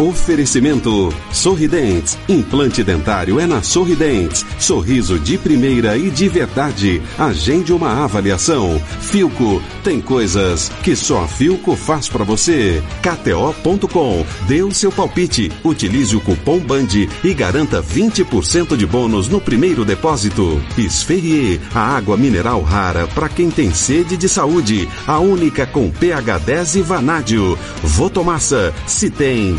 Oferecimento 0.00 1.12
Sorridentes. 1.30 2.18
Implante 2.26 2.82
dentário 2.82 3.38
é 3.38 3.46
na 3.46 3.62
Sorridentes. 3.62 4.46
Sorriso 4.58 5.18
de 5.18 5.36
primeira 5.36 5.94
e 5.94 6.08
de 6.08 6.26
verdade. 6.26 7.02
Agende 7.18 7.70
uma 7.70 8.02
avaliação. 8.02 8.80
Filco. 9.02 9.62
Tem 9.84 10.00
coisas 10.00 10.70
que 10.82 10.96
só 10.96 11.24
a 11.24 11.28
Filco 11.28 11.76
faz 11.76 12.08
para 12.08 12.24
você. 12.24 12.82
KTO.com. 13.02 14.24
Dê 14.48 14.62
o 14.62 14.72
seu 14.72 14.90
palpite. 14.90 15.52
Utilize 15.62 16.16
o 16.16 16.20
cupom 16.22 16.60
BAND 16.60 17.06
e 17.22 17.34
garanta 17.34 17.82
20% 17.82 18.78
de 18.78 18.86
bônus 18.86 19.28
no 19.28 19.38
primeiro 19.38 19.84
depósito. 19.84 20.62
Esferrier. 20.78 21.60
A 21.74 21.94
água 21.94 22.16
mineral 22.16 22.62
rara 22.62 23.06
para 23.06 23.28
quem 23.28 23.50
tem 23.50 23.74
sede 23.74 24.16
de 24.16 24.30
saúde. 24.30 24.88
A 25.06 25.18
única 25.18 25.66
com 25.66 25.90
pH 25.90 26.38
10 26.38 26.76
e 26.76 26.80
vanádio. 26.80 27.58
Votomassa. 27.82 28.72
Se 28.86 29.10
tem 29.10 29.58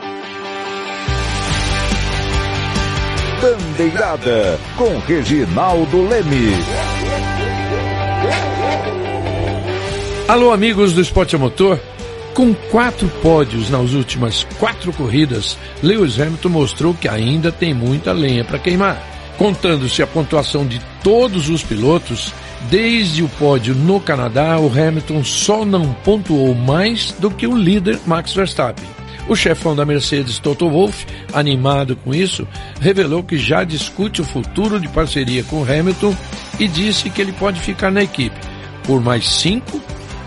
Bandeirada 3.41 4.59
com 4.77 4.99
Reginaldo 4.99 6.07
Leme. 6.07 6.53
Alô, 10.27 10.51
amigos 10.51 10.93
do 10.93 11.01
Esporte 11.01 11.35
a 11.35 11.39
Motor. 11.39 11.79
Com 12.35 12.53
quatro 12.53 13.07
pódios 13.23 13.71
nas 13.71 13.93
últimas 13.93 14.43
quatro 14.59 14.93
corridas, 14.93 15.57
Lewis 15.81 16.19
Hamilton 16.19 16.49
mostrou 16.49 16.93
que 16.93 17.09
ainda 17.09 17.51
tem 17.51 17.73
muita 17.73 18.11
lenha 18.11 18.45
para 18.45 18.59
queimar. 18.59 19.01
Contando-se 19.39 20.03
a 20.03 20.07
pontuação 20.07 20.63
de 20.63 20.79
todos 21.03 21.49
os 21.49 21.63
pilotos, 21.63 22.31
desde 22.69 23.23
o 23.23 23.27
pódio 23.27 23.73
no 23.73 23.99
Canadá, 23.99 24.59
o 24.59 24.67
Hamilton 24.67 25.23
só 25.23 25.65
não 25.65 25.91
pontuou 26.05 26.53
mais 26.53 27.11
do 27.13 27.31
que 27.31 27.47
o 27.47 27.57
líder 27.57 27.99
Max 28.05 28.35
Verstappen. 28.35 29.00
O 29.31 29.35
chefão 29.35 29.73
da 29.73 29.85
Mercedes, 29.85 30.39
Toto 30.39 30.69
Wolff, 30.69 31.07
animado 31.31 31.95
com 31.95 32.13
isso, 32.13 32.45
revelou 32.81 33.23
que 33.23 33.37
já 33.37 33.63
discute 33.63 34.19
o 34.19 34.25
futuro 34.25 34.77
de 34.77 34.89
parceria 34.89 35.41
com 35.45 35.63
Hamilton 35.63 36.13
e 36.59 36.67
disse 36.67 37.09
que 37.09 37.21
ele 37.21 37.31
pode 37.31 37.61
ficar 37.61 37.89
na 37.89 38.03
equipe 38.03 38.35
por 38.83 38.99
mais 38.99 39.25
cinco 39.25 39.81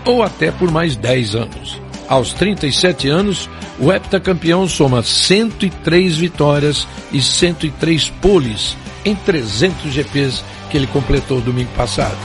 ou 0.05 0.23
até 0.23 0.49
por 0.49 0.71
mais 0.71 0.95
dez 0.95 1.35
anos. 1.35 1.79
Aos 2.07 2.33
37 2.33 3.07
anos, 3.07 3.47
o 3.79 3.93
heptacampeão 3.93 4.67
soma 4.67 5.03
103 5.03 6.17
vitórias 6.17 6.87
e 7.11 7.21
103 7.21 8.09
poles 8.19 8.75
em 9.05 9.13
300 9.13 9.93
GPs 9.93 10.43
que 10.71 10.77
ele 10.77 10.87
completou 10.87 11.39
domingo 11.41 11.69
passado. 11.77 12.17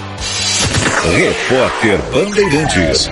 Repórter 1.14 1.98
Bandeirantes. 2.10 3.10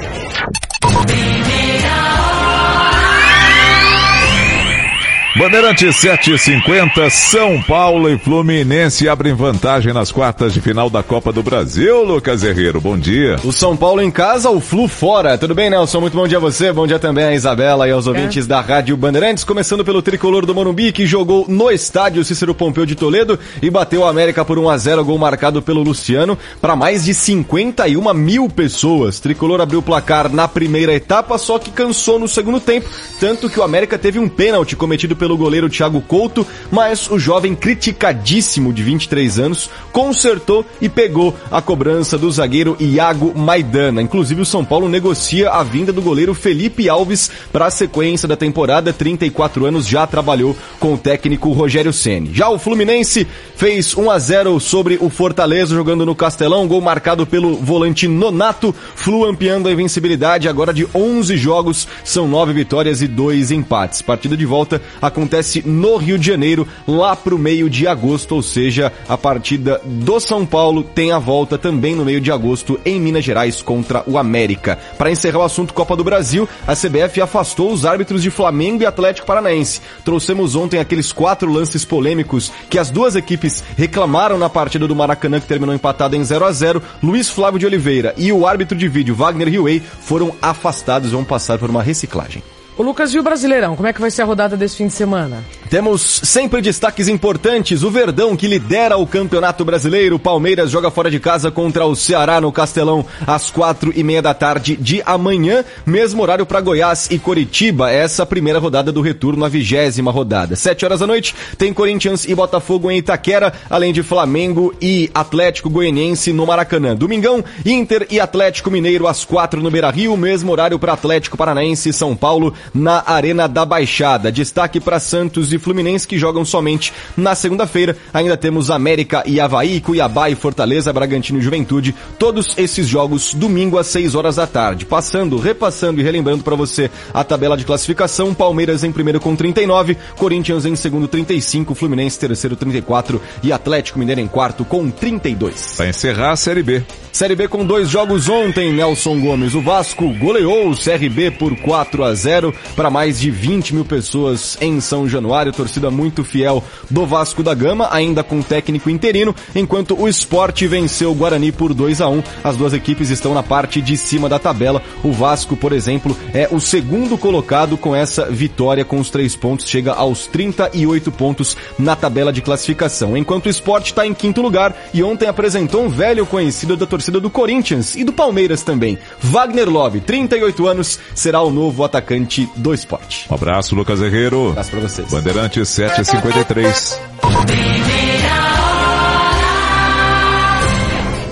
Bandeirante 5.39 5.93
750, 5.93 7.09
São 7.11 7.63
Paulo 7.63 8.11
e 8.11 8.19
Fluminense 8.19 9.09
abrem 9.09 9.33
vantagem 9.33 9.93
nas 9.93 10.11
quartas 10.11 10.53
de 10.53 10.61
final 10.61 10.91
da 10.91 11.01
Copa 11.01 11.33
do 11.33 11.45
Brasil. 11.45 12.03
Lucas 12.03 12.43
Herreiro, 12.43 12.81
bom 12.81 12.99
dia. 12.99 13.37
O 13.45 13.53
São 13.53 13.77
Paulo 13.77 14.03
em 14.03 14.11
casa, 14.11 14.51
o 14.51 14.61
Flu 14.61 14.89
fora. 14.89 15.39
Tudo 15.39 15.55
bem, 15.55 15.71
Nelson? 15.71 16.01
Muito 16.01 16.17
bom 16.17 16.27
dia 16.27 16.39
a 16.39 16.41
você. 16.41 16.73
Bom 16.73 16.89
dia 16.89 16.99
também 16.99 17.23
a 17.23 17.33
Isabela 17.33 17.87
e 17.87 17.93
aos 17.93 18.09
ouvintes 18.09 18.47
é. 18.47 18.49
da 18.49 18.61
Rádio 18.61 18.97
Bandeirantes. 18.97 19.45
Começando 19.45 19.85
pelo 19.85 20.03
tricolor 20.03 20.45
do 20.45 20.53
Morumbi, 20.53 20.91
que 20.91 21.07
jogou 21.07 21.47
no 21.49 21.71
estádio 21.71 22.25
Cícero 22.25 22.53
Pompeu 22.53 22.85
de 22.85 22.97
Toledo 22.97 23.39
e 23.63 23.71
bateu 23.71 24.05
a 24.05 24.11
América 24.11 24.45
por 24.45 24.59
1 24.59 24.69
a 24.69 24.77
0 24.77 25.05
gol 25.05 25.19
marcado 25.19 25.63
pelo 25.63 25.85
Luciano, 25.85 26.37
para 26.61 26.75
mais 26.75 27.05
de 27.05 27.15
51 27.15 28.13
mil 28.13 28.49
pessoas. 28.49 29.21
Tricolor 29.21 29.61
abriu 29.61 29.79
o 29.79 29.85
placar 29.85 30.29
na 30.29 30.49
primeira 30.49 30.93
etapa, 30.93 31.39
só 31.39 31.61
que 31.61 31.71
cansou 31.71 32.19
no 32.19 32.27
segundo 32.27 32.59
tempo, 32.59 32.91
tanto 33.21 33.49
que 33.49 33.61
o 33.61 33.63
América 33.63 33.97
teve 33.97 34.19
um 34.19 34.29
pênalti 34.29 34.75
cometido 34.75 35.15
pelo 35.15 35.28
pelo 35.29 35.37
goleiro 35.37 35.69
Thiago 35.69 36.01
Couto, 36.01 36.47
mas 36.71 37.11
o 37.11 37.19
jovem 37.19 37.55
criticadíssimo 37.55 38.73
de 38.73 38.83
23 38.83 39.39
anos 39.39 39.69
consertou 39.93 40.65
e 40.81 40.89
pegou 40.89 41.37
a 41.51 41.61
cobrança 41.61 42.17
do 42.17 42.31
zagueiro 42.31 42.75
Iago 42.81 43.39
Maidana. 43.39 44.01
Inclusive 44.01 44.41
o 44.41 44.47
São 44.47 44.65
Paulo 44.65 44.89
negocia 44.89 45.51
a 45.51 45.63
vinda 45.63 45.93
do 45.93 46.01
goleiro 46.01 46.33
Felipe 46.33 46.89
Alves 46.89 47.31
para 47.53 47.67
a 47.67 47.71
sequência 47.71 48.27
da 48.27 48.39
temporada. 48.39 48.91
34 48.91 49.67
anos 49.67 49.87
já 49.87 50.07
trabalhou 50.07 50.57
com 50.81 50.95
o 50.95 50.99
técnico 50.99 51.53
Rogério 51.53 51.93
Ceni. 51.93 52.31
Já 52.33 52.49
o 52.49 52.59
Fluminense 52.59 53.27
fez 53.55 53.95
1 53.95 54.11
a 54.11 54.19
0 54.19 54.59
sobre 54.61 54.97
o 54.99 55.11
Fortaleza 55.11 55.75
jogando 55.75 56.07
no 56.07 56.15
Castelão, 56.15 56.67
gol 56.67 56.81
marcado 56.81 57.27
pelo 57.27 57.55
volante 57.57 58.09
Nonato, 58.09 58.75
Flu 58.95 59.27
ampliando 59.27 59.69
a 59.69 59.73
invencibilidade 59.73 60.49
agora 60.49 60.73
de 60.73 60.89
11 60.95 61.37
jogos, 61.37 61.87
são 62.03 62.27
9 62.27 62.55
vitórias 62.55 63.03
e 63.03 63.07
2 63.07 63.51
empates. 63.51 64.01
Partida 64.01 64.39
de 64.39 64.47
volta 64.47 64.81
a 65.03 65.11
acontece 65.19 65.63
no 65.67 65.97
Rio 65.97 66.17
de 66.17 66.27
Janeiro, 66.27 66.67
lá 66.87 67.17
pro 67.17 67.39
meio 67.39 67.69
de 67.69 67.87
agosto, 67.87 68.37
ou 68.37 68.43
seja, 68.43 68.93
a 69.09 69.19
partida 69.19 69.81
do 69.85 70.21
São 70.21 70.47
Paulo 70.47 70.83
tem 70.83 71.11
a 71.11 71.19
volta 71.19 71.59
também 71.59 71.95
no 71.95 72.05
meio 72.05 72.21
de 72.21 72.31
agosto 72.31 72.79
em 72.85 73.01
Minas 73.01 73.25
Gerais 73.25 73.61
contra 73.61 74.05
o 74.07 74.17
América. 74.17 74.79
Para 74.97 75.11
encerrar 75.11 75.41
o 75.41 75.43
assunto 75.43 75.75
Copa 75.75 75.97
do 75.97 76.05
Brasil, 76.05 76.49
a 76.67 76.75
CBF 76.75 77.21
afastou 77.21 77.73
os 77.73 77.85
árbitros 77.85 78.23
de 78.23 78.31
Flamengo 78.31 78.83
e 78.83 78.87
Atlético 78.87 79.27
Paranaense. 79.27 79.81
Trouxemos 80.05 80.55
ontem 80.55 80.79
aqueles 80.79 81.11
quatro 81.13 81.53
lances 81.53 81.85
polêmicos 81.85 82.53
que 82.71 82.79
as 82.79 82.91
duas 82.91 83.17
equipes 83.17 83.65
reclamaram 83.77 84.39
na 84.39 84.49
partida 84.49 84.87
do 84.87 84.95
Maracanã 84.95 85.41
que 85.41 85.47
terminou 85.47 85.75
empatada 85.75 86.17
em 86.17 86.25
0 86.25 86.45
a 86.45 86.53
0. 86.53 86.83
Luiz 87.03 87.29
Flávio 87.29 87.59
de 87.59 87.67
Oliveira 87.67 88.15
e 88.17 88.33
o 88.33 88.47
árbitro 88.47 88.79
de 88.79 88.89
vídeo 88.89 89.15
Wagner 89.15 89.49
Riway 89.49 89.83
foram 90.01 90.33
afastados 90.41 91.11
e 91.11 91.13
vão 91.13 91.25
passar 91.25 91.59
por 91.59 91.69
uma 91.69 91.83
reciclagem. 91.83 92.43
O 92.79 92.83
Lucas 92.85 93.13
e 93.13 93.19
o 93.19 93.25
Brasileirão, 93.25 93.75
como 93.75 93.89
é 93.89 93.93
que 93.93 94.01
vai 94.01 94.09
ser 94.09 94.23
a 94.23 94.25
rodada 94.25 94.57
desse 94.57 94.77
fim 94.77 94.87
de 94.87 94.93
semana? 94.93 95.45
Temos 95.69 96.21
sempre 96.23 96.63
destaques 96.63 97.09
importantes. 97.09 97.83
O 97.83 97.91
Verdão, 97.91 98.37
que 98.37 98.47
lidera 98.47 98.97
o 98.97 99.07
Campeonato 99.07 99.65
Brasileiro. 99.65 100.19
Palmeiras 100.19 100.71
joga 100.71 100.91
fora 100.91 101.11
de 101.11 101.19
casa 101.19 101.51
contra 101.51 101.85
o 101.85 101.97
Ceará 101.97 102.41
no 102.41 102.53
Castelão 102.53 103.05
às 103.27 103.51
quatro 103.51 103.93
e 103.95 104.03
meia 104.03 104.23
da 104.23 104.33
tarde 104.33 104.77
de 104.77 105.03
amanhã. 105.05 105.65
Mesmo 105.85 106.23
horário 106.23 106.47
para 106.47 106.61
Goiás 106.61 107.09
e 107.11 107.19
Coritiba. 107.19 107.91
Essa 107.91 108.25
primeira 108.25 108.61
rodada 108.61 108.93
do 108.93 109.03
retorno, 109.03 109.45
a 109.45 109.49
vigésima 109.49 110.13
rodada. 110.13 110.55
Sete 110.57 110.85
horas 110.85 111.01
da 111.01 111.07
noite 111.07 111.35
tem 111.59 111.75
Corinthians 111.75 112.25
e 112.25 112.35
Botafogo 112.35 112.91
em 112.91 112.99
Itaquera, 112.99 113.53
além 113.69 113.93
de 113.93 114.05
Flamengo 114.05 114.73
e 114.81 115.11
Atlético 115.13 115.69
Goianiense 115.69 116.33
no 116.33 116.47
Maracanã. 116.47 116.95
Domingão, 116.97 117.45
Inter 117.67 118.07
e 118.09 118.21
Atlético 118.21 118.71
Mineiro 118.71 119.09
às 119.09 119.25
quatro 119.25 119.61
no 119.61 119.71
Beira 119.71 119.91
Rio. 119.91 120.17
Mesmo 120.17 120.53
horário 120.53 120.79
para 120.79 120.95
Atlético 120.95 121.37
Paranaense 121.37 121.91
e 121.91 121.93
São 121.93 122.17
Paulo 122.17 122.55
na 122.75 123.03
Arena 123.07 123.49
da 123.49 123.65
Baixada. 123.65 124.31
Destaque 124.33 124.81
para 124.81 125.01
Santos 125.01 125.53
e 125.53 125.59
Fluminense 125.59 126.07
que 126.07 126.19
jogam 126.19 126.45
somente 126.45 126.93
na 127.17 127.35
segunda-feira. 127.35 127.97
Ainda 128.13 128.37
temos 128.37 128.71
América 128.71 129.23
e 129.27 129.41
Havaí, 129.41 129.81
Cuiabá 129.81 130.31
e 130.31 130.35
Fortaleza, 130.35 130.93
Bragantino 130.93 131.39
e 131.39 131.43
Juventude. 131.43 131.95
Todos 132.19 132.57
esses 132.57 132.87
jogos 132.87 133.35
domingo 133.35 133.79
às 133.79 133.87
6 133.89 134.15
horas 134.15 134.37
da 134.37 134.47
tarde. 134.47 134.87
Passando, 134.87 135.39
repassando 135.39 136.01
e 136.01 136.05
relembrando 136.05 136.45
para 136.45 136.57
você 136.57 136.91
a 137.13 137.25
tabela 137.25 137.57
de 137.57 137.65
classificação. 137.65 138.35
Palmeiras 138.35 138.85
em 138.85 138.93
primeiro 138.93 139.21
com 139.21 139.35
39, 139.35 139.97
Corinthians 140.17 140.65
em 140.65 140.77
segundo 140.77 141.09
35, 141.09 141.75
Fluminense 141.75 142.19
terceiro 142.19 142.57
34 142.57 143.21
e 143.43 143.53
Atlético 143.53 143.99
Mineiro 143.99 144.21
em 144.21 144.29
quarto 144.29 144.65
com 144.65 144.91
32. 144.91 145.75
Para 145.77 145.89
encerrar 145.89 146.33
a 146.33 146.37
Série 146.37 146.63
B. 146.63 146.83
Série 147.13 147.35
B 147.35 147.49
com 147.49 147.65
dois 147.65 147.89
jogos 147.89 148.29
ontem, 148.29 148.73
Nelson 148.73 149.19
Gomes. 149.21 149.55
O 149.55 149.61
Vasco 149.61 150.13
goleou 150.15 150.71
o 150.71 150.77
CRB 150.77 151.33
por 151.33 151.57
4 151.57 152.05
a 152.05 152.15
0 152.15 152.55
para 152.75 152.91
mais 152.91 153.19
de 153.19 153.31
20 153.31 153.75
mil 153.75 153.85
pessoas 153.85 154.57
em 154.61 154.81
São 154.81 155.09
Januário. 155.09 155.53
Torcida 155.53 155.91
muito 155.91 156.25
fiel 156.25 156.63
do 156.91 157.07
Vasco 157.07 157.43
da 157.43 157.55
Gama, 157.55 157.89
ainda 157.91 158.23
com 158.23 158.41
técnico 158.43 158.91
interino, 158.91 159.35
enquanto 159.55 159.99
o 160.01 160.09
Sport 160.09 160.63
venceu 160.63 161.11
o 161.11 161.15
Guarani 161.15 161.53
por 161.53 161.75
2 161.75 162.01
a 162.01 162.09
1 162.09 162.23
As 162.45 162.57
duas 162.57 162.73
equipes 162.73 163.11
estão 163.11 163.35
na 163.35 163.43
parte 163.43 163.81
de 163.81 163.97
cima 163.97 164.29
da 164.29 164.39
tabela. 164.39 164.83
O 165.03 165.13
Vasco, 165.13 165.57
por 165.57 165.73
exemplo, 165.73 166.17
é 166.33 166.49
o 166.51 166.61
segundo 166.61 167.19
colocado 167.19 167.77
com 167.77 167.95
essa 167.95 168.27
vitória 168.27 168.85
com 168.85 168.99
os 168.99 169.11
três 169.11 169.35
pontos, 169.35 169.69
chega 169.69 169.93
aos 169.93 170.27
38 170.27 171.11
pontos 171.13 171.57
na 171.79 171.97
tabela 171.97 172.33
de 172.33 172.43
classificação. 172.43 173.17
Enquanto 173.17 173.47
o 173.47 173.51
Sport 173.51 173.87
está 173.87 174.07
em 174.07 174.15
quinto 174.15 174.41
lugar 174.41 174.75
e 174.93 175.03
ontem 175.03 175.27
apresentou 175.27 175.85
um 175.85 175.89
velho 175.89 176.27
conhecido 176.27 176.77
da 176.77 176.87
torcida 176.87 177.21
do 177.21 177.31
Corinthians 177.31 177.95
e 177.97 178.05
do 178.05 178.13
Palmeiras 178.13 178.63
também. 178.63 178.99
Wagner 179.21 179.69
Love, 179.69 180.01
38 180.01 180.67
anos, 180.67 180.99
será 181.15 181.43
o 181.43 181.51
novo 181.51 181.85
atacante 181.85 182.38
do 182.57 182.75
esporte. 182.75 183.27
Um 183.31 183.35
abraço, 183.35 183.75
Lucas 183.75 184.01
Herrero. 184.01 184.49
Um 184.49 184.51
abraço 184.51 184.71
pra 184.71 184.81
vocês. 184.81 185.11
Bandeirantes 185.11 185.69
753. 185.69 187.01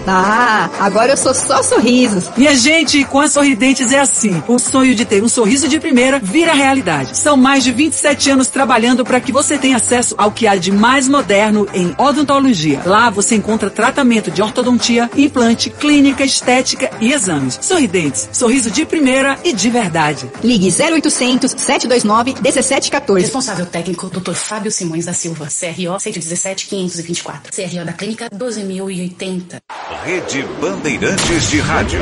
Ah, 0.09 0.71
agora 0.79 1.13
eu 1.13 1.17
sou 1.17 1.35
só 1.35 1.63
sorrisos. 1.63 2.31
Minha 2.37 2.55
gente, 2.55 3.05
com 3.05 3.21
a 3.21 3.29
Sorridentes 3.29 3.93
é 3.93 3.99
assim. 3.99 4.43
O 4.47 4.59
sonho 4.59 4.95
de 4.95 5.05
ter 5.05 5.23
um 5.23 5.29
sorriso 5.29 5.69
de 5.69 5.81
primeira 5.81 6.19
vira 6.19 6.53
realidade. 6.53 7.17
São 7.17 7.37
mais 7.37 7.65
de 7.65 7.73
27 7.73 8.31
anos 8.31 8.49
trabalhando 8.49 9.05
para 9.05 9.21
que 9.21 9.33
você 9.33 9.59
tenha 9.59 9.77
acesso 9.77 10.15
ao 10.17 10.31
que 10.31 10.47
há 10.47 10.57
de 10.57 10.71
mais 10.71 11.09
moderno 11.09 11.67
em 11.75 11.95
odontologia. 11.99 12.81
Lá 12.87 13.11
você 13.11 13.35
encontra 13.35 13.69
tratamento 13.69 14.31
de 14.31 14.41
ortodontia, 14.43 15.11
implante, 15.17 15.71
clínica, 15.71 16.25
estética 16.25 16.91
e 17.01 17.13
exames. 17.13 17.59
Sorridentes, 17.61 18.29
sorriso 18.33 18.71
de 18.71 18.85
primeira 18.87 19.39
e 19.45 19.53
de 19.53 19.71
verdade. 19.71 20.31
Ligue 20.43 20.69
0800 20.69 21.51
729 21.51 22.37
1714. 22.41 23.23
Responsável 23.23 23.67
técnico, 23.67 24.09
Dr. 24.09 24.35
Fábio 24.35 24.71
Simões 24.71 25.05
da 25.05 25.13
Silva, 25.13 25.47
CRO 25.47 25.99
117 25.99 26.67
524. 26.67 27.53
CRO 27.53 27.85
da 27.85 27.93
clínica 27.93 28.29
12080. 28.33 29.61
Rede 30.05 30.43
Bandeirantes 30.61 31.51
de 31.51 31.61
Rádio. 31.61 32.01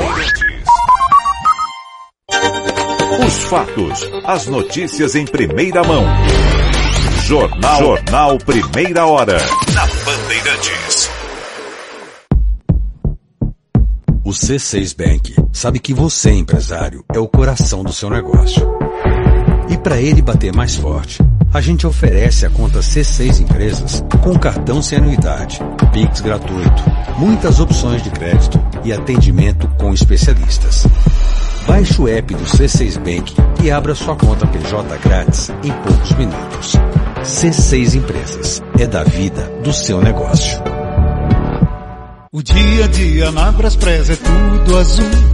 Os 3.27 3.45
fatos, 3.45 4.11
as 4.25 4.47
notícias 4.47 5.15
em 5.15 5.25
primeira 5.25 5.83
mão. 5.85 6.05
Jornal, 7.25 7.79
Jornal 7.79 8.39
Primeira 8.39 9.07
Hora. 9.07 9.39
Na 9.75 9.87
Bandeirantes. 9.87 11.11
O 14.25 14.31
C6 14.31 14.97
Bank 14.97 15.35
sabe 15.53 15.79
que 15.79 15.95
você, 15.95 16.31
empresário, 16.33 17.05
é 17.15 17.19
o 17.19 17.29
coração 17.29 17.83
do 17.83 17.93
seu 17.93 18.11
negócio. 18.11 18.67
E 19.71 19.79
para 19.79 20.01
ele 20.01 20.21
bater 20.21 20.55
mais 20.55 20.77
forte, 20.77 21.23
a 21.55 21.61
gente 21.61 21.87
oferece 21.87 22.45
a 22.45 22.51
conta 22.51 22.81
C6 22.81 23.41
Empresas 23.41 24.05
com 24.21 24.37
cartão 24.37 24.83
sem 24.83 24.99
anuidade, 24.99 25.61
Pix 25.93 26.21
gratuito, 26.21 26.83
muitas 27.17 27.61
opções 27.61 28.03
de 28.03 28.11
crédito 28.11 28.61
e 28.83 28.93
atendimento 28.93 29.69
com 29.79 29.95
especialistas. 29.95 30.85
Baixe 31.65 32.03
o 32.03 32.09
app 32.09 32.35
do 32.35 32.45
C6 32.45 32.99
Bank 32.99 33.37
e 33.63 33.71
abra 33.71 33.95
sua 33.95 34.17
conta 34.17 34.45
PJ 34.49 34.99
grátis 34.99 35.51
em 35.63 35.71
poucos 35.71 36.13
minutos. 36.13 36.75
C6 37.23 37.95
Empresas 37.95 38.61
é 38.77 38.87
da 38.87 39.05
vida 39.05 39.43
do 39.63 39.73
seu 39.73 40.03
negócio. 40.03 40.61
O 42.33 42.43
dia 42.43 42.85
a 42.85 42.89
dia 42.89 43.31
na 43.31 43.53
Braspress 43.53 44.11
é 44.11 44.17
tudo 44.17 44.77
azul. 44.77 45.34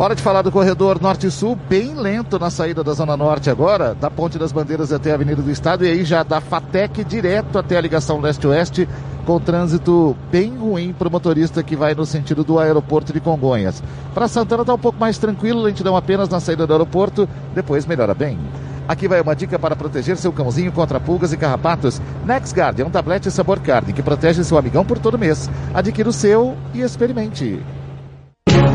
Hora 0.00 0.14
de 0.14 0.22
falar 0.22 0.42
do 0.42 0.52
corredor 0.52 1.02
Norte-Sul, 1.02 1.58
bem 1.68 1.92
lento 1.92 2.38
na 2.38 2.50
saída 2.50 2.84
da 2.84 2.92
Zona 2.92 3.16
Norte 3.16 3.50
agora, 3.50 3.96
da 3.96 4.08
Ponte 4.08 4.38
das 4.38 4.52
Bandeiras 4.52 4.92
até 4.92 5.10
a 5.10 5.14
Avenida 5.14 5.42
do 5.42 5.50
Estado 5.50 5.84
e 5.84 5.90
aí 5.90 6.04
já 6.04 6.22
da 6.22 6.40
FATEC 6.40 7.02
direto 7.02 7.58
até 7.58 7.76
a 7.76 7.80
ligação 7.80 8.20
leste-oeste, 8.20 8.88
com 9.26 9.40
trânsito 9.40 10.16
bem 10.30 10.56
ruim 10.56 10.94
para 10.96 11.08
o 11.08 11.10
motorista 11.10 11.64
que 11.64 11.74
vai 11.74 11.96
no 11.96 12.06
sentido 12.06 12.44
do 12.44 12.60
aeroporto 12.60 13.12
de 13.12 13.18
Congonhas. 13.18 13.82
Para 14.14 14.28
Santana 14.28 14.62
está 14.62 14.72
um 14.72 14.78
pouco 14.78 15.00
mais 15.00 15.18
tranquilo, 15.18 15.62
lentidão 15.62 15.96
apenas 15.96 16.28
na 16.28 16.38
saída 16.38 16.64
do 16.64 16.72
aeroporto, 16.72 17.28
depois 17.52 17.84
melhora 17.84 18.14
bem. 18.14 18.38
Aqui 18.86 19.08
vai 19.08 19.20
uma 19.20 19.34
dica 19.34 19.58
para 19.58 19.74
proteger 19.74 20.16
seu 20.16 20.32
cãozinho 20.32 20.70
contra 20.70 21.00
pulgas 21.00 21.32
e 21.32 21.36
carrapatos. 21.36 22.00
NexGuard 22.24 22.80
é 22.80 22.86
um 22.86 22.90
tablete 22.90 23.32
sabor 23.32 23.58
carne 23.58 23.92
que 23.92 24.00
protege 24.00 24.44
seu 24.44 24.58
amigão 24.58 24.84
por 24.84 25.00
todo 25.00 25.18
mês. 25.18 25.50
Adquira 25.74 26.08
o 26.08 26.12
seu 26.12 26.56
e 26.72 26.82
experimente. 26.82 27.60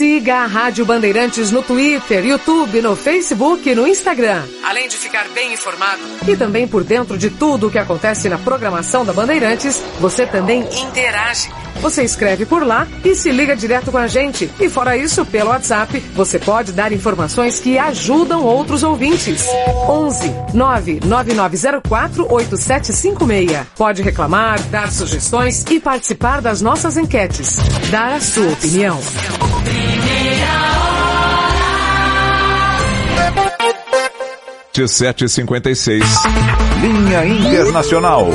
Siga 0.00 0.36
a 0.36 0.46
Rádio 0.46 0.86
Bandeirantes 0.86 1.50
no 1.50 1.62
Twitter, 1.62 2.24
YouTube, 2.24 2.80
no 2.80 2.96
Facebook 2.96 3.68
e 3.68 3.74
no 3.74 3.86
Instagram. 3.86 4.44
Além 4.64 4.88
de 4.88 4.96
ficar 4.96 5.28
bem 5.34 5.52
informado 5.52 6.00
e 6.26 6.34
também 6.34 6.66
por 6.66 6.82
dentro 6.82 7.18
de 7.18 7.28
tudo 7.28 7.66
o 7.66 7.70
que 7.70 7.76
acontece 7.76 8.26
na 8.26 8.38
programação 8.38 9.04
da 9.04 9.12
Bandeirantes, 9.12 9.82
você 10.00 10.24
também 10.24 10.66
interage. 10.80 11.50
Você 11.82 12.02
escreve 12.02 12.46
por 12.46 12.66
lá 12.66 12.88
e 13.04 13.14
se 13.14 13.30
liga 13.30 13.54
direto 13.54 13.92
com 13.92 13.98
a 13.98 14.06
gente. 14.06 14.50
E 14.58 14.70
fora 14.70 14.96
isso, 14.96 15.22
pelo 15.26 15.50
WhatsApp, 15.50 16.00
você 16.14 16.38
pode 16.38 16.72
dar 16.72 16.92
informações 16.92 17.60
que 17.60 17.78
ajudam 17.78 18.42
outros 18.42 18.82
ouvintes. 18.82 19.46
11 19.86 20.34
99904 20.54 22.26
8756. 22.26 23.66
Pode 23.76 24.00
reclamar, 24.00 24.62
dar 24.70 24.90
sugestões 24.90 25.62
e 25.70 25.78
participar 25.78 26.40
das 26.40 26.62
nossas 26.62 26.96
enquetes. 26.96 27.56
Dar 27.90 28.14
a 28.14 28.20
sua 28.20 28.50
opinião. 28.50 28.98
De 34.72 34.84
7h56. 34.84 36.02
Linha 36.80 37.26
Internacional. 37.26 38.28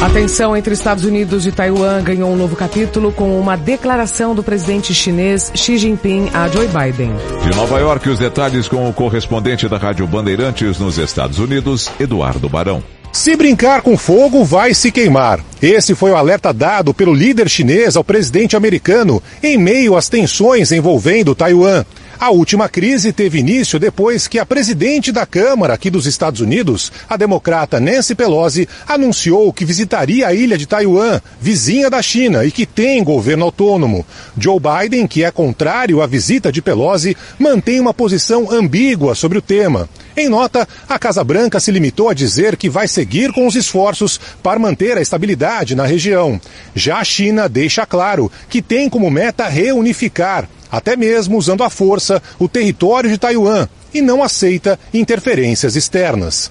A 0.00 0.10
tensão 0.10 0.54
entre 0.54 0.74
Estados 0.74 1.04
Unidos 1.04 1.46
e 1.46 1.52
Taiwan 1.52 2.02
ganhou 2.02 2.30
um 2.30 2.36
novo 2.36 2.54
capítulo 2.54 3.10
com 3.10 3.40
uma 3.40 3.56
declaração 3.56 4.34
do 4.34 4.42
presidente 4.42 4.92
chinês 4.92 5.50
Xi 5.54 5.78
Jinping 5.78 6.30
a 6.34 6.46
Joe 6.48 6.68
Biden. 6.68 7.12
De 7.42 7.56
Nova 7.56 7.78
York, 7.80 8.08
os 8.10 8.18
detalhes 8.18 8.68
com 8.68 8.88
o 8.88 8.92
correspondente 8.92 9.66
da 9.66 9.78
Rádio 9.78 10.06
Bandeirantes 10.06 10.78
nos 10.78 10.98
Estados 10.98 11.38
Unidos, 11.38 11.90
Eduardo 11.98 12.48
Barão. 12.48 12.82
Se 13.14 13.36
brincar 13.36 13.80
com 13.80 13.96
fogo, 13.96 14.44
vai 14.44 14.74
se 14.74 14.90
queimar. 14.90 15.38
Esse 15.62 15.94
foi 15.94 16.10
o 16.10 16.16
alerta 16.16 16.52
dado 16.52 16.92
pelo 16.92 17.14
líder 17.14 17.48
chinês 17.48 17.94
ao 17.96 18.02
presidente 18.02 18.56
americano 18.56 19.22
em 19.40 19.56
meio 19.56 19.96
às 19.96 20.08
tensões 20.08 20.72
envolvendo 20.72 21.32
Taiwan. 21.32 21.84
A 22.18 22.30
última 22.30 22.68
crise 22.68 23.12
teve 23.12 23.38
início 23.38 23.78
depois 23.78 24.28
que 24.28 24.38
a 24.38 24.46
presidente 24.46 25.10
da 25.10 25.26
Câmara 25.26 25.74
aqui 25.74 25.90
dos 25.90 26.06
Estados 26.06 26.40
Unidos, 26.40 26.92
a 27.08 27.16
democrata 27.16 27.80
Nancy 27.80 28.14
Pelosi, 28.14 28.68
anunciou 28.86 29.52
que 29.52 29.64
visitaria 29.64 30.28
a 30.28 30.32
ilha 30.34 30.56
de 30.56 30.66
Taiwan, 30.66 31.20
vizinha 31.40 31.90
da 31.90 32.00
China 32.00 32.44
e 32.44 32.50
que 32.50 32.64
tem 32.64 33.02
governo 33.02 33.44
autônomo. 33.44 34.06
Joe 34.38 34.58
Biden, 34.60 35.06
que 35.06 35.24
é 35.24 35.30
contrário 35.30 36.00
à 36.00 36.06
visita 36.06 36.52
de 36.52 36.62
Pelosi, 36.62 37.16
mantém 37.38 37.80
uma 37.80 37.92
posição 37.92 38.50
ambígua 38.50 39.14
sobre 39.14 39.38
o 39.38 39.42
tema. 39.42 39.88
Em 40.16 40.28
nota, 40.28 40.66
a 40.88 40.98
Casa 40.98 41.24
Branca 41.24 41.58
se 41.58 41.72
limitou 41.72 42.08
a 42.08 42.14
dizer 42.14 42.56
que 42.56 42.70
vai 42.70 42.86
seguir 42.86 43.32
com 43.32 43.46
os 43.46 43.56
esforços 43.56 44.20
para 44.42 44.60
manter 44.60 44.96
a 44.96 45.02
estabilidade 45.02 45.74
na 45.74 45.84
região. 45.84 46.40
Já 46.74 46.98
a 46.98 47.04
China 47.04 47.48
deixa 47.48 47.84
claro 47.84 48.30
que 48.48 48.62
tem 48.62 48.88
como 48.88 49.10
meta 49.10 49.48
reunificar 49.48 50.48
até 50.76 50.96
mesmo 50.96 51.38
usando 51.38 51.62
a 51.62 51.70
força, 51.70 52.22
o 52.38 52.48
território 52.48 53.08
de 53.08 53.18
Taiwan 53.18 53.68
e 53.92 54.00
não 54.00 54.22
aceita 54.22 54.78
interferências 54.92 55.76
externas. 55.76 56.50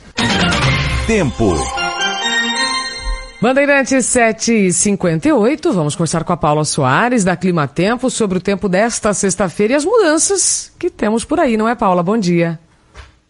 Tempo. 1.06 1.56
Bandeirantes 3.42 4.06
7h58, 4.06 5.74
vamos 5.74 5.96
conversar 5.98 6.24
com 6.24 6.32
a 6.32 6.38
Paula 6.38 6.64
Soares, 6.64 7.26
da 7.26 7.36
Clima 7.36 7.68
Tempo, 7.68 8.10
sobre 8.10 8.38
o 8.38 8.42
tempo 8.42 8.70
desta 8.70 9.14
sexta-feira 9.14 9.74
e 9.74 9.76
as 9.76 9.84
mudanças 9.84 10.72
que 10.80 10.90
temos 10.90 11.26
por 11.26 11.42
aí, 11.42 11.58
não 11.58 11.68
é, 11.68 11.76
Paula? 11.76 12.02
Bom 12.02 12.18
dia. 12.18 12.58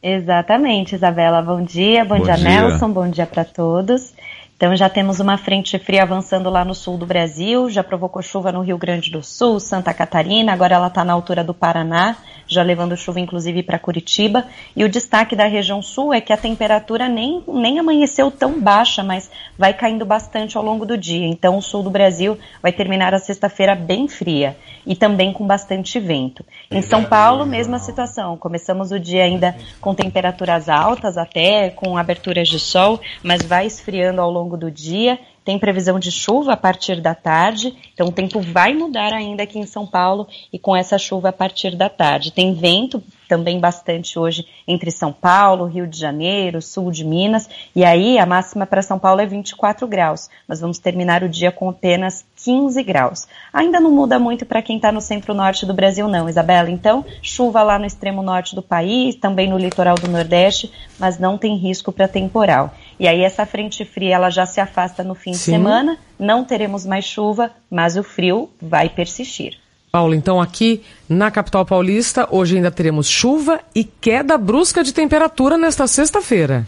Exatamente, 0.03 0.93
Isabela. 0.93 1.41
Bom 1.41 1.63
dia, 1.63 2.05
bom, 2.05 2.19
bom 2.19 2.25
dia, 2.25 2.35
dia, 2.35 2.43
Nelson, 2.43 2.89
bom 2.91 3.09
dia 3.09 3.25
para 3.25 3.43
todos. 3.43 4.13
Então 4.55 4.75
já 4.75 4.87
temos 4.87 5.19
uma 5.19 5.37
frente 5.37 5.77
fria 5.77 6.03
avançando 6.03 6.49
lá 6.49 6.63
no 6.63 6.73
sul 6.73 6.97
do 6.97 7.05
Brasil, 7.05 7.69
já 7.69 7.83
provocou 7.83 8.21
chuva 8.21 8.51
no 8.51 8.61
Rio 8.61 8.77
Grande 8.77 9.11
do 9.11 9.21
Sul, 9.21 9.59
Santa 9.59 9.93
Catarina, 9.93 10.53
agora 10.53 10.75
ela 10.75 10.87
está 10.87 11.03
na 11.03 11.11
altura 11.11 11.43
do 11.43 11.53
Paraná, 11.53 12.15
já 12.47 12.61
levando 12.61 12.95
chuva 12.95 13.19
inclusive 13.19 13.63
para 13.63 13.79
Curitiba. 13.79 14.45
E 14.75 14.83
o 14.83 14.89
destaque 14.89 15.35
da 15.35 15.45
região 15.45 15.81
sul 15.81 16.13
é 16.13 16.21
que 16.21 16.31
a 16.31 16.37
temperatura 16.37 17.09
nem, 17.09 17.43
nem 17.47 17.79
amanheceu 17.79 18.31
tão 18.31 18.61
baixa, 18.61 19.03
mas 19.03 19.29
vai 19.57 19.73
caindo 19.73 20.05
bastante 20.05 20.57
ao 20.57 20.63
longo 20.63 20.85
do 20.85 20.97
dia. 20.97 21.27
Então 21.27 21.57
o 21.57 21.61
sul 21.61 21.83
do 21.83 21.89
Brasil 21.89 22.37
vai 22.61 22.71
terminar 22.71 23.13
a 23.13 23.19
sexta-feira 23.19 23.75
bem 23.75 24.07
fria 24.07 24.55
e 24.85 24.95
também 24.95 25.33
com 25.33 25.45
bastante 25.45 25.99
vento. 25.99 26.45
Em 26.69 26.81
São 26.81 27.03
Paulo, 27.03 27.45
mesma 27.45 27.79
situação. 27.79 28.37
Começamos 28.37 28.91
o 28.91 28.99
dia 28.99 29.23
ainda 29.23 29.55
com 29.79 29.93
temperaturas 29.95 30.69
altas, 30.69 31.17
até 31.17 31.69
com 31.69 31.97
aberturas 31.97 32.47
de 32.47 32.59
sol, 32.59 32.99
mas 33.21 33.43
vai 33.43 33.65
esfriando 33.65 34.21
ao 34.21 34.29
longo 34.29 34.42
do 34.57 34.69
dia 34.69 35.19
tem 35.43 35.59
previsão 35.59 35.99
de 35.99 36.09
chuva 36.09 36.53
a 36.53 36.57
partir 36.57 37.01
da 37.01 37.13
tarde, 37.13 37.75
então 37.93 38.07
o 38.07 38.11
tempo 38.11 38.39
vai 38.39 38.73
mudar 38.73 39.11
ainda 39.11 39.43
aqui 39.43 39.59
em 39.59 39.65
São 39.65 39.85
Paulo 39.85 40.25
e 40.51 40.57
com 40.57 40.75
essa 40.75 40.97
chuva 40.97 41.29
a 41.29 41.33
partir 41.33 41.75
da 41.75 41.89
tarde. 41.89 42.31
Tem 42.31 42.53
vento 42.53 43.03
também 43.27 43.59
bastante 43.59 44.17
hoje 44.17 44.45
entre 44.65 44.91
São 44.91 45.11
Paulo, 45.11 45.65
Rio 45.65 45.87
de 45.87 45.99
Janeiro, 45.99 46.61
sul 46.61 46.91
de 46.91 47.03
Minas, 47.03 47.49
e 47.75 47.83
aí 47.83 48.17
a 48.17 48.25
máxima 48.25 48.65
para 48.65 48.81
São 48.81 48.97
Paulo 48.97 49.19
é 49.19 49.25
24 49.25 49.85
graus. 49.87 50.29
Nós 50.47 50.61
vamos 50.61 50.77
terminar 50.77 51.23
o 51.23 51.29
dia 51.29 51.51
com 51.51 51.69
apenas 51.69 52.23
15 52.43 52.81
graus. 52.83 53.27
Ainda 53.51 53.79
não 53.79 53.91
muda 53.91 54.19
muito 54.19 54.45
para 54.45 54.61
quem 54.61 54.77
está 54.77 54.91
no 54.91 55.01
centro-norte 55.01 55.65
do 55.65 55.73
Brasil, 55.73 56.07
não, 56.07 56.29
Isabela. 56.29 56.69
Então, 56.69 57.03
chuva 57.21 57.63
lá 57.63 57.77
no 57.77 57.85
extremo 57.85 58.21
norte 58.21 58.55
do 58.55 58.61
país, 58.61 59.15
também 59.15 59.49
no 59.49 59.57
litoral 59.57 59.95
do 59.95 60.07
Nordeste, 60.07 60.71
mas 60.99 61.19
não 61.19 61.37
tem 61.37 61.57
risco 61.57 61.91
para 61.91 62.07
temporal. 62.07 62.73
E 62.99 63.07
aí 63.07 63.23
essa 63.23 63.45
frente 63.45 63.83
fria 63.85 64.15
ela 64.15 64.29
já 64.29 64.45
se 64.45 64.59
afasta 64.61 65.03
no 65.03 65.15
fim 65.15 65.33
Sim. 65.33 65.51
de 65.51 65.57
semana, 65.57 65.97
não 66.19 66.43
teremos 66.43 66.85
mais 66.85 67.05
chuva, 67.05 67.51
mas 67.69 67.97
o 67.97 68.03
frio 68.03 68.49
vai 68.61 68.89
persistir. 68.89 69.57
Paulo, 69.91 70.15
então 70.15 70.41
aqui 70.41 70.81
na 71.07 71.29
capital 71.29 71.65
paulista, 71.65 72.27
hoje 72.31 72.55
ainda 72.55 72.71
teremos 72.71 73.07
chuva 73.07 73.59
e 73.75 73.83
queda 73.83 74.37
brusca 74.37 74.83
de 74.83 74.91
temperatura 74.91 75.55
nesta 75.57 75.85
sexta-feira. 75.85 76.67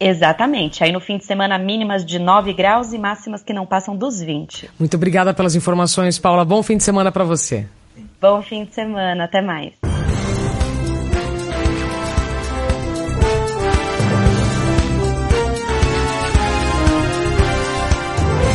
Exatamente. 0.00 0.82
Aí 0.82 0.92
no 0.92 1.00
fim 1.00 1.18
de 1.18 1.24
semana, 1.24 1.58
mínimas 1.58 2.04
de 2.04 2.18
9 2.18 2.52
graus 2.52 2.92
e 2.92 2.98
máximas 2.98 3.42
que 3.42 3.52
não 3.52 3.66
passam 3.66 3.96
dos 3.96 4.20
20. 4.20 4.70
Muito 4.78 4.96
obrigada 4.96 5.34
pelas 5.34 5.54
informações, 5.54 6.18
Paula. 6.18 6.44
Bom 6.44 6.62
fim 6.62 6.76
de 6.76 6.84
semana 6.84 7.10
para 7.10 7.24
você. 7.24 7.66
Bom 8.20 8.42
fim 8.42 8.64
de 8.64 8.74
semana. 8.74 9.24
Até 9.24 9.40
mais. 9.40 9.74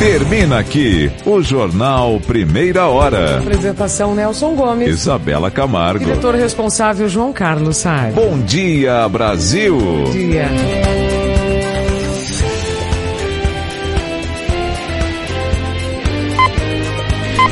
Termina 0.04 0.60
aqui 0.60 1.10
o 1.26 1.41
Jornal 1.41 2.20
Primeira 2.20 2.88
Hora. 2.88 3.38
Apresentação 3.38 4.14
Nelson 4.14 4.54
Gomes. 4.54 4.89
Isabela 4.89 5.49
Camargo. 5.49 6.04
Diretor 6.04 6.36
responsável 6.36 7.08
João 7.08 7.32
Carlos 7.32 7.78
Saad. 7.78 8.12
Bom 8.12 8.38
dia, 8.41 9.08
Brasil. 9.08 9.80
Bom 9.80 10.12
dia. 10.12 10.49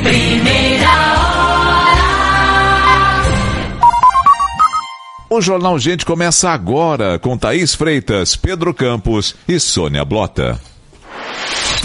Primeira 0.04 0.89
Hora. 0.89 2.02
O 5.30 5.39
Jornal 5.39 5.80
Gente 5.80 6.06
começa 6.06 6.49
agora 6.49 7.18
com 7.18 7.38
Thaís 7.38 7.74
Freitas, 7.74 8.36
Pedro 8.36 8.74
Campos 8.74 9.38
e 9.47 9.58
Sônia 9.58 10.04
Blota. 10.04 10.60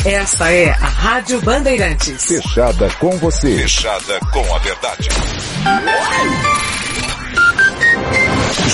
Esta 0.07 0.53
é 0.53 0.71
a 0.71 0.87
Rádio 0.87 1.43
Bandeirantes. 1.43 2.27
Fechada 2.27 2.89
com 3.01 3.11
você. 3.19 3.59
Fechada 3.63 4.21
com 4.33 4.55
a 4.55 4.59
verdade. 4.61 5.09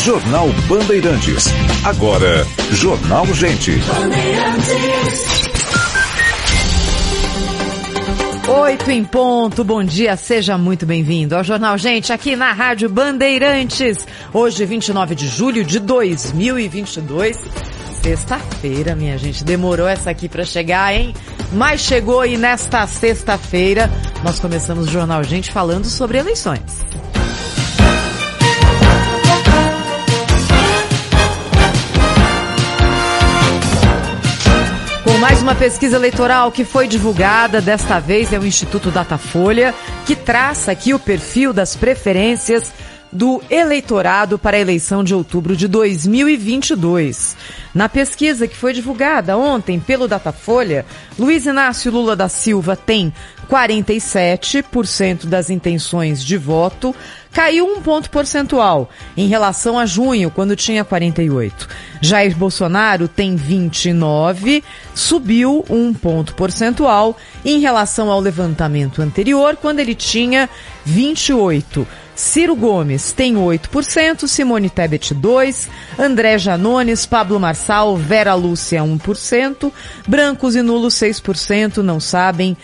Jornal 0.04 0.48
Bandeirantes. 0.68 1.46
Agora, 1.86 2.46
Jornal 2.72 3.24
Gente. 3.28 3.72
Bandeirantes. 3.72 5.52
Oito 8.46 8.90
em 8.90 9.02
ponto, 9.02 9.64
bom 9.64 9.82
dia, 9.82 10.14
seja 10.16 10.58
muito 10.58 10.84
bem-vindo 10.84 11.34
ao 11.34 11.42
Jornal 11.42 11.78
Gente, 11.78 12.12
aqui 12.12 12.36
na 12.36 12.52
Rádio 12.52 12.90
Bandeirantes. 12.90 14.06
Hoje, 14.34 14.66
29 14.66 15.14
de 15.14 15.28
julho 15.28 15.64
de 15.64 15.78
2022. 15.78 17.38
Sexta-feira, 18.02 18.96
minha 18.96 19.16
gente. 19.16 19.44
Demorou 19.44 19.86
essa 19.86 20.10
aqui 20.10 20.28
para 20.28 20.44
chegar, 20.44 20.92
hein? 20.92 21.14
Mas 21.52 21.82
chegou 21.82 22.26
e 22.26 22.36
nesta 22.36 22.84
sexta-feira 22.84 23.88
nós 24.24 24.40
começamos 24.40 24.88
o 24.88 24.90
Jornal 24.90 25.22
Gente 25.22 25.52
falando 25.52 25.84
sobre 25.84 26.18
eleições. 26.18 26.60
Com 35.04 35.18
mais 35.18 35.40
uma 35.40 35.54
pesquisa 35.54 35.94
eleitoral 35.94 36.50
que 36.50 36.64
foi 36.64 36.88
divulgada, 36.88 37.60
desta 37.60 38.00
vez 38.00 38.32
é 38.32 38.38
o 38.38 38.44
Instituto 38.44 38.90
Datafolha, 38.90 39.72
que 40.04 40.16
traça 40.16 40.72
aqui 40.72 40.92
o 40.92 40.98
perfil 40.98 41.52
das 41.52 41.76
preferências 41.76 42.72
do 43.12 43.42
eleitorado 43.50 44.38
para 44.38 44.56
a 44.56 44.60
eleição 44.60 45.04
de 45.04 45.14
outubro 45.14 45.54
de 45.54 45.68
2022. 45.68 47.36
Na 47.74 47.88
pesquisa 47.88 48.48
que 48.48 48.56
foi 48.56 48.72
divulgada 48.72 49.36
ontem 49.36 49.78
pelo 49.78 50.08
Datafolha, 50.08 50.86
Luiz 51.18 51.44
Inácio 51.44 51.92
Lula 51.92 52.16
da 52.16 52.28
Silva 52.28 52.74
tem 52.74 53.12
47% 53.50 55.26
das 55.26 55.50
intenções 55.50 56.24
de 56.24 56.38
voto, 56.38 56.94
caiu 57.30 57.66
um 57.66 57.82
ponto 57.82 58.08
percentual 58.08 58.88
em 59.14 59.28
relação 59.28 59.78
a 59.78 59.84
junho, 59.84 60.30
quando 60.30 60.56
tinha 60.56 60.84
48. 60.84 61.68
Jair 62.00 62.34
Bolsonaro 62.34 63.08
tem 63.08 63.36
29, 63.36 64.64
subiu 64.94 65.64
um 65.68 65.92
ponto 65.92 66.34
percentual 66.34 67.16
em 67.44 67.60
relação 67.60 68.10
ao 68.10 68.20
levantamento 68.20 69.02
anterior, 69.02 69.56
quando 69.56 69.80
ele 69.80 69.94
tinha 69.94 70.48
28. 70.86 71.86
Ciro 72.14 72.54
Gomes 72.54 73.12
tem 73.12 73.34
8%, 73.34 74.26
Simone 74.28 74.68
Tebet 74.68 75.14
2%, 75.14 75.68
André 75.98 76.38
Janones, 76.38 77.06
Pablo 77.06 77.40
Marçal, 77.40 77.96
Vera 77.96 78.34
Lúcia 78.34 78.82
1%, 78.82 79.72
brancos 80.06 80.54
e 80.54 80.62
nulos 80.62 80.94
6%, 80.94 81.78
não 81.78 81.98
sabem 81.98 82.56